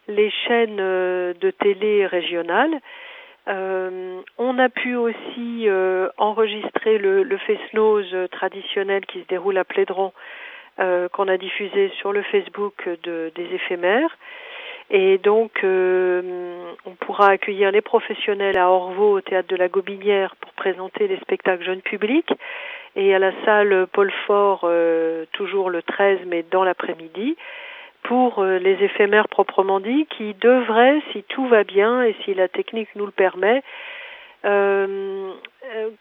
les 0.09 0.30
chaînes 0.30 0.76
de 0.76 1.50
télé 1.52 2.04
régionales. 2.04 2.80
on 3.46 4.59
a 4.59 4.68
pu 4.68 4.96
aussi 4.96 5.68
enregistrer 6.16 6.98
le, 6.98 7.22
le 7.22 7.38
Fesnose 7.38 8.12
traditionnel 8.32 9.06
qui 9.06 9.20
se 9.20 9.28
déroule 9.28 9.56
à 9.56 9.64
Plédran 9.64 10.12
euh, 10.80 11.09
qu'on 11.09 11.26
a 11.26 11.36
diffusé 11.36 11.90
sur 11.98 12.12
le 12.12 12.22
Facebook 12.22 12.88
de, 13.02 13.32
des 13.34 13.52
éphémères. 13.52 14.16
Et 14.91 15.18
donc, 15.18 15.64
euh, 15.64 16.72
on 16.86 16.93
pourra 16.93 17.28
accueillir 17.28 17.70
les 17.70 17.82
professionnels 17.82 18.57
à 18.57 18.70
Orvaux 18.70 19.18
au 19.18 19.20
théâtre 19.20 19.49
de 19.49 19.57
la 19.57 19.68
Gobinière 19.68 20.34
pour 20.36 20.53
présenter 20.53 21.09
les 21.09 21.18
spectacles 21.18 21.64
jeunes 21.64 21.82
publics. 21.82 22.32
Et 22.97 23.14
à 23.14 23.18
la 23.18 23.32
salle 23.45 23.86
Paul 23.93 24.11
Fort 24.26 24.62
euh, 24.64 25.26
toujours 25.32 25.68
le 25.68 25.82
13 25.82 26.20
mais 26.26 26.45
dans 26.51 26.64
l'après-midi 26.64 27.36
pour 28.05 28.43
les 28.43 28.82
éphémères 28.82 29.28
proprement 29.28 29.80
dit 29.80 30.07
qui 30.16 30.32
devraient, 30.34 31.03
si 31.12 31.24
tout 31.24 31.47
va 31.47 31.64
bien 31.64 32.03
et 32.03 32.16
si 32.24 32.32
la 32.32 32.49
technique 32.49 32.89
nous 32.95 33.05
le 33.05 33.12
permet, 33.12 33.59
euh, 33.59 33.61
euh, 33.61 33.62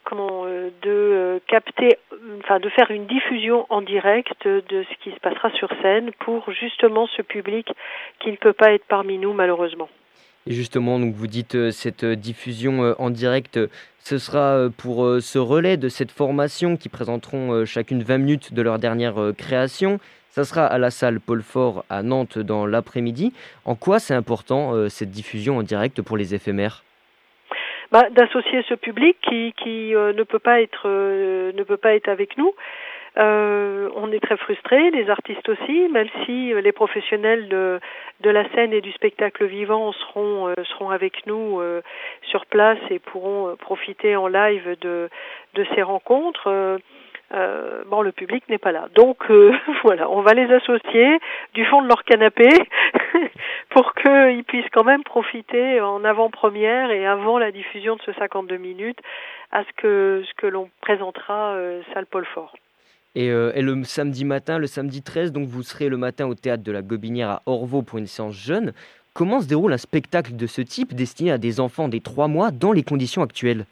comment 0.04 0.46
euh, 0.46 0.70
de 0.82 1.42
capter, 1.48 1.98
enfin 2.40 2.60
de 2.60 2.70
faire 2.70 2.92
une 2.92 3.08
diffusion 3.08 3.66
en 3.70 3.82
direct 3.82 4.48
de 4.48 4.62
ce 4.84 5.04
qui 5.04 5.12
se 5.12 5.20
passera 5.20 5.50
sur 5.52 5.70
scène 5.82 6.12
pour 6.20 6.52
justement 6.52 7.08
ce 7.16 7.22
public 7.22 7.68
qui 8.20 8.32
ne 8.32 8.38
peut 8.38 8.54
pas 8.54 8.74
être 8.74 8.86
parmi 8.88 9.18
nous 9.18 9.34
malheureusement. 9.34 9.90
Et 10.46 10.54
justement, 10.54 10.98
donc 10.98 11.14
vous 11.14 11.28
dites 11.28 11.72
cette 11.72 12.06
diffusion 12.06 12.96
en 12.98 13.10
direct, 13.10 13.60
ce 14.00 14.18
sera 14.18 14.70
pour 14.78 15.06
ce 15.20 15.38
relais 15.38 15.76
de 15.76 15.90
cette 15.90 16.12
formation 16.12 16.78
qui 16.78 16.88
présenteront 16.88 17.66
chacune 17.66 18.02
20 18.02 18.18
minutes 18.18 18.54
de 18.54 18.62
leur 18.62 18.80
dernière 18.80 19.16
création. 19.38 20.00
Ça 20.30 20.46
sera 20.46 20.66
à 20.66 20.78
la 20.78 20.90
salle 20.90 21.20
Paul 21.20 21.42
Fort 21.42 21.84
à 21.90 22.02
Nantes 22.02 22.40
dans 22.40 22.66
l'après-midi. 22.66 23.34
En 23.66 23.76
quoi 23.76 24.00
c'est 24.00 24.14
important 24.14 24.88
cette 24.88 25.12
diffusion 25.12 25.58
en 25.58 25.64
direct 25.64 26.02
pour 26.02 26.16
les 26.16 26.34
éphémères? 26.34 26.86
Bah, 27.92 28.10
d'associer 28.10 28.64
ce 28.68 28.74
public 28.74 29.18
qui, 29.22 29.54
qui 29.58 29.96
euh, 29.96 30.14
ne 30.14 30.24
peut 30.24 30.40
pas 30.40 30.62
être 30.62 30.84
euh, 30.86 31.52
ne 31.54 31.64
peut 31.64 31.78
pas 31.78 31.96
être 31.96 32.10
avec 32.10 32.38
nous. 32.38 32.54
Euh, 33.18 33.90
on 33.96 34.12
est 34.12 34.20
très 34.20 34.38
frustrés, 34.38 34.92
les 34.92 35.10
artistes 35.10 35.50
aussi, 35.50 35.88
même 35.90 36.08
si 36.24 36.54
les 36.54 36.72
professionnels 36.72 37.48
de, 37.48 37.80
de 38.22 38.30
la 38.30 38.48
scène 38.52 38.74
et 38.74 38.82
du 38.82 38.92
spectacle 38.92 39.46
vivant 39.46 39.92
seront 39.94 40.54
seront 40.66 40.92
avec 40.92 41.26
nous 41.26 41.60
sur 42.22 42.46
place 42.46 42.78
et 42.92 43.00
pourront 43.00 43.56
profiter 43.56 44.16
en 44.16 44.28
live 44.28 44.78
de 44.82 45.10
de 45.56 45.66
ces 45.74 45.82
rencontres 45.82 46.80
euh, 47.34 47.84
bon, 47.88 48.02
le 48.02 48.12
public 48.12 48.44
n'est 48.50 48.58
pas 48.58 48.72
là. 48.72 48.88
Donc 48.96 49.18
euh, 49.30 49.52
voilà, 49.84 50.10
on 50.10 50.22
va 50.22 50.34
les 50.34 50.52
associer 50.54 51.20
du 51.54 51.66
fond 51.66 51.82
de 51.82 51.88
leur 51.88 52.04
canapé 52.04 52.50
pour 53.70 53.94
qu'ils 53.96 54.44
puissent 54.46 54.70
quand 54.72 54.84
même 54.84 55.04
profiter 55.04 55.82
en 55.82 56.04
avant-première 56.04 56.92
et 56.92 57.06
avant 57.06 57.38
la 57.38 57.52
diffusion 57.52 57.96
de 57.96 58.02
ce 58.02 58.14
52 58.14 58.58
minutes 58.58 59.00
à 59.52 59.64
ce 59.64 59.72
que 60.36 60.48
l'on 60.48 60.70
présentera 60.82 61.54
euh, 61.56 61.82
salle 61.94 62.06
Paul 62.06 62.26
Fort. 62.34 62.56
Et, 63.16 63.32
euh, 63.32 63.52
le 63.56 63.84
samedi 63.84 64.26
matin, 64.26 64.60
le 64.60 64.68
samedi 64.68 65.02
13, 65.02 65.32
donc 65.32 65.48
vous 65.48 65.64
serez 65.64 65.90
le 65.90 65.98
matin 65.98 66.28
au 66.28 66.36
théâtre 66.36 66.64
de 66.64 66.72
la 66.72 66.84
Gobinière 66.84 67.30
à 67.30 67.42
Orvaux 67.46 67.82
pour 67.82 67.98
une 67.98 68.06
séance 68.06 68.36
jeune. 68.36 68.74
Comment 69.14 69.42
se 69.42 69.48
déroule 69.48 69.74
un 69.74 69.78
spectacle 69.78 70.36
de 70.36 70.46
ce 70.46 70.62
type 70.62 70.94
destiné 70.94 71.32
à 71.32 71.40
des 71.40 71.60
enfants 71.60 71.88
des 71.88 72.02
3 72.02 72.28
mois 72.28 72.52
dans 72.52 72.72
les 72.72 72.84
conditions 72.84 73.24
actuelles? 73.24 73.66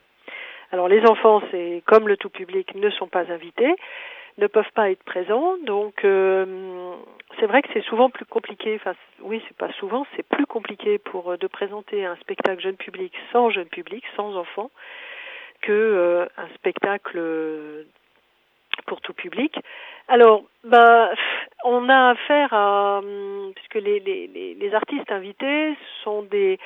Alors 0.71 0.87
les 0.87 1.05
enfants, 1.05 1.41
c'est 1.51 1.83
comme 1.85 2.07
le 2.07 2.17
tout 2.17 2.29
public, 2.29 2.75
ne 2.75 2.89
sont 2.89 3.07
pas 3.07 3.31
invités, 3.31 3.75
ne 4.37 4.47
peuvent 4.47 4.71
pas 4.73 4.89
être 4.91 5.03
présents, 5.03 5.55
donc 5.63 6.03
euh, 6.03 6.93
c'est 7.39 7.45
vrai 7.45 7.61
que 7.61 7.69
c'est 7.73 7.83
souvent 7.85 8.09
plus 8.09 8.25
compliqué. 8.25 8.75
Enfin, 8.75 8.93
oui, 9.21 9.41
c'est 9.47 9.57
pas 9.57 9.71
souvent, 9.73 10.05
c'est 10.15 10.27
plus 10.27 10.45
compliqué 10.45 10.97
pour 10.97 11.31
euh, 11.31 11.37
de 11.37 11.47
présenter 11.47 12.05
un 12.05 12.15
spectacle 12.17 12.61
jeune 12.61 12.75
public 12.75 13.13
sans 13.31 13.49
jeune 13.49 13.67
public, 13.67 14.03
sans 14.15 14.35
enfants, 14.35 14.71
que 15.61 15.71
euh, 15.71 16.25
un 16.37 16.47
spectacle 16.55 17.17
pour 18.87 18.99
tout 19.01 19.13
public. 19.13 19.55
Alors, 20.07 20.43
bah, 20.63 21.11
on 21.63 21.87
a 21.89 22.09
affaire 22.09 22.53
à, 22.53 23.01
puisque 23.55 23.75
les, 23.75 23.99
les, 23.99 24.55
les 24.59 24.73
artistes 24.73 25.11
invités 25.11 25.75
sont 26.03 26.23
des, 26.23 26.59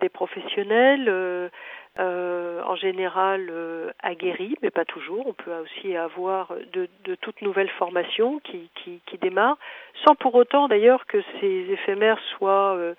des 0.00 0.08
professionnels 0.08 1.50
en 1.98 2.76
général 2.76 3.48
euh, 3.50 3.90
aguerris, 4.02 4.56
mais 4.62 4.70
pas 4.70 4.84
toujours. 4.84 5.26
On 5.26 5.32
peut 5.32 5.52
aussi 5.62 5.96
avoir 5.96 6.52
de, 6.72 6.88
de 7.04 7.14
toutes 7.14 7.40
nouvelles 7.42 7.70
formations 7.70 8.40
qui, 8.40 8.68
qui, 8.74 9.00
qui, 9.06 9.18
démarrent, 9.18 9.58
sans 10.04 10.14
pour 10.14 10.34
autant 10.34 10.68
d'ailleurs 10.68 11.06
que 11.06 11.22
ces 11.40 11.66
éphémères 11.70 12.20
soient 12.36 12.74
euh, 12.76 12.94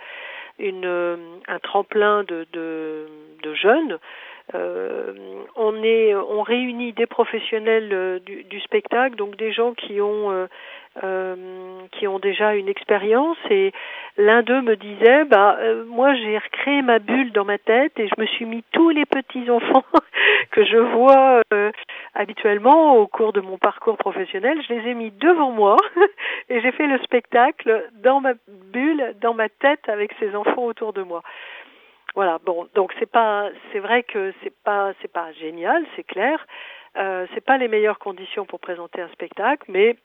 une, 0.59 0.85
euh, 0.85 1.17
un 1.47 1.59
tremplin 1.59 2.23
de, 2.23 2.47
de, 2.53 3.07
de 3.43 3.53
jeunes. 3.53 3.99
Euh, 4.53 5.13
on 5.55 5.83
est, 5.83 6.13
on 6.13 6.43
réunit 6.43 6.93
des 6.93 7.07
professionnels 7.07 8.21
du, 8.25 8.43
du, 8.43 8.59
spectacle, 8.61 9.15
donc 9.15 9.35
des 9.37 9.51
gens 9.51 9.73
qui 9.73 9.99
ont 10.01 10.31
euh, 10.31 10.45
qui 11.91 12.07
ont 12.07 12.19
déjà 12.19 12.55
une 12.55 12.67
expérience. 12.67 13.37
Et 13.49 13.71
l'un 14.17 14.43
d'eux 14.43 14.61
me 14.61 14.75
disait 14.75 15.25
bah 15.25 15.57
euh, 15.59 15.85
moi 15.85 16.13
j'ai 16.15 16.37
recréé 16.37 16.81
ma 16.81 16.99
bulle 16.99 17.31
dans 17.31 17.45
ma 17.45 17.57
tête 17.57 17.93
et 17.99 18.07
je 18.07 18.21
me 18.21 18.25
suis 18.25 18.45
mis 18.45 18.63
tous 18.71 18.89
les 18.89 19.05
petits 19.05 19.49
enfants 19.49 19.83
que 20.51 20.63
je 20.63 20.77
vois 20.77 21.41
euh, 21.53 21.71
habituellement 22.13 22.95
au 22.95 23.07
cours 23.07 23.33
de 23.33 23.41
mon 23.41 23.57
parcours 23.57 23.97
professionnel. 23.97 24.61
Je 24.67 24.73
les 24.73 24.89
ai 24.89 24.93
mis 24.93 25.11
devant 25.11 25.51
moi 25.51 25.77
et 26.49 26.61
j'ai 26.61 26.71
fait 26.71 26.87
le 26.87 26.97
spectacle 26.99 27.89
dans 28.03 28.21
ma 28.21 28.33
bulle 28.71 29.15
dans 29.21 29.33
ma 29.33 29.49
tête 29.49 29.87
avec 29.89 30.11
ces 30.19 30.35
enfants 30.35 30.63
autour 30.63 30.93
de 30.93 31.03
moi. 31.03 31.21
Voilà. 32.15 32.39
Bon 32.45 32.67
donc 32.75 32.93
c'est 32.99 33.11
pas 33.11 33.49
c'est 33.71 33.79
vrai 33.79 34.03
que 34.03 34.33
c'est 34.43 34.55
pas 34.63 34.93
c'est 35.01 35.11
pas 35.11 35.31
génial 35.33 35.83
c'est 35.95 36.03
clair. 36.03 36.45
Euh, 36.97 37.25
c'est 37.33 37.43
pas 37.43 37.57
les 37.57 37.67
meilleures 37.67 37.99
conditions 37.99 38.45
pour 38.45 38.61
présenter 38.61 39.01
un 39.01 39.09
spectacle 39.09 39.65
mais 39.67 39.97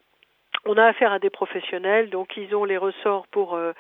on 0.65 0.77
a 0.77 0.85
affaire 0.85 1.13
à 1.13 1.19
des 1.19 1.31
professionnels, 1.31 2.11
donc 2.11 2.37
ils 2.37 2.55
ont 2.55 2.65
les 2.65 2.77
ressorts 2.77 3.27
pour 3.29 3.55
euh, 3.55 3.73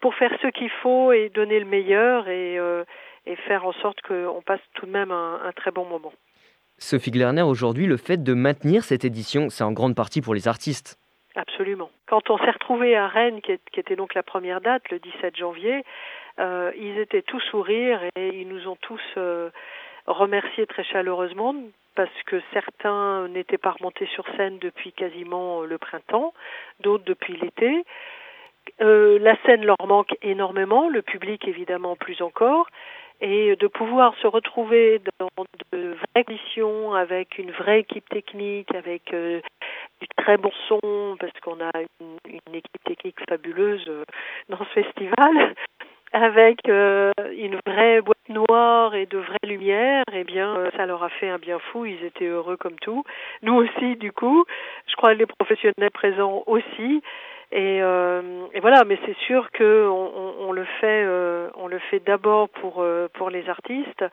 pour 0.00 0.14
faire 0.14 0.32
ce 0.42 0.48
qu'il 0.48 0.70
faut 0.70 1.12
et 1.12 1.28
donner 1.28 1.60
le 1.60 1.64
meilleur 1.64 2.28
et, 2.28 2.58
euh, 2.58 2.84
et 3.24 3.36
faire 3.36 3.64
en 3.64 3.72
sorte 3.72 4.00
qu'on 4.02 4.42
passe 4.44 4.60
tout 4.74 4.86
de 4.86 4.90
même 4.90 5.12
un, 5.12 5.40
un 5.44 5.52
très 5.52 5.70
bon 5.70 5.84
moment. 5.84 6.12
Sophie 6.78 7.12
Glerner, 7.12 7.42
aujourd'hui, 7.42 7.86
le 7.86 7.96
fait 7.96 8.22
de 8.22 8.34
maintenir 8.34 8.82
cette 8.82 9.04
édition, 9.04 9.48
c'est 9.48 9.62
en 9.62 9.70
grande 9.70 9.94
partie 9.94 10.20
pour 10.20 10.34
les 10.34 10.48
artistes. 10.48 10.98
Absolument. 11.36 11.90
Quand 12.06 12.28
on 12.30 12.38
s'est 12.38 12.50
retrouvé 12.50 12.96
à 12.96 13.06
Rennes, 13.06 13.40
qui, 13.40 13.52
était 13.52 13.96
donc 13.96 14.14
la 14.14 14.22
première 14.22 14.60
date, 14.60 14.82
le 14.90 14.98
17 14.98 15.36
janvier, 15.36 15.84
euh, 16.38 16.72
ils 16.76 16.98
étaient 16.98 17.22
tous 17.22 17.40
sourires 17.50 18.02
et 18.16 18.40
ils 18.40 18.48
nous 18.48 18.68
ont 18.68 18.76
tous 18.80 19.00
euh, 19.16 19.50
remerciés 20.06 20.66
très 20.66 20.84
chaleureusement 20.84 21.54
parce 21.94 22.22
que 22.26 22.40
certains 22.52 23.28
n'étaient 23.28 23.58
pas 23.58 23.72
remontés 23.72 24.06
sur 24.06 24.24
scène 24.36 24.58
depuis 24.58 24.92
quasiment 24.92 25.62
le 25.62 25.78
printemps, 25.78 26.32
d'autres 26.80 27.04
depuis 27.04 27.36
l'été. 27.36 27.84
Euh, 28.80 29.18
la 29.18 29.36
scène 29.42 29.64
leur 29.64 29.86
manque 29.86 30.16
énormément, 30.22 30.88
le 30.88 31.02
public 31.02 31.46
évidemment 31.48 31.96
plus 31.96 32.22
encore, 32.22 32.68
et 33.22 33.54
de 33.54 33.66
pouvoir 33.68 34.14
se 34.20 34.26
retrouver 34.26 35.00
dans 35.20 35.28
de 35.72 35.94
vraies 35.94 36.24
conditions 36.24 36.92
avec 36.92 37.38
une 37.38 37.52
vraie 37.52 37.80
équipe 37.80 38.08
technique, 38.08 38.74
avec 38.74 39.14
euh, 39.14 39.40
du 40.00 40.08
très 40.16 40.36
bon 40.36 40.50
son, 40.68 41.16
parce 41.18 41.32
qu'on 41.40 41.60
a 41.60 41.70
une, 42.00 42.54
équipe 42.54 42.84
technique 42.84 43.18
fabuleuse 43.28 43.84
euh, 43.88 44.04
dans 44.48 44.58
ce 44.58 44.82
festival, 44.82 45.54
avec 46.12 46.68
euh, 46.68 47.12
une 47.36 47.58
vraie 47.64 48.00
noire 48.28 48.94
et 48.94 49.06
de 49.06 49.18
vraies 49.18 49.38
lumières, 49.44 50.04
eh 50.12 50.24
bien, 50.24 50.56
euh, 50.56 50.70
ça 50.76 50.86
leur 50.86 51.02
a 51.02 51.08
fait 51.08 51.28
un 51.28 51.38
bien 51.38 51.58
fou. 51.58 51.84
Ils 51.84 52.04
étaient 52.04 52.26
heureux 52.26 52.56
comme 52.56 52.78
tout. 52.80 53.04
Nous 53.42 53.54
aussi, 53.54 53.96
du 53.96 54.12
coup. 54.12 54.44
Je 54.86 54.96
crois 54.96 55.14
les 55.14 55.26
professionnels 55.26 55.90
présents 55.92 56.42
aussi. 56.46 57.02
Et, 57.52 57.82
euh, 57.82 58.22
voilà, 58.62 58.84
mais 58.84 58.98
c'est 59.04 59.16
sûr 59.26 59.50
que 59.50 59.86
on, 59.86 60.48
on, 60.48 60.52
le 60.52 60.64
fait, 60.80 61.04
euh, 61.04 61.50
on 61.56 61.66
le 61.66 61.78
fait 61.90 62.00
d'abord 62.00 62.48
pour 62.48 62.80
euh, 62.80 63.08
pour 63.12 63.28
les 63.28 63.46
artistes, 63.50 64.04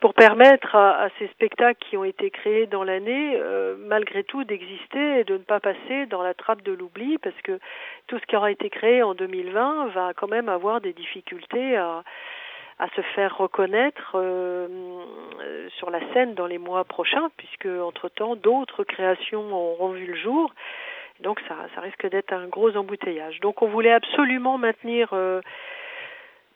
pour 0.00 0.12
permettre 0.12 0.74
à, 0.74 1.04
à, 1.04 1.08
ces 1.18 1.28
spectacles 1.28 1.78
qui 1.88 1.96
ont 1.96 2.04
été 2.04 2.28
créés 2.28 2.66
dans 2.66 2.84
l'année, 2.84 3.38
euh, 3.40 3.74
malgré 3.78 4.22
tout, 4.22 4.44
d'exister 4.44 5.20
et 5.20 5.24
de 5.24 5.32
ne 5.34 5.44
pas 5.44 5.60
passer 5.60 6.04
dans 6.10 6.22
la 6.22 6.34
trappe 6.34 6.60
de 6.60 6.72
l'oubli, 6.72 7.16
parce 7.16 7.40
que 7.42 7.58
tout 8.06 8.18
ce 8.18 8.26
qui 8.26 8.36
aura 8.36 8.50
été 8.50 8.68
créé 8.68 9.02
en 9.02 9.14
2020 9.14 9.86
va 9.94 10.12
quand 10.14 10.28
même 10.28 10.50
avoir 10.50 10.82
des 10.82 10.92
difficultés 10.92 11.78
à 11.78 12.04
à 12.78 12.88
se 12.96 13.00
faire 13.14 13.36
reconnaître 13.36 14.12
euh, 14.14 14.68
sur 15.76 15.90
la 15.90 16.00
scène 16.12 16.34
dans 16.34 16.46
les 16.46 16.58
mois 16.58 16.84
prochains, 16.84 17.30
puisque 17.36 17.66
entre-temps 17.66 18.36
d'autres 18.36 18.84
créations 18.84 19.54
auront 19.54 19.90
vu 19.90 20.06
le 20.06 20.16
jour. 20.16 20.52
Donc 21.20 21.40
ça, 21.48 21.80
risque 21.80 22.08
d'être 22.08 22.32
un 22.32 22.48
gros 22.48 22.76
embouteillage. 22.76 23.40
Donc 23.40 23.62
on 23.62 23.68
voulait 23.68 23.92
absolument 23.92 24.58
maintenir 24.58 25.10
euh, 25.12 25.40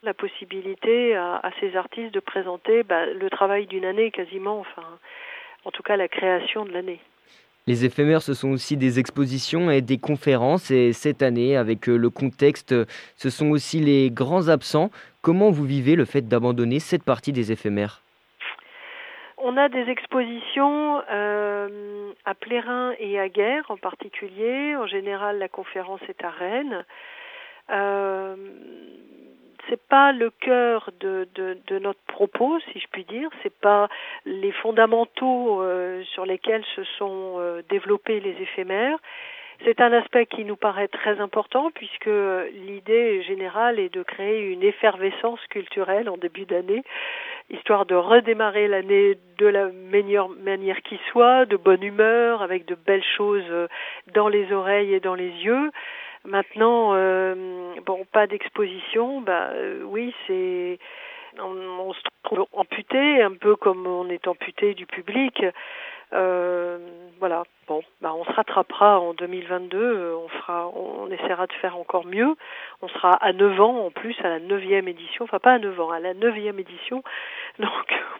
la 0.02 0.14
possibilité 0.14 1.14
à, 1.14 1.36
à, 1.36 1.50
ces 1.60 1.76
artistes 1.76 2.12
de 2.12 2.20
présenter 2.20 2.82
bah, 2.82 3.06
le 3.06 3.30
travail 3.30 3.66
d'une 3.66 3.84
année 3.84 4.10
quasiment, 4.10 4.58
enfin 4.58 4.86
en 5.64 5.70
tout 5.70 5.82
cas 5.82 5.96
la 5.96 6.08
création 6.08 6.64
de 6.64 6.72
l'année. 6.72 7.00
Les 7.68 7.84
éphémères, 7.84 8.22
ce 8.22 8.32
sont 8.32 8.48
aussi 8.48 8.78
des 8.78 8.98
expositions 8.98 9.70
et 9.70 9.82
des 9.82 9.98
conférences. 9.98 10.70
Et 10.70 10.94
cette 10.94 11.20
année, 11.20 11.54
avec 11.54 11.86
le 11.86 12.08
contexte, 12.08 12.74
ce 13.14 13.28
sont 13.28 13.50
aussi 13.50 13.78
les 13.78 14.10
grands 14.10 14.48
absents. 14.48 14.90
Comment 15.28 15.50
vous 15.50 15.66
vivez 15.66 15.94
le 15.94 16.06
fait 16.06 16.26
d'abandonner 16.26 16.80
cette 16.80 17.02
partie 17.02 17.32
des 17.32 17.52
éphémères? 17.52 18.00
On 19.36 19.58
a 19.58 19.68
des 19.68 19.90
expositions 19.90 21.02
euh, 21.12 22.12
à 22.24 22.32
Plérin 22.32 22.94
et 22.98 23.20
à 23.20 23.28
Guerre 23.28 23.70
en 23.70 23.76
particulier. 23.76 24.74
En 24.74 24.86
général, 24.86 25.38
la 25.38 25.48
conférence 25.48 26.00
est 26.08 26.24
à 26.24 26.30
Rennes. 26.30 26.82
Euh, 27.68 28.36
c'est 29.68 29.82
pas 29.86 30.12
le 30.12 30.30
cœur 30.30 30.88
de, 30.98 31.28
notre 31.78 32.00
propos, 32.06 32.58
si 32.72 32.80
je 32.80 32.86
puis 32.90 33.04
dire. 33.04 33.28
C'est 33.42 33.54
pas 33.54 33.90
les 34.24 34.52
fondamentaux 34.52 35.60
euh, 35.60 36.02
sur 36.14 36.24
lesquels 36.24 36.64
se 36.74 36.84
sont 36.96 37.34
euh, 37.36 37.60
développés 37.68 38.20
les 38.20 38.36
éphémères. 38.40 38.96
C'est 39.64 39.80
un 39.80 39.92
aspect 39.92 40.26
qui 40.26 40.44
nous 40.44 40.56
paraît 40.56 40.88
très 40.88 41.20
important 41.20 41.70
puisque 41.74 42.10
l'idée 42.66 43.22
générale 43.22 43.80
est 43.80 43.92
de 43.92 44.02
créer 44.02 44.40
une 44.42 44.62
effervescence 44.62 45.40
culturelle 45.50 46.08
en 46.08 46.16
début 46.16 46.44
d'année, 46.44 46.84
histoire 47.50 47.84
de 47.84 47.96
redémarrer 47.96 48.68
l'année 48.68 49.18
de 49.38 49.46
la 49.46 49.66
meilleure 49.66 50.28
manière 50.28 50.80
qui 50.82 50.98
soit, 51.10 51.44
de 51.44 51.56
bonne 51.56 51.82
humeur, 51.82 52.42
avec 52.42 52.66
de 52.66 52.76
belles 52.76 53.04
choses 53.16 53.68
dans 54.14 54.28
les 54.28 54.52
oreilles 54.52 54.94
et 54.94 55.00
dans 55.00 55.14
les 55.14 55.30
yeux. 55.30 55.70
Maintenant, 56.24 56.94
euh, 56.94 57.74
bon, 57.86 58.04
pas 58.12 58.26
d'exposition, 58.26 59.20
bah 59.20 59.50
euh, 59.54 59.82
oui, 59.84 60.14
c'est 60.26 60.78
on, 61.38 61.56
on, 61.80 61.92
se 61.92 62.00
trouve 62.22 62.46
amputé, 62.52 63.22
un 63.22 63.32
peu 63.32 63.56
comme 63.56 63.86
on 63.86 64.08
est 64.10 64.26
amputé 64.26 64.74
du 64.74 64.86
public. 64.86 65.42
Euh, 66.12 66.78
voilà, 67.20 67.42
bon, 67.66 67.82
bah 68.00 68.14
on 68.14 68.24
se 68.24 68.32
rattrapera 68.32 69.00
en 69.00 69.12
2022, 69.12 70.14
on 70.14 70.28
fera, 70.28 70.68
on 70.68 71.10
essaiera 71.10 71.46
de 71.46 71.52
faire 71.54 71.76
encore 71.76 72.06
mieux. 72.06 72.34
On 72.80 72.88
sera 72.88 73.12
à 73.12 73.32
9 73.32 73.60
ans 73.60 73.86
en 73.86 73.90
plus, 73.90 74.16
à 74.22 74.28
la 74.28 74.40
9e 74.40 74.88
édition, 74.88 75.24
enfin 75.24 75.38
pas 75.38 75.54
à 75.54 75.58
9 75.58 75.80
ans, 75.80 75.90
à 75.90 76.00
la 76.00 76.14
9e 76.14 76.58
édition, 76.58 77.02
donc 77.58 77.68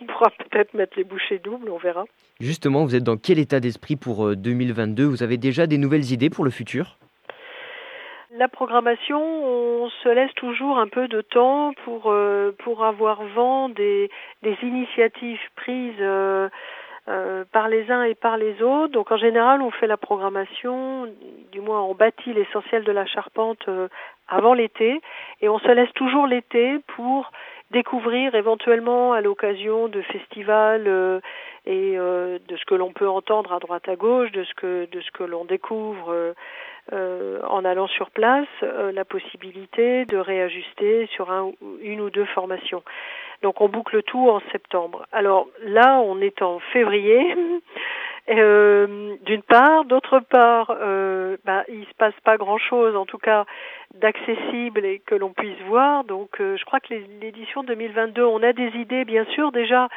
on 0.01 0.07
pourra 0.07 0.30
peut-être 0.30 0.74
mettre 0.74 0.95
les 0.97 1.05
bouchées 1.05 1.39
doubles, 1.39 1.70
on 1.70 1.78
verra. 1.78 2.05
Justement, 2.41 2.84
vous 2.84 2.95
êtes 2.95 3.05
dans 3.05 3.16
quel 3.16 3.39
état 3.39 3.61
d'esprit 3.61 3.97
pour 3.97 4.36
2022 4.36 5.05
Vous 5.05 5.22
avez 5.22 5.36
déjà 5.39 5.66
des 5.66 5.78
nouvelles 5.78 6.12
idées 6.12 6.30
pour 6.30 6.45
le 6.45 6.51
futur? 6.51 6.99
La 8.36 8.47
programmation, 8.47 9.18
on 9.18 9.89
se 9.89 10.09
laisse 10.11 10.32
toujours 10.34 10.78
un 10.78 10.86
peu 10.86 11.09
de 11.09 11.22
temps 11.22 11.72
pour 11.84 12.11
euh, 12.12 12.53
pour 12.59 12.84
avoir 12.84 13.24
vent 13.34 13.70
des, 13.70 14.11
des 14.43 14.57
initiatives 14.62 15.41
prises 15.57 15.95
euh, 15.99 16.51
euh, 17.09 17.45
par 17.53 17.69
les 17.69 17.91
uns 17.91 18.03
et 18.03 18.15
par 18.15 18.37
les 18.37 18.61
autres. 18.61 18.93
Donc 18.93 19.11
en 19.11 19.17
général, 19.17 19.63
on 19.63 19.71
fait 19.71 19.87
la 19.87 19.97
programmation, 19.97 21.07
du 21.53 21.61
moins 21.61 21.81
on 21.81 21.95
bâtit 21.95 22.35
l'essentiel 22.35 22.85
de 22.85 22.93
la 22.93 23.07
charpente 23.07 23.67
euh, 23.69 23.89
avant 24.29 24.53
l'été, 24.53 25.01
et 25.41 25.49
on 25.49 25.59
se 25.59 25.69
laisse 25.69 25.93
toujours 25.95 26.27
l'été 26.27 26.79
pour 26.97 27.31
découvrir 27.71 28.35
éventuellement 28.35 29.15
à 29.15 29.23
l'occasion 29.23 29.89
de 29.89 30.03
festivals 30.03 30.87
euh, 30.87 31.21
et 31.65 31.97
de 31.97 32.57
ce 32.57 32.65
que 32.65 32.75
l'on 32.75 32.93
peut 32.93 33.09
entendre 33.09 33.53
à 33.53 33.59
droite 33.59 33.89
à 33.89 33.97
gauche, 33.97 34.31
de 34.33 34.45
ce 34.45 34.55
que 34.55 34.89
de 34.91 35.01
ce 35.01 35.11
que 35.11 35.23
l'on 35.23 35.45
découvre 35.45 36.35
en 36.91 37.65
allant 37.67 37.89
sur 37.89 38.11
place 38.11 38.49
la 38.63 39.05
possibilité 39.05 40.07
de 40.07 40.17
réajuster 40.17 41.07
sur 41.13 41.31
un, 41.31 41.53
une 41.83 42.01
ou 42.01 42.09
deux 42.09 42.25
formations. 42.25 42.83
Donc 43.43 43.61
on 43.61 43.68
boucle 43.68 44.03
tout 44.03 44.28
en 44.28 44.41
septembre. 44.53 45.07
Alors 45.12 45.47
là, 45.62 46.01
on 46.01 46.20
est 46.20 46.43
en 46.43 46.59
février. 46.72 47.34
Euh, 48.30 49.16
d'une 49.22 49.43
part, 49.43 49.86
d'autre 49.86 50.20
part, 50.20 50.76
euh, 50.82 51.39
bah, 51.47 51.64
il 51.68 51.86
se 51.86 51.95
passe 51.95 52.18
pas 52.24 52.36
grand-chose, 52.36 52.95
en 52.95 53.07
tout 53.07 53.16
cas 53.16 53.47
d'accessible 53.95 54.84
et 54.84 54.99
que 54.99 55.14
l'on 55.14 55.32
puisse 55.32 55.59
voir. 55.66 56.05
Donc, 56.05 56.41
euh, 56.41 56.57
je 56.59 56.64
crois 56.66 56.80
que 56.80 56.93
l'édition 57.22 57.62
2022, 57.62 58.22
on 58.22 58.43
a 58.43 58.53
des 58.53 58.68
idées, 58.76 59.07
bien 59.07 59.24
sûr, 59.32 59.51
déjà 59.51 59.89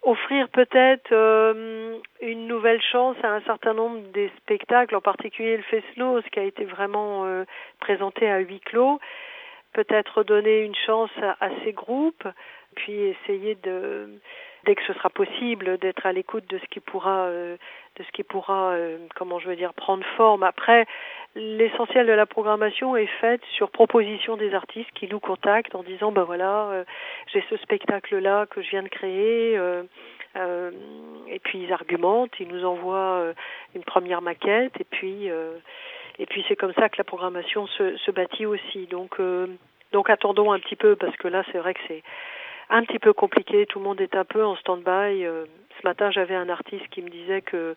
offrir 0.00 0.48
peut-être 0.48 1.12
euh, 1.12 1.98
une 2.22 2.46
nouvelle 2.46 2.80
chance 2.80 3.16
à 3.22 3.34
un 3.34 3.40
certain 3.42 3.74
nombre 3.74 4.00
des 4.14 4.30
spectacles, 4.38 4.96
en 4.96 5.02
particulier 5.02 5.58
le 5.58 5.62
Fesnos 5.64 6.24
qui 6.32 6.38
a 6.38 6.44
été 6.44 6.64
vraiment 6.64 7.26
présenté 7.80 8.30
à 8.30 8.38
huis 8.38 8.60
clos, 8.60 8.98
peut-être 9.74 10.22
donner 10.22 10.62
une 10.62 10.74
chance 10.86 11.10
à, 11.40 11.48
ces 11.64 11.72
groupes, 11.72 12.26
puis 12.78 12.94
essayer 12.94 13.56
de 13.56 14.08
dès 14.64 14.74
que 14.74 14.82
ce 14.86 14.92
sera 14.94 15.10
possible 15.10 15.78
d'être 15.78 16.04
à 16.04 16.12
l'écoute 16.12 16.48
de 16.48 16.58
ce 16.58 16.64
qui 16.66 16.80
pourra 16.80 17.26
euh, 17.26 17.56
de 17.96 18.02
ce 18.04 18.10
qui 18.12 18.22
pourra 18.22 18.74
comment 19.14 19.38
je 19.38 19.48
veux 19.48 19.56
dire 19.56 19.74
prendre 19.74 20.04
forme. 20.16 20.42
Après 20.42 20.86
l'essentiel 21.34 22.06
de 22.06 22.12
la 22.12 22.26
programmation 22.26 22.96
est 22.96 23.10
faite 23.20 23.42
sur 23.52 23.70
proposition 23.70 24.36
des 24.36 24.54
artistes 24.54 24.90
qui 24.94 25.08
nous 25.08 25.20
contactent 25.20 25.74
en 25.74 25.82
disant 25.82 26.10
ben 26.10 26.24
voilà 26.24 26.70
euh, 26.70 26.84
j'ai 27.32 27.44
ce 27.48 27.56
spectacle 27.58 28.18
là 28.18 28.46
que 28.46 28.62
je 28.62 28.70
viens 28.70 28.82
de 28.82 28.88
créer 28.88 29.56
euh, 29.56 29.82
euh, 30.36 30.70
et 31.28 31.38
puis 31.38 31.60
ils 31.62 31.72
argumentent 31.72 32.32
ils 32.40 32.48
nous 32.48 32.64
envoient 32.64 33.20
euh, 33.20 33.32
une 33.74 33.84
première 33.84 34.22
maquette 34.22 34.80
et 34.80 34.84
puis 34.84 35.30
euh, 35.30 35.58
et 36.18 36.26
puis 36.26 36.44
c'est 36.48 36.56
comme 36.56 36.72
ça 36.74 36.88
que 36.88 36.96
la 36.98 37.04
programmation 37.04 37.66
se, 37.68 37.96
se 37.96 38.10
bâtit 38.10 38.44
aussi. 38.44 38.86
Donc 38.86 39.20
donc 39.92 40.10
attendons 40.10 40.50
un 40.50 40.58
petit 40.58 40.76
peu 40.76 40.96
parce 40.96 41.16
que 41.16 41.28
là 41.28 41.44
c'est 41.52 41.58
vrai 41.58 41.74
que 41.74 41.80
c'est 41.86 42.02
un 42.70 42.82
petit 42.84 42.98
peu 42.98 43.12
compliqué 43.12 43.66
tout 43.66 43.78
le 43.78 43.84
monde 43.84 44.00
est 44.00 44.14
un 44.14 44.24
peu 44.24 44.44
en 44.44 44.56
stand-by 44.56 45.22
ce 45.22 45.84
matin 45.84 46.10
j'avais 46.10 46.34
un 46.34 46.48
artiste 46.48 46.88
qui 46.90 47.02
me 47.02 47.08
disait 47.08 47.42
que 47.42 47.76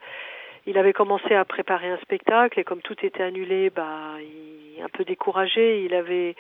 il 0.68 0.78
avait 0.78 0.94
commencé 0.94 1.34
à 1.34 1.44
préparer 1.44 1.90
un 1.90 1.98
spectacle 1.98 2.60
et 2.60 2.64
comme 2.64 2.82
tout 2.82 2.96
était 3.04 3.24
annulé, 3.24 3.72
bah, 3.72 4.16
il 4.20 4.62
un 4.84 4.90
peu 4.90 5.04
découragé. 5.04 5.84
Il 5.84 5.94
avait, 5.94 6.36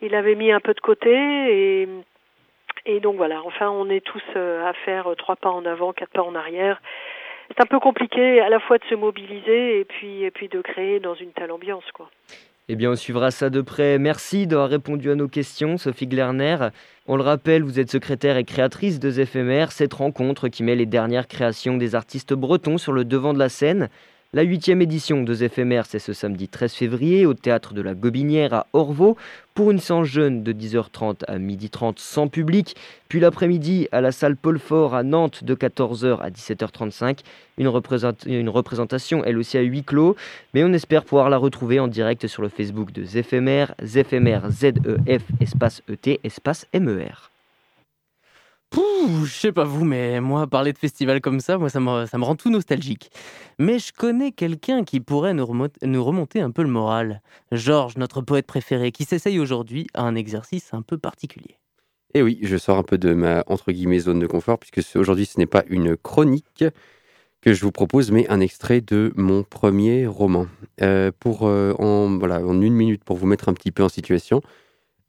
il 0.00 0.14
avait 0.14 0.34
mis 0.34 0.52
un 0.52 0.60
peu 0.60 0.74
de 0.74 0.80
côté 0.80 1.10
et, 1.10 1.88
et 2.86 3.00
donc 3.00 3.16
voilà. 3.16 3.42
Enfin, 3.44 3.70
on 3.70 3.88
est 3.88 4.04
tous 4.04 4.22
euh, 4.36 4.66
à 4.66 4.72
faire 4.72 5.08
trois 5.16 5.36
pas 5.36 5.50
en 5.50 5.64
avant, 5.64 5.92
quatre 5.92 6.12
pas 6.12 6.22
en 6.22 6.34
arrière. 6.34 6.80
C'est 7.48 7.62
un 7.62 7.66
peu 7.66 7.80
compliqué 7.80 8.40
à 8.40 8.48
la 8.48 8.60
fois 8.60 8.78
de 8.78 8.84
se 8.84 8.94
mobiliser 8.94 9.80
et 9.80 9.84
puis, 9.84 10.24
et 10.24 10.30
puis 10.30 10.48
de 10.48 10.60
créer 10.60 11.00
dans 11.00 11.14
une 11.14 11.32
telle 11.32 11.52
ambiance, 11.52 11.84
quoi. 11.92 12.08
Eh 12.68 12.76
bien, 12.76 12.92
on 12.92 12.96
suivra 12.96 13.32
ça 13.32 13.50
de 13.50 13.60
près. 13.60 13.98
Merci 13.98 14.46
d'avoir 14.46 14.68
répondu 14.68 15.10
à 15.10 15.16
nos 15.16 15.26
questions, 15.26 15.78
Sophie 15.78 16.06
Glerner. 16.06 16.68
On 17.06 17.16
le 17.16 17.24
rappelle, 17.24 17.64
vous 17.64 17.80
êtes 17.80 17.90
secrétaire 17.90 18.36
et 18.36 18.44
créatrice 18.44 19.00
de 19.00 19.18
Éphémères, 19.18 19.72
cette 19.72 19.94
rencontre 19.94 20.46
qui 20.46 20.62
met 20.62 20.76
les 20.76 20.86
dernières 20.86 21.26
créations 21.26 21.76
des 21.76 21.96
artistes 21.96 22.34
bretons 22.34 22.78
sur 22.78 22.92
le 22.92 23.04
devant 23.04 23.34
de 23.34 23.40
la 23.40 23.48
scène. 23.48 23.88
La 24.34 24.44
huitième 24.44 24.80
édition 24.80 25.24
de 25.24 25.44
Éphémères, 25.44 25.84
c'est 25.84 25.98
ce 25.98 26.14
samedi 26.14 26.48
13 26.48 26.72
février 26.72 27.26
au 27.26 27.34
théâtre 27.34 27.74
de 27.74 27.82
la 27.82 27.94
Gobinière 27.94 28.54
à 28.54 28.66
Orvaux 28.72 29.18
pour 29.52 29.70
une 29.70 29.78
séance 29.78 30.06
jeune 30.06 30.42
de 30.42 30.54
10h30 30.54 31.24
à 31.28 31.38
12h30 31.38 31.98
sans 31.98 32.28
public, 32.28 32.74
puis 33.10 33.20
l'après-midi 33.20 33.88
à 33.92 34.00
la 34.00 34.10
salle 34.10 34.36
Paul 34.36 34.58
Fort 34.58 34.94
à 34.94 35.02
Nantes 35.02 35.44
de 35.44 35.54
14h 35.54 36.20
à 36.20 36.30
17h35. 36.30 37.18
Une, 37.58 37.68
représentation 38.48 39.22
elle 39.22 39.36
aussi 39.36 39.58
à 39.58 39.60
huis 39.60 39.84
clos, 39.84 40.16
mais 40.54 40.64
on 40.64 40.72
espère 40.72 41.04
pouvoir 41.04 41.28
la 41.28 41.36
retrouver 41.36 41.78
en 41.78 41.86
direct 41.86 42.26
sur 42.26 42.40
le 42.40 42.48
Facebook 42.48 42.90
de 42.90 43.04
Zéphémère, 43.04 43.74
Zéphémère 43.82 44.50
Z-E-F 44.50 45.24
espace 45.42 45.82
E-T 45.90 46.20
espace 46.24 46.66
M-E-R. 46.72 47.31
Pouh, 48.72 49.26
je 49.26 49.32
sais 49.34 49.52
pas 49.52 49.64
vous, 49.64 49.84
mais 49.84 50.18
moi, 50.22 50.46
parler 50.46 50.72
de 50.72 50.78
festival 50.78 51.20
comme 51.20 51.40
ça, 51.40 51.58
moi, 51.58 51.68
ça 51.68 51.78
me, 51.78 52.06
ça 52.06 52.16
me 52.16 52.24
rend 52.24 52.36
tout 52.36 52.48
nostalgique. 52.48 53.10
Mais 53.58 53.78
je 53.78 53.92
connais 53.92 54.32
quelqu'un 54.32 54.82
qui 54.82 55.00
pourrait 55.00 55.34
nous 55.34 55.44
remonter, 55.44 56.40
un 56.40 56.50
peu 56.50 56.62
le 56.62 56.70
moral. 56.70 57.20
Georges, 57.52 57.98
notre 57.98 58.22
poète 58.22 58.46
préféré, 58.46 58.90
qui 58.90 59.04
s'essaye 59.04 59.38
aujourd'hui 59.38 59.88
à 59.92 60.04
un 60.04 60.14
exercice 60.14 60.72
un 60.72 60.80
peu 60.80 60.96
particulier. 60.96 61.58
Et 62.14 62.20
eh 62.20 62.22
oui, 62.22 62.38
je 62.42 62.56
sors 62.56 62.78
un 62.78 62.82
peu 62.82 62.96
de 62.96 63.12
ma 63.12 63.44
entre 63.46 63.72
guillemets 63.72 63.98
zone 63.98 64.20
de 64.20 64.26
confort, 64.26 64.58
puisque 64.58 64.96
aujourd'hui, 64.96 65.26
ce 65.26 65.38
n'est 65.38 65.46
pas 65.46 65.64
une 65.68 65.94
chronique 65.96 66.64
que 67.42 67.52
je 67.52 67.60
vous 67.62 67.72
propose, 67.72 68.10
mais 68.10 68.26
un 68.30 68.40
extrait 68.40 68.80
de 68.80 69.12
mon 69.16 69.42
premier 69.42 70.06
roman. 70.06 70.46
Euh, 70.80 71.10
pour 71.20 71.46
euh, 71.46 71.74
en, 71.78 72.16
voilà, 72.18 72.40
en 72.40 72.58
une 72.62 72.74
minute, 72.74 73.04
pour 73.04 73.16
vous 73.18 73.26
mettre 73.26 73.50
un 73.50 73.54
petit 73.54 73.70
peu 73.70 73.82
en 73.82 73.90
situation. 73.90 74.40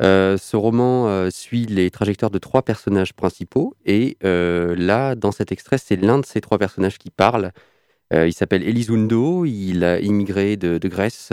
Euh, 0.03 0.37
ce 0.37 0.57
roman 0.57 1.07
euh, 1.07 1.29
suit 1.29 1.65
les 1.65 1.89
trajectoires 1.89 2.31
de 2.31 2.37
trois 2.37 2.61
personnages 2.61 3.13
principaux 3.13 3.73
et 3.85 4.17
euh, 4.25 4.75
là, 4.77 5.15
dans 5.15 5.31
cet 5.31 5.53
extrait, 5.53 5.77
c'est 5.77 5.95
l'un 5.95 6.19
de 6.19 6.25
ces 6.25 6.41
trois 6.41 6.57
personnages 6.57 6.97
qui 6.97 7.09
parle. 7.09 7.51
il 8.11 8.33
s'appelle 8.33 8.63
Elizundo, 8.63 9.45
il 9.45 9.83
a 9.83 9.99
immigré 9.99 10.55
de, 10.55 10.87
Grèce, 10.87 11.31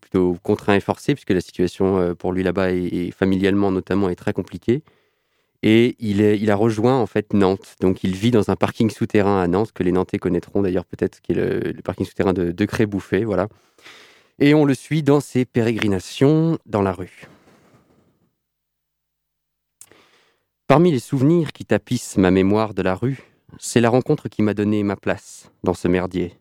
plutôt 0.00 0.36
contraint 0.44 0.76
et 0.76 0.80
forcé, 0.80 1.14
puisque 1.14 1.30
la 1.30 1.40
situation 1.40 2.14
pour 2.14 2.32
lui 2.32 2.44
là-bas 2.44 2.70
et, 2.70 3.10
familialement 3.10 3.72
notamment 3.72 4.08
est 4.08 4.14
très 4.14 4.32
compliquée. 4.32 4.82
Et 5.64 5.96
il, 5.98 6.50
a 6.50 6.54
rejoint 6.54 6.96
en 7.00 7.06
fait 7.06 7.34
Nantes. 7.34 7.74
Donc 7.80 8.04
il 8.04 8.14
vit 8.14 8.30
dans 8.30 8.50
un 8.50 8.56
parking 8.56 8.90
souterrain 8.90 9.42
à 9.42 9.48
Nantes, 9.48 9.72
que 9.72 9.82
les 9.82 9.90
Nantais 9.90 10.18
connaîtront 10.18 10.62
d'ailleurs 10.62 10.84
peut-être, 10.84 11.20
qui 11.22 11.32
est 11.32 11.36
le, 11.36 11.82
parking 11.82 12.06
souterrain 12.06 12.32
de, 12.32 12.52
de 12.52 13.24
voilà. 13.24 13.48
Et 14.38 14.54
on 14.54 14.64
le 14.64 14.74
suit 14.74 15.02
dans 15.02 15.20
ses 15.20 15.44
pérégrinations 15.44 16.58
dans 16.66 16.82
la 16.82 16.92
rue. 16.92 17.26
Parmi 20.72 20.90
les 20.90 21.00
souvenirs 21.00 21.52
qui 21.52 21.66
tapissent 21.66 22.16
ma 22.16 22.30
mémoire 22.30 22.72
de 22.72 22.80
la 22.80 22.94
rue, 22.94 23.20
c'est 23.58 23.82
la 23.82 23.90
rencontre 23.90 24.30
qui 24.30 24.40
m'a 24.40 24.54
donné 24.54 24.82
ma 24.82 24.96
place 24.96 25.50
dans 25.62 25.74
ce 25.74 25.86
merdier. 25.86 26.40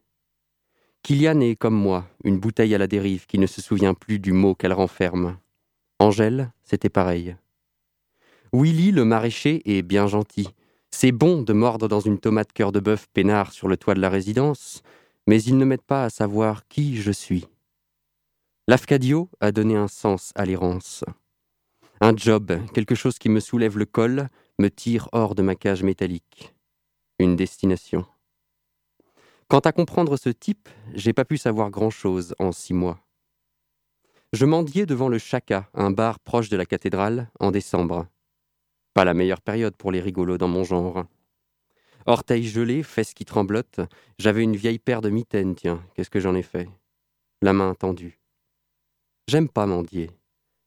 Kylian 1.03 1.41
est 1.41 1.57
comme 1.57 1.75
moi, 1.75 2.07
une 2.23 2.39
bouteille 2.39 2.73
à 2.73 2.77
la 2.77 2.87
dérive 2.87 3.25
qui 3.25 3.37
ne 3.39 3.45
se 3.45 3.61
souvient 3.61 3.93
plus 3.93 4.19
du 4.19 4.31
mot 4.31 4.55
qu'elle 4.55 4.71
renferme. 4.71 5.37
Angèle, 5.99 6.53
c'était 6.63 6.87
pareil. 6.87 7.35
Willy, 8.53 8.93
le 8.93 9.03
maraîcher, 9.03 9.63
est 9.65 9.81
bien 9.81 10.07
gentil. 10.07 10.47
C'est 10.91 11.11
bon 11.11 11.41
de 11.41 11.51
mordre 11.51 11.89
dans 11.89 11.99
une 11.99 12.17
tomate 12.17 12.53
cœur 12.53 12.71
de 12.71 12.79
bœuf 12.79 13.07
peinard 13.13 13.51
sur 13.51 13.67
le 13.67 13.75
toit 13.75 13.95
de 13.95 13.99
la 13.99 14.09
résidence, 14.09 14.81
mais 15.27 15.43
ils 15.43 15.57
ne 15.57 15.65
m'aident 15.65 15.81
pas 15.81 16.05
à 16.05 16.09
savoir 16.09 16.65
qui 16.69 17.01
je 17.01 17.11
suis. 17.11 17.47
L'Afcadio 18.69 19.29
a 19.41 19.51
donné 19.51 19.75
un 19.75 19.89
sens 19.89 20.31
à 20.35 20.45
l'errance. 20.45 21.03
Un 22.03 22.17
job, 22.17 22.59
quelque 22.73 22.95
chose 22.95 23.19
qui 23.19 23.29
me 23.29 23.39
soulève 23.39 23.77
le 23.77 23.85
col, 23.85 24.29
me 24.57 24.69
tire 24.69 25.07
hors 25.11 25.35
de 25.35 25.43
ma 25.43 25.53
cage 25.53 25.83
métallique. 25.83 26.51
Une 27.19 27.35
destination. 27.35 28.07
Quant 29.47 29.59
à 29.59 29.71
comprendre 29.71 30.17
ce 30.17 30.29
type, 30.29 30.67
j'ai 30.95 31.13
pas 31.13 31.25
pu 31.25 31.37
savoir 31.37 31.69
grand-chose 31.69 32.33
en 32.39 32.51
six 32.51 32.73
mois. 32.73 32.99
Je 34.33 34.45
mendiais 34.45 34.87
devant 34.87 35.09
le 35.09 35.19
Chaka, 35.19 35.69
un 35.75 35.91
bar 35.91 36.19
proche 36.19 36.49
de 36.49 36.57
la 36.57 36.65
cathédrale, 36.65 37.29
en 37.39 37.51
décembre. 37.51 38.07
Pas 38.95 39.05
la 39.05 39.13
meilleure 39.13 39.41
période 39.41 39.75
pour 39.75 39.91
les 39.91 40.01
rigolos 40.01 40.39
dans 40.39 40.47
mon 40.47 40.63
genre. 40.63 41.05
Orteils 42.07 42.47
gelés, 42.47 42.81
fesses 42.81 43.13
qui 43.13 43.25
tremblotent, 43.25 43.81
j'avais 44.17 44.41
une 44.41 44.55
vieille 44.55 44.79
paire 44.79 45.01
de 45.01 45.11
mitaines, 45.11 45.53
tiens, 45.53 45.85
qu'est-ce 45.93 46.09
que 46.09 46.19
j'en 46.19 46.33
ai 46.33 46.41
fait? 46.41 46.67
La 47.43 47.53
main 47.53 47.75
tendue. 47.75 48.19
J'aime 49.27 49.49
pas 49.49 49.67
mendier. 49.67 50.09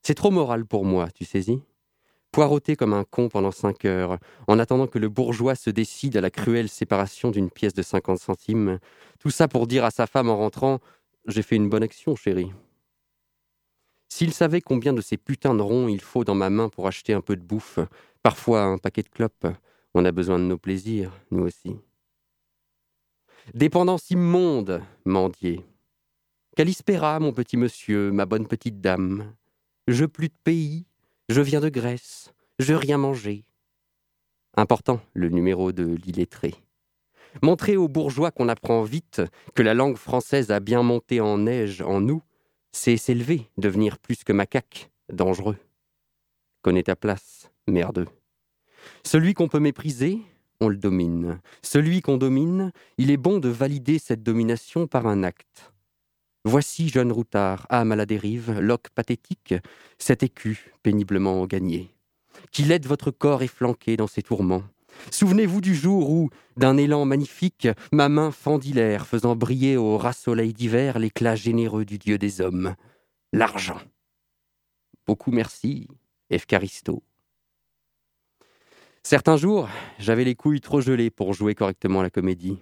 C'est 0.06 0.14
trop 0.14 0.30
moral 0.30 0.66
pour 0.66 0.84
moi, 0.84 1.08
tu 1.10 1.24
saisis? 1.24 1.62
Poireauter 2.30 2.76
comme 2.76 2.92
un 2.92 3.04
con 3.04 3.30
pendant 3.30 3.52
cinq 3.52 3.86
heures, 3.86 4.18
en 4.48 4.58
attendant 4.58 4.86
que 4.86 4.98
le 4.98 5.08
bourgeois 5.08 5.54
se 5.54 5.70
décide 5.70 6.16
à 6.18 6.20
la 6.20 6.30
cruelle 6.30 6.68
séparation 6.68 7.30
d'une 7.30 7.50
pièce 7.50 7.72
de 7.72 7.82
cinquante 7.82 8.18
centimes, 8.18 8.80
tout 9.18 9.30
ça 9.30 9.48
pour 9.48 9.66
dire 9.66 9.84
à 9.84 9.90
sa 9.90 10.06
femme 10.06 10.28
en 10.28 10.36
rentrant 10.36 10.80
J'ai 11.26 11.40
fait 11.42 11.56
une 11.56 11.70
bonne 11.70 11.82
action, 11.82 12.16
chérie. 12.16 12.52
S'il 14.10 14.34
savait 14.34 14.60
combien 14.60 14.92
de 14.92 15.00
ces 15.00 15.16
putains 15.16 15.54
de 15.54 15.62
ronds 15.62 15.88
il 15.88 16.02
faut 16.02 16.24
dans 16.24 16.34
ma 16.34 16.50
main 16.50 16.68
pour 16.68 16.86
acheter 16.86 17.14
un 17.14 17.22
peu 17.22 17.34
de 17.34 17.42
bouffe, 17.42 17.78
parfois 18.22 18.64
un 18.64 18.76
paquet 18.76 19.02
de 19.02 19.08
clopes, 19.08 19.46
on 19.94 20.04
a 20.04 20.12
besoin 20.12 20.38
de 20.38 20.44
nos 20.44 20.58
plaisirs, 20.58 21.12
nous 21.30 21.44
aussi. 21.44 21.76
Dépendance 23.54 24.10
immonde, 24.10 24.82
mendier. 25.06 25.64
Calispera, 26.56 27.20
mon 27.20 27.32
petit 27.32 27.56
monsieur, 27.56 28.10
ma 28.10 28.26
bonne 28.26 28.46
petite 28.46 28.82
dame? 28.82 29.34
Je 29.86 30.06
plus 30.06 30.28
de 30.28 30.34
pays, 30.44 30.86
je 31.28 31.42
viens 31.42 31.60
de 31.60 31.68
Grèce, 31.68 32.32
je 32.58 32.72
rien 32.72 32.96
mangé. 32.96 33.44
Important, 34.56 35.00
le 35.12 35.28
numéro 35.28 35.72
de 35.72 35.84
l'illettré. 35.84 36.54
Montrer 37.42 37.76
aux 37.76 37.88
bourgeois 37.88 38.30
qu'on 38.30 38.48
apprend 38.48 38.82
vite, 38.82 39.20
que 39.54 39.62
la 39.62 39.74
langue 39.74 39.98
française 39.98 40.50
a 40.50 40.60
bien 40.60 40.82
monté 40.82 41.20
en 41.20 41.36
neige 41.36 41.82
en 41.82 42.00
nous, 42.00 42.22
c'est 42.72 42.96
s'élever, 42.96 43.50
devenir 43.58 43.98
plus 43.98 44.24
que 44.24 44.32
macaque, 44.32 44.90
dangereux. 45.12 45.58
Connais 46.62 46.84
ta 46.84 46.96
place, 46.96 47.50
merdeux. 47.66 48.08
Celui 49.04 49.34
qu'on 49.34 49.48
peut 49.48 49.60
mépriser, 49.60 50.18
on 50.60 50.68
le 50.68 50.78
domine. 50.78 51.42
Celui 51.60 52.00
qu'on 52.00 52.16
domine, 52.16 52.72
il 52.96 53.10
est 53.10 53.18
bon 53.18 53.38
de 53.38 53.50
valider 53.50 53.98
cette 53.98 54.22
domination 54.22 54.86
par 54.86 55.06
un 55.06 55.24
acte. 55.24 55.73
Voici, 56.46 56.90
jeune 56.90 57.10
routard, 57.10 57.66
âme 57.70 57.92
à 57.92 57.96
la 57.96 58.04
dérive, 58.04 58.58
loque 58.60 58.90
pathétique, 58.90 59.54
cet 59.98 60.22
écu 60.22 60.72
péniblement 60.82 61.46
gagné, 61.46 61.94
qui 62.52 62.64
l'aide 62.64 62.86
votre 62.86 63.10
corps 63.10 63.42
efflanqué 63.42 63.96
dans 63.96 64.06
ses 64.06 64.22
tourments. 64.22 64.62
Souvenez-vous 65.10 65.62
du 65.62 65.74
jour 65.74 66.10
où, 66.10 66.28
d'un 66.58 66.76
élan 66.76 67.06
magnifique, 67.06 67.68
ma 67.92 68.10
main 68.10 68.30
fendit 68.30 68.74
l'air, 68.74 69.06
faisant 69.06 69.36
briller 69.36 69.78
au 69.78 69.96
ras 69.96 70.12
soleil 70.12 70.52
d'hiver 70.52 70.98
l'éclat 70.98 71.34
généreux 71.34 71.86
du 71.86 71.98
dieu 71.98 72.18
des 72.18 72.42
hommes, 72.42 72.74
l'argent. 73.32 73.80
Beaucoup 75.06 75.30
merci, 75.30 75.88
Efcaristo. 76.28 77.02
Certains 79.02 79.36
jours, 79.36 79.68
j'avais 79.98 80.24
les 80.24 80.34
couilles 80.34 80.60
trop 80.60 80.80
gelées 80.80 81.10
pour 81.10 81.32
jouer 81.32 81.54
correctement 81.54 82.02
la 82.02 82.10
comédie. 82.10 82.58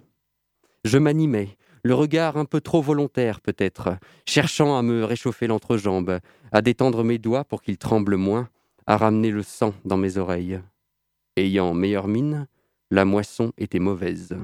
Je 0.83 0.97
m'animais, 0.97 1.57
le 1.83 1.93
regard 1.93 2.37
un 2.37 2.45
peu 2.45 2.61
trop 2.61 2.81
volontaire 2.81 3.41
peut-être, 3.41 3.97
cherchant 4.25 4.77
à 4.77 4.81
me 4.81 5.03
réchauffer 5.03 5.47
l'entrejambe, 5.47 6.19
à 6.51 6.61
détendre 6.61 7.03
mes 7.03 7.17
doigts 7.17 7.43
pour 7.43 7.61
qu'ils 7.61 7.77
tremblent 7.77 8.15
moins, 8.15 8.49
à 8.87 8.97
ramener 8.97 9.31
le 9.31 9.43
sang 9.43 9.73
dans 9.85 9.97
mes 9.97 10.17
oreilles. 10.17 10.61
Ayant 11.35 11.73
meilleure 11.73 12.07
mine, 12.07 12.47
la 12.89 13.05
moisson 13.05 13.51
était 13.57 13.79
mauvaise. 13.79 14.37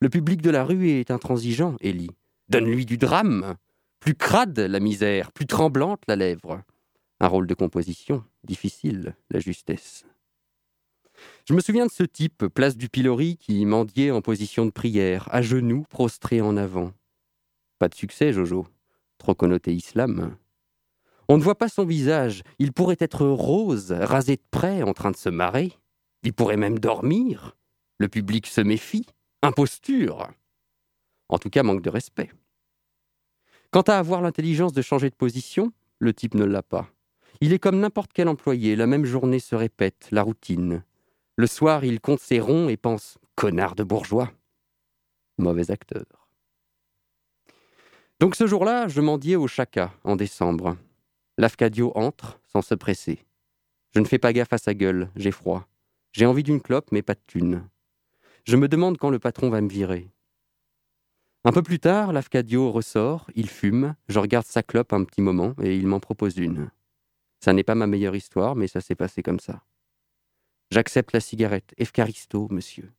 Le 0.00 0.08
public 0.08 0.42
de 0.42 0.50
la 0.50 0.64
rue 0.64 0.88
est 0.90 1.10
intransigeant, 1.10 1.76
Élie. 1.80 2.10
Donne-lui 2.48 2.84
du 2.84 2.98
drame. 2.98 3.56
Plus 4.00 4.14
crade 4.14 4.58
la 4.58 4.80
misère, 4.80 5.32
plus 5.32 5.46
tremblante 5.46 6.02
la 6.08 6.16
lèvre. 6.16 6.60
Un 7.20 7.28
rôle 7.28 7.46
de 7.46 7.54
composition, 7.54 8.24
difficile, 8.42 9.14
la 9.30 9.38
justesse. 9.38 10.04
Je 11.44 11.54
me 11.54 11.60
souviens 11.60 11.86
de 11.86 11.90
ce 11.90 12.04
type, 12.04 12.46
place 12.46 12.76
du 12.76 12.88
pilori, 12.88 13.36
qui 13.36 13.66
mendiait 13.66 14.12
en 14.12 14.20
position 14.20 14.64
de 14.64 14.70
prière, 14.70 15.28
à 15.32 15.42
genoux, 15.42 15.84
prostré 15.90 16.40
en 16.40 16.56
avant. 16.56 16.92
Pas 17.80 17.88
de 17.88 17.96
succès, 17.96 18.32
Jojo. 18.32 18.66
Trop 19.18 19.34
connoté 19.34 19.74
islam. 19.74 20.36
On 21.28 21.38
ne 21.38 21.42
voit 21.42 21.58
pas 21.58 21.68
son 21.68 21.84
visage. 21.84 22.42
Il 22.60 22.72
pourrait 22.72 22.96
être 23.00 23.26
rose, 23.26 23.90
rasé 23.90 24.36
de 24.36 24.42
près, 24.52 24.82
en 24.82 24.92
train 24.92 25.10
de 25.10 25.16
se 25.16 25.28
marrer. 25.28 25.72
Il 26.22 26.32
pourrait 26.32 26.56
même 26.56 26.78
dormir. 26.78 27.56
Le 27.98 28.08
public 28.08 28.46
se 28.46 28.60
méfie. 28.60 29.06
Imposture. 29.42 30.30
En 31.28 31.38
tout 31.38 31.50
cas, 31.50 31.64
manque 31.64 31.82
de 31.82 31.90
respect. 31.90 32.30
Quant 33.72 33.82
à 33.82 33.94
avoir 33.94 34.20
l'intelligence 34.20 34.72
de 34.72 34.82
changer 34.82 35.10
de 35.10 35.14
position, 35.16 35.72
le 35.98 36.12
type 36.12 36.34
ne 36.34 36.44
l'a 36.44 36.62
pas. 36.62 36.88
Il 37.40 37.52
est 37.52 37.58
comme 37.58 37.80
n'importe 37.80 38.12
quel 38.12 38.28
employé, 38.28 38.76
la 38.76 38.86
même 38.86 39.04
journée 39.04 39.40
se 39.40 39.56
répète, 39.56 40.08
la 40.12 40.22
routine. 40.22 40.84
Le 41.36 41.46
soir, 41.46 41.84
il 41.84 42.00
compte 42.00 42.20
ses 42.20 42.40
ronds 42.40 42.68
et 42.68 42.76
pense 42.76 43.18
Connard 43.36 43.74
de 43.74 43.84
bourgeois. 43.84 44.30
Mauvais 45.38 45.70
acteur. 45.70 46.04
Donc 48.20 48.36
ce 48.36 48.46
jour-là, 48.46 48.86
je 48.88 49.00
mendiais 49.00 49.36
au 49.36 49.48
Chaka, 49.48 49.92
en 50.04 50.14
décembre. 50.14 50.76
L'Afcadio 51.38 51.90
entre, 51.94 52.38
sans 52.44 52.60
se 52.62 52.74
presser. 52.74 53.24
Je 53.94 54.00
ne 54.00 54.04
fais 54.04 54.18
pas 54.18 54.32
gaffe 54.32 54.52
à 54.52 54.58
sa 54.58 54.74
gueule, 54.74 55.10
j'ai 55.16 55.30
froid. 55.30 55.66
J'ai 56.12 56.26
envie 56.26 56.42
d'une 56.42 56.60
clope, 56.60 56.92
mais 56.92 57.02
pas 57.02 57.14
de 57.14 57.22
thune. 57.26 57.66
Je 58.44 58.56
me 58.56 58.68
demande 58.68 58.98
quand 58.98 59.10
le 59.10 59.18
patron 59.18 59.48
va 59.48 59.60
me 59.60 59.68
virer. 59.68 60.10
Un 61.44 61.52
peu 61.52 61.62
plus 61.62 61.80
tard, 61.80 62.12
l'Afcadio 62.12 62.70
ressort, 62.70 63.26
il 63.34 63.48
fume, 63.48 63.96
je 64.08 64.18
regarde 64.18 64.46
sa 64.46 64.62
clope 64.62 64.92
un 64.92 65.04
petit 65.04 65.22
moment 65.22 65.54
et 65.62 65.76
il 65.76 65.86
m'en 65.86 65.98
propose 65.98 66.36
une. 66.36 66.70
Ça 67.40 67.52
n'est 67.52 67.64
pas 67.64 67.74
ma 67.74 67.86
meilleure 67.86 68.14
histoire, 68.14 68.54
mais 68.54 68.68
ça 68.68 68.80
s'est 68.80 68.94
passé 68.94 69.22
comme 69.22 69.40
ça. 69.40 69.64
J'accepte 70.72 71.12
la 71.12 71.20
cigarette, 71.20 71.74
Efcaristo, 71.76 72.48
monsieur. 72.50 72.90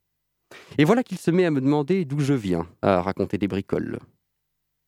Et 0.78 0.84
voilà 0.84 1.02
qu'il 1.02 1.18
se 1.18 1.32
met 1.32 1.44
à 1.44 1.50
me 1.50 1.60
demander 1.60 2.06
d'où 2.06 2.20
je 2.20 2.36
viens, 2.36 2.70
à 2.84 3.02
raconter 3.02 3.40
des 3.40 3.48
bricoles. 3.48 3.98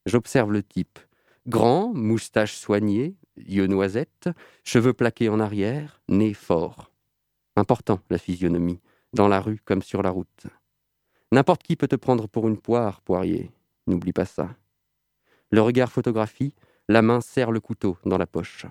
J'observe 0.06 0.52
le 0.52 0.62
type. 0.62 1.00
Grand, 1.48 1.96
moustache 1.96 2.54
soignée, 2.54 3.16
yeux 3.38 3.66
noisettes, 3.66 4.30
cheveux 4.64 4.94
plaqués 4.94 5.30
en 5.30 5.40
arrière, 5.40 6.00
nez 6.10 6.36
fort. 6.36 6.92
Important, 7.56 8.02
la 8.12 8.20
physionomie, 8.20 8.82
dans 9.14 9.28
la 9.28 9.42
rue 9.42 9.60
comme 9.66 9.82
sur 9.82 10.04
la 10.04 10.12
route. 10.12 10.46
N'importe 11.32 11.64
qui 11.64 11.76
peut 11.76 11.88
te 11.88 11.96
prendre 11.96 12.28
pour 12.28 12.48
une 12.48 12.62
poire, 12.62 13.02
poirier. 13.02 13.50
N'oublie 13.88 14.14
pas 14.14 14.26
ça. 14.26 14.56
Le 15.50 15.62
regard 15.62 15.92
photographie, 15.92 16.54
la 16.88 17.02
main 17.02 17.20
serre 17.20 17.50
le 17.50 17.62
couteau 17.62 17.98
dans 18.06 18.20
la 18.20 18.28
poche. 18.28 18.68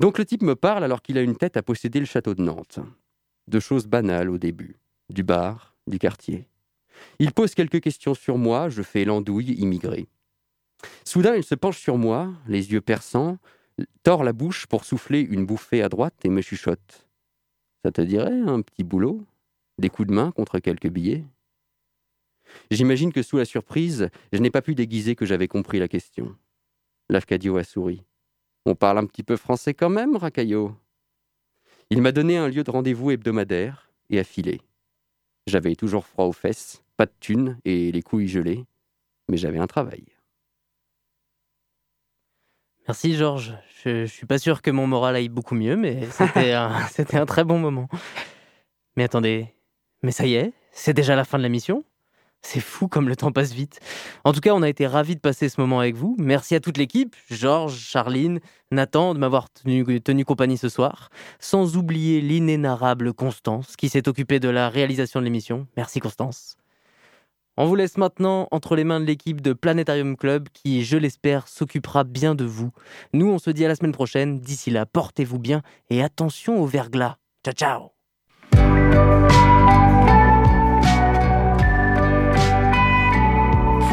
Donc 0.00 0.18
le 0.18 0.24
type 0.24 0.42
me 0.42 0.54
parle 0.54 0.84
alors 0.84 1.02
qu'il 1.02 1.18
a 1.18 1.22
une 1.22 1.36
tête 1.36 1.56
à 1.56 1.62
posséder 1.62 2.00
le 2.00 2.06
château 2.06 2.34
de 2.34 2.42
Nantes. 2.42 2.78
De 3.48 3.60
choses 3.60 3.86
banales 3.86 4.30
au 4.30 4.38
début. 4.38 4.76
Du 5.10 5.22
bar, 5.22 5.76
du 5.86 5.98
quartier. 5.98 6.48
Il 7.18 7.32
pose 7.32 7.54
quelques 7.54 7.80
questions 7.80 8.14
sur 8.14 8.38
moi, 8.38 8.68
je 8.68 8.82
fais 8.82 9.04
l'andouille 9.04 9.52
immigré. 9.52 10.08
Soudain, 11.04 11.34
il 11.36 11.44
se 11.44 11.54
penche 11.54 11.78
sur 11.78 11.98
moi, 11.98 12.32
les 12.46 12.72
yeux 12.72 12.80
perçants, 12.80 13.38
tord 14.02 14.24
la 14.24 14.32
bouche 14.32 14.66
pour 14.66 14.84
souffler 14.84 15.20
une 15.20 15.46
bouffée 15.46 15.82
à 15.82 15.88
droite 15.88 16.14
et 16.24 16.28
me 16.28 16.40
chuchote. 16.40 17.08
Ça 17.84 17.90
te 17.90 18.00
dirait 18.00 18.40
un 18.40 18.62
petit 18.62 18.84
boulot? 18.84 19.24
Des 19.78 19.90
coups 19.90 20.08
de 20.08 20.14
main 20.14 20.30
contre 20.30 20.58
quelques 20.58 20.88
billets? 20.88 21.24
J'imagine 22.70 23.12
que 23.12 23.22
sous 23.22 23.36
la 23.36 23.44
surprise, 23.44 24.08
je 24.32 24.38
n'ai 24.38 24.50
pas 24.50 24.62
pu 24.62 24.74
déguiser 24.74 25.16
que 25.16 25.26
j'avais 25.26 25.48
compris 25.48 25.78
la 25.78 25.88
question. 25.88 26.36
L'Afcadio 27.08 27.56
a 27.56 27.64
souri. 27.64 28.02
On 28.66 28.74
parle 28.74 28.98
un 28.98 29.06
petit 29.06 29.22
peu 29.22 29.36
français 29.36 29.74
quand 29.74 29.90
même, 29.90 30.16
Racaillot. 30.16 30.74
Il 31.90 32.00
m'a 32.00 32.12
donné 32.12 32.38
un 32.38 32.48
lieu 32.48 32.64
de 32.64 32.70
rendez-vous 32.70 33.10
hebdomadaire 33.10 33.90
et 34.08 34.18
a 34.18 34.24
filé. 34.24 34.60
J'avais 35.46 35.76
toujours 35.76 36.06
froid 36.06 36.24
aux 36.24 36.32
fesses, 36.32 36.82
pas 36.96 37.04
de 37.04 37.12
thunes 37.20 37.58
et 37.64 37.92
les 37.92 38.02
couilles 38.02 38.28
gelées, 38.28 38.64
mais 39.28 39.36
j'avais 39.36 39.58
un 39.58 39.66
travail. 39.66 40.04
Merci 42.88 43.14
Georges. 43.14 43.54
Je, 43.82 43.90
ne 43.90 44.06
suis 44.06 44.26
pas 44.26 44.38
sûr 44.38 44.62
que 44.62 44.70
mon 44.70 44.86
moral 44.86 45.16
aille 45.16 45.28
beaucoup 45.28 45.54
mieux, 45.54 45.76
mais 45.76 46.06
c'était 46.10 46.52
un, 46.54 46.86
c'était 46.86 47.18
un 47.18 47.26
très 47.26 47.44
bon 47.44 47.58
moment. 47.58 47.88
Mais 48.96 49.04
attendez, 49.04 49.54
mais 50.02 50.12
ça 50.12 50.26
y 50.26 50.34
est, 50.34 50.52
c'est 50.72 50.94
déjà 50.94 51.16
la 51.16 51.24
fin 51.24 51.36
de 51.36 51.42
la 51.42 51.48
mission 51.50 51.84
c'est 52.44 52.60
fou 52.60 52.88
comme 52.88 53.08
le 53.08 53.16
temps 53.16 53.32
passe 53.32 53.52
vite. 53.52 53.80
En 54.24 54.32
tout 54.32 54.40
cas, 54.40 54.52
on 54.52 54.62
a 54.62 54.68
été 54.68 54.86
ravis 54.86 55.16
de 55.16 55.20
passer 55.20 55.48
ce 55.48 55.60
moment 55.60 55.80
avec 55.80 55.96
vous. 55.96 56.14
Merci 56.18 56.54
à 56.54 56.60
toute 56.60 56.76
l'équipe, 56.76 57.16
Georges, 57.30 57.78
Charline, 57.78 58.40
Nathan, 58.70 59.14
de 59.14 59.18
m'avoir 59.18 59.48
tenu, 59.50 60.24
compagnie 60.24 60.58
ce 60.58 60.68
soir. 60.68 61.10
Sans 61.40 61.76
oublier 61.76 62.20
l'inénarrable 62.20 63.12
Constance, 63.12 63.76
qui 63.76 63.88
s'est 63.88 64.08
occupée 64.08 64.40
de 64.40 64.48
la 64.48 64.68
réalisation 64.68 65.20
de 65.20 65.24
l'émission. 65.24 65.66
Merci 65.76 66.00
Constance. 66.00 66.56
On 67.56 67.66
vous 67.66 67.76
laisse 67.76 67.98
maintenant 67.98 68.48
entre 68.50 68.74
les 68.74 68.82
mains 68.82 68.98
de 68.98 69.04
l'équipe 69.04 69.40
de 69.40 69.52
Planétarium 69.52 70.16
Club 70.16 70.48
qui, 70.52 70.84
je 70.84 70.96
l'espère, 70.96 71.46
s'occupera 71.46 72.02
bien 72.02 72.34
de 72.34 72.44
vous. 72.44 72.72
Nous, 73.12 73.28
on 73.28 73.38
se 73.38 73.50
dit 73.50 73.64
à 73.64 73.68
la 73.68 73.76
semaine 73.76 73.92
prochaine. 73.92 74.40
D'ici 74.40 74.70
là, 74.70 74.86
portez-vous 74.86 75.38
bien 75.38 75.62
et 75.88 76.02
attention 76.02 76.60
au 76.60 76.66
verglas. 76.66 77.16
Ciao, 77.44 77.54
ciao 77.54 77.90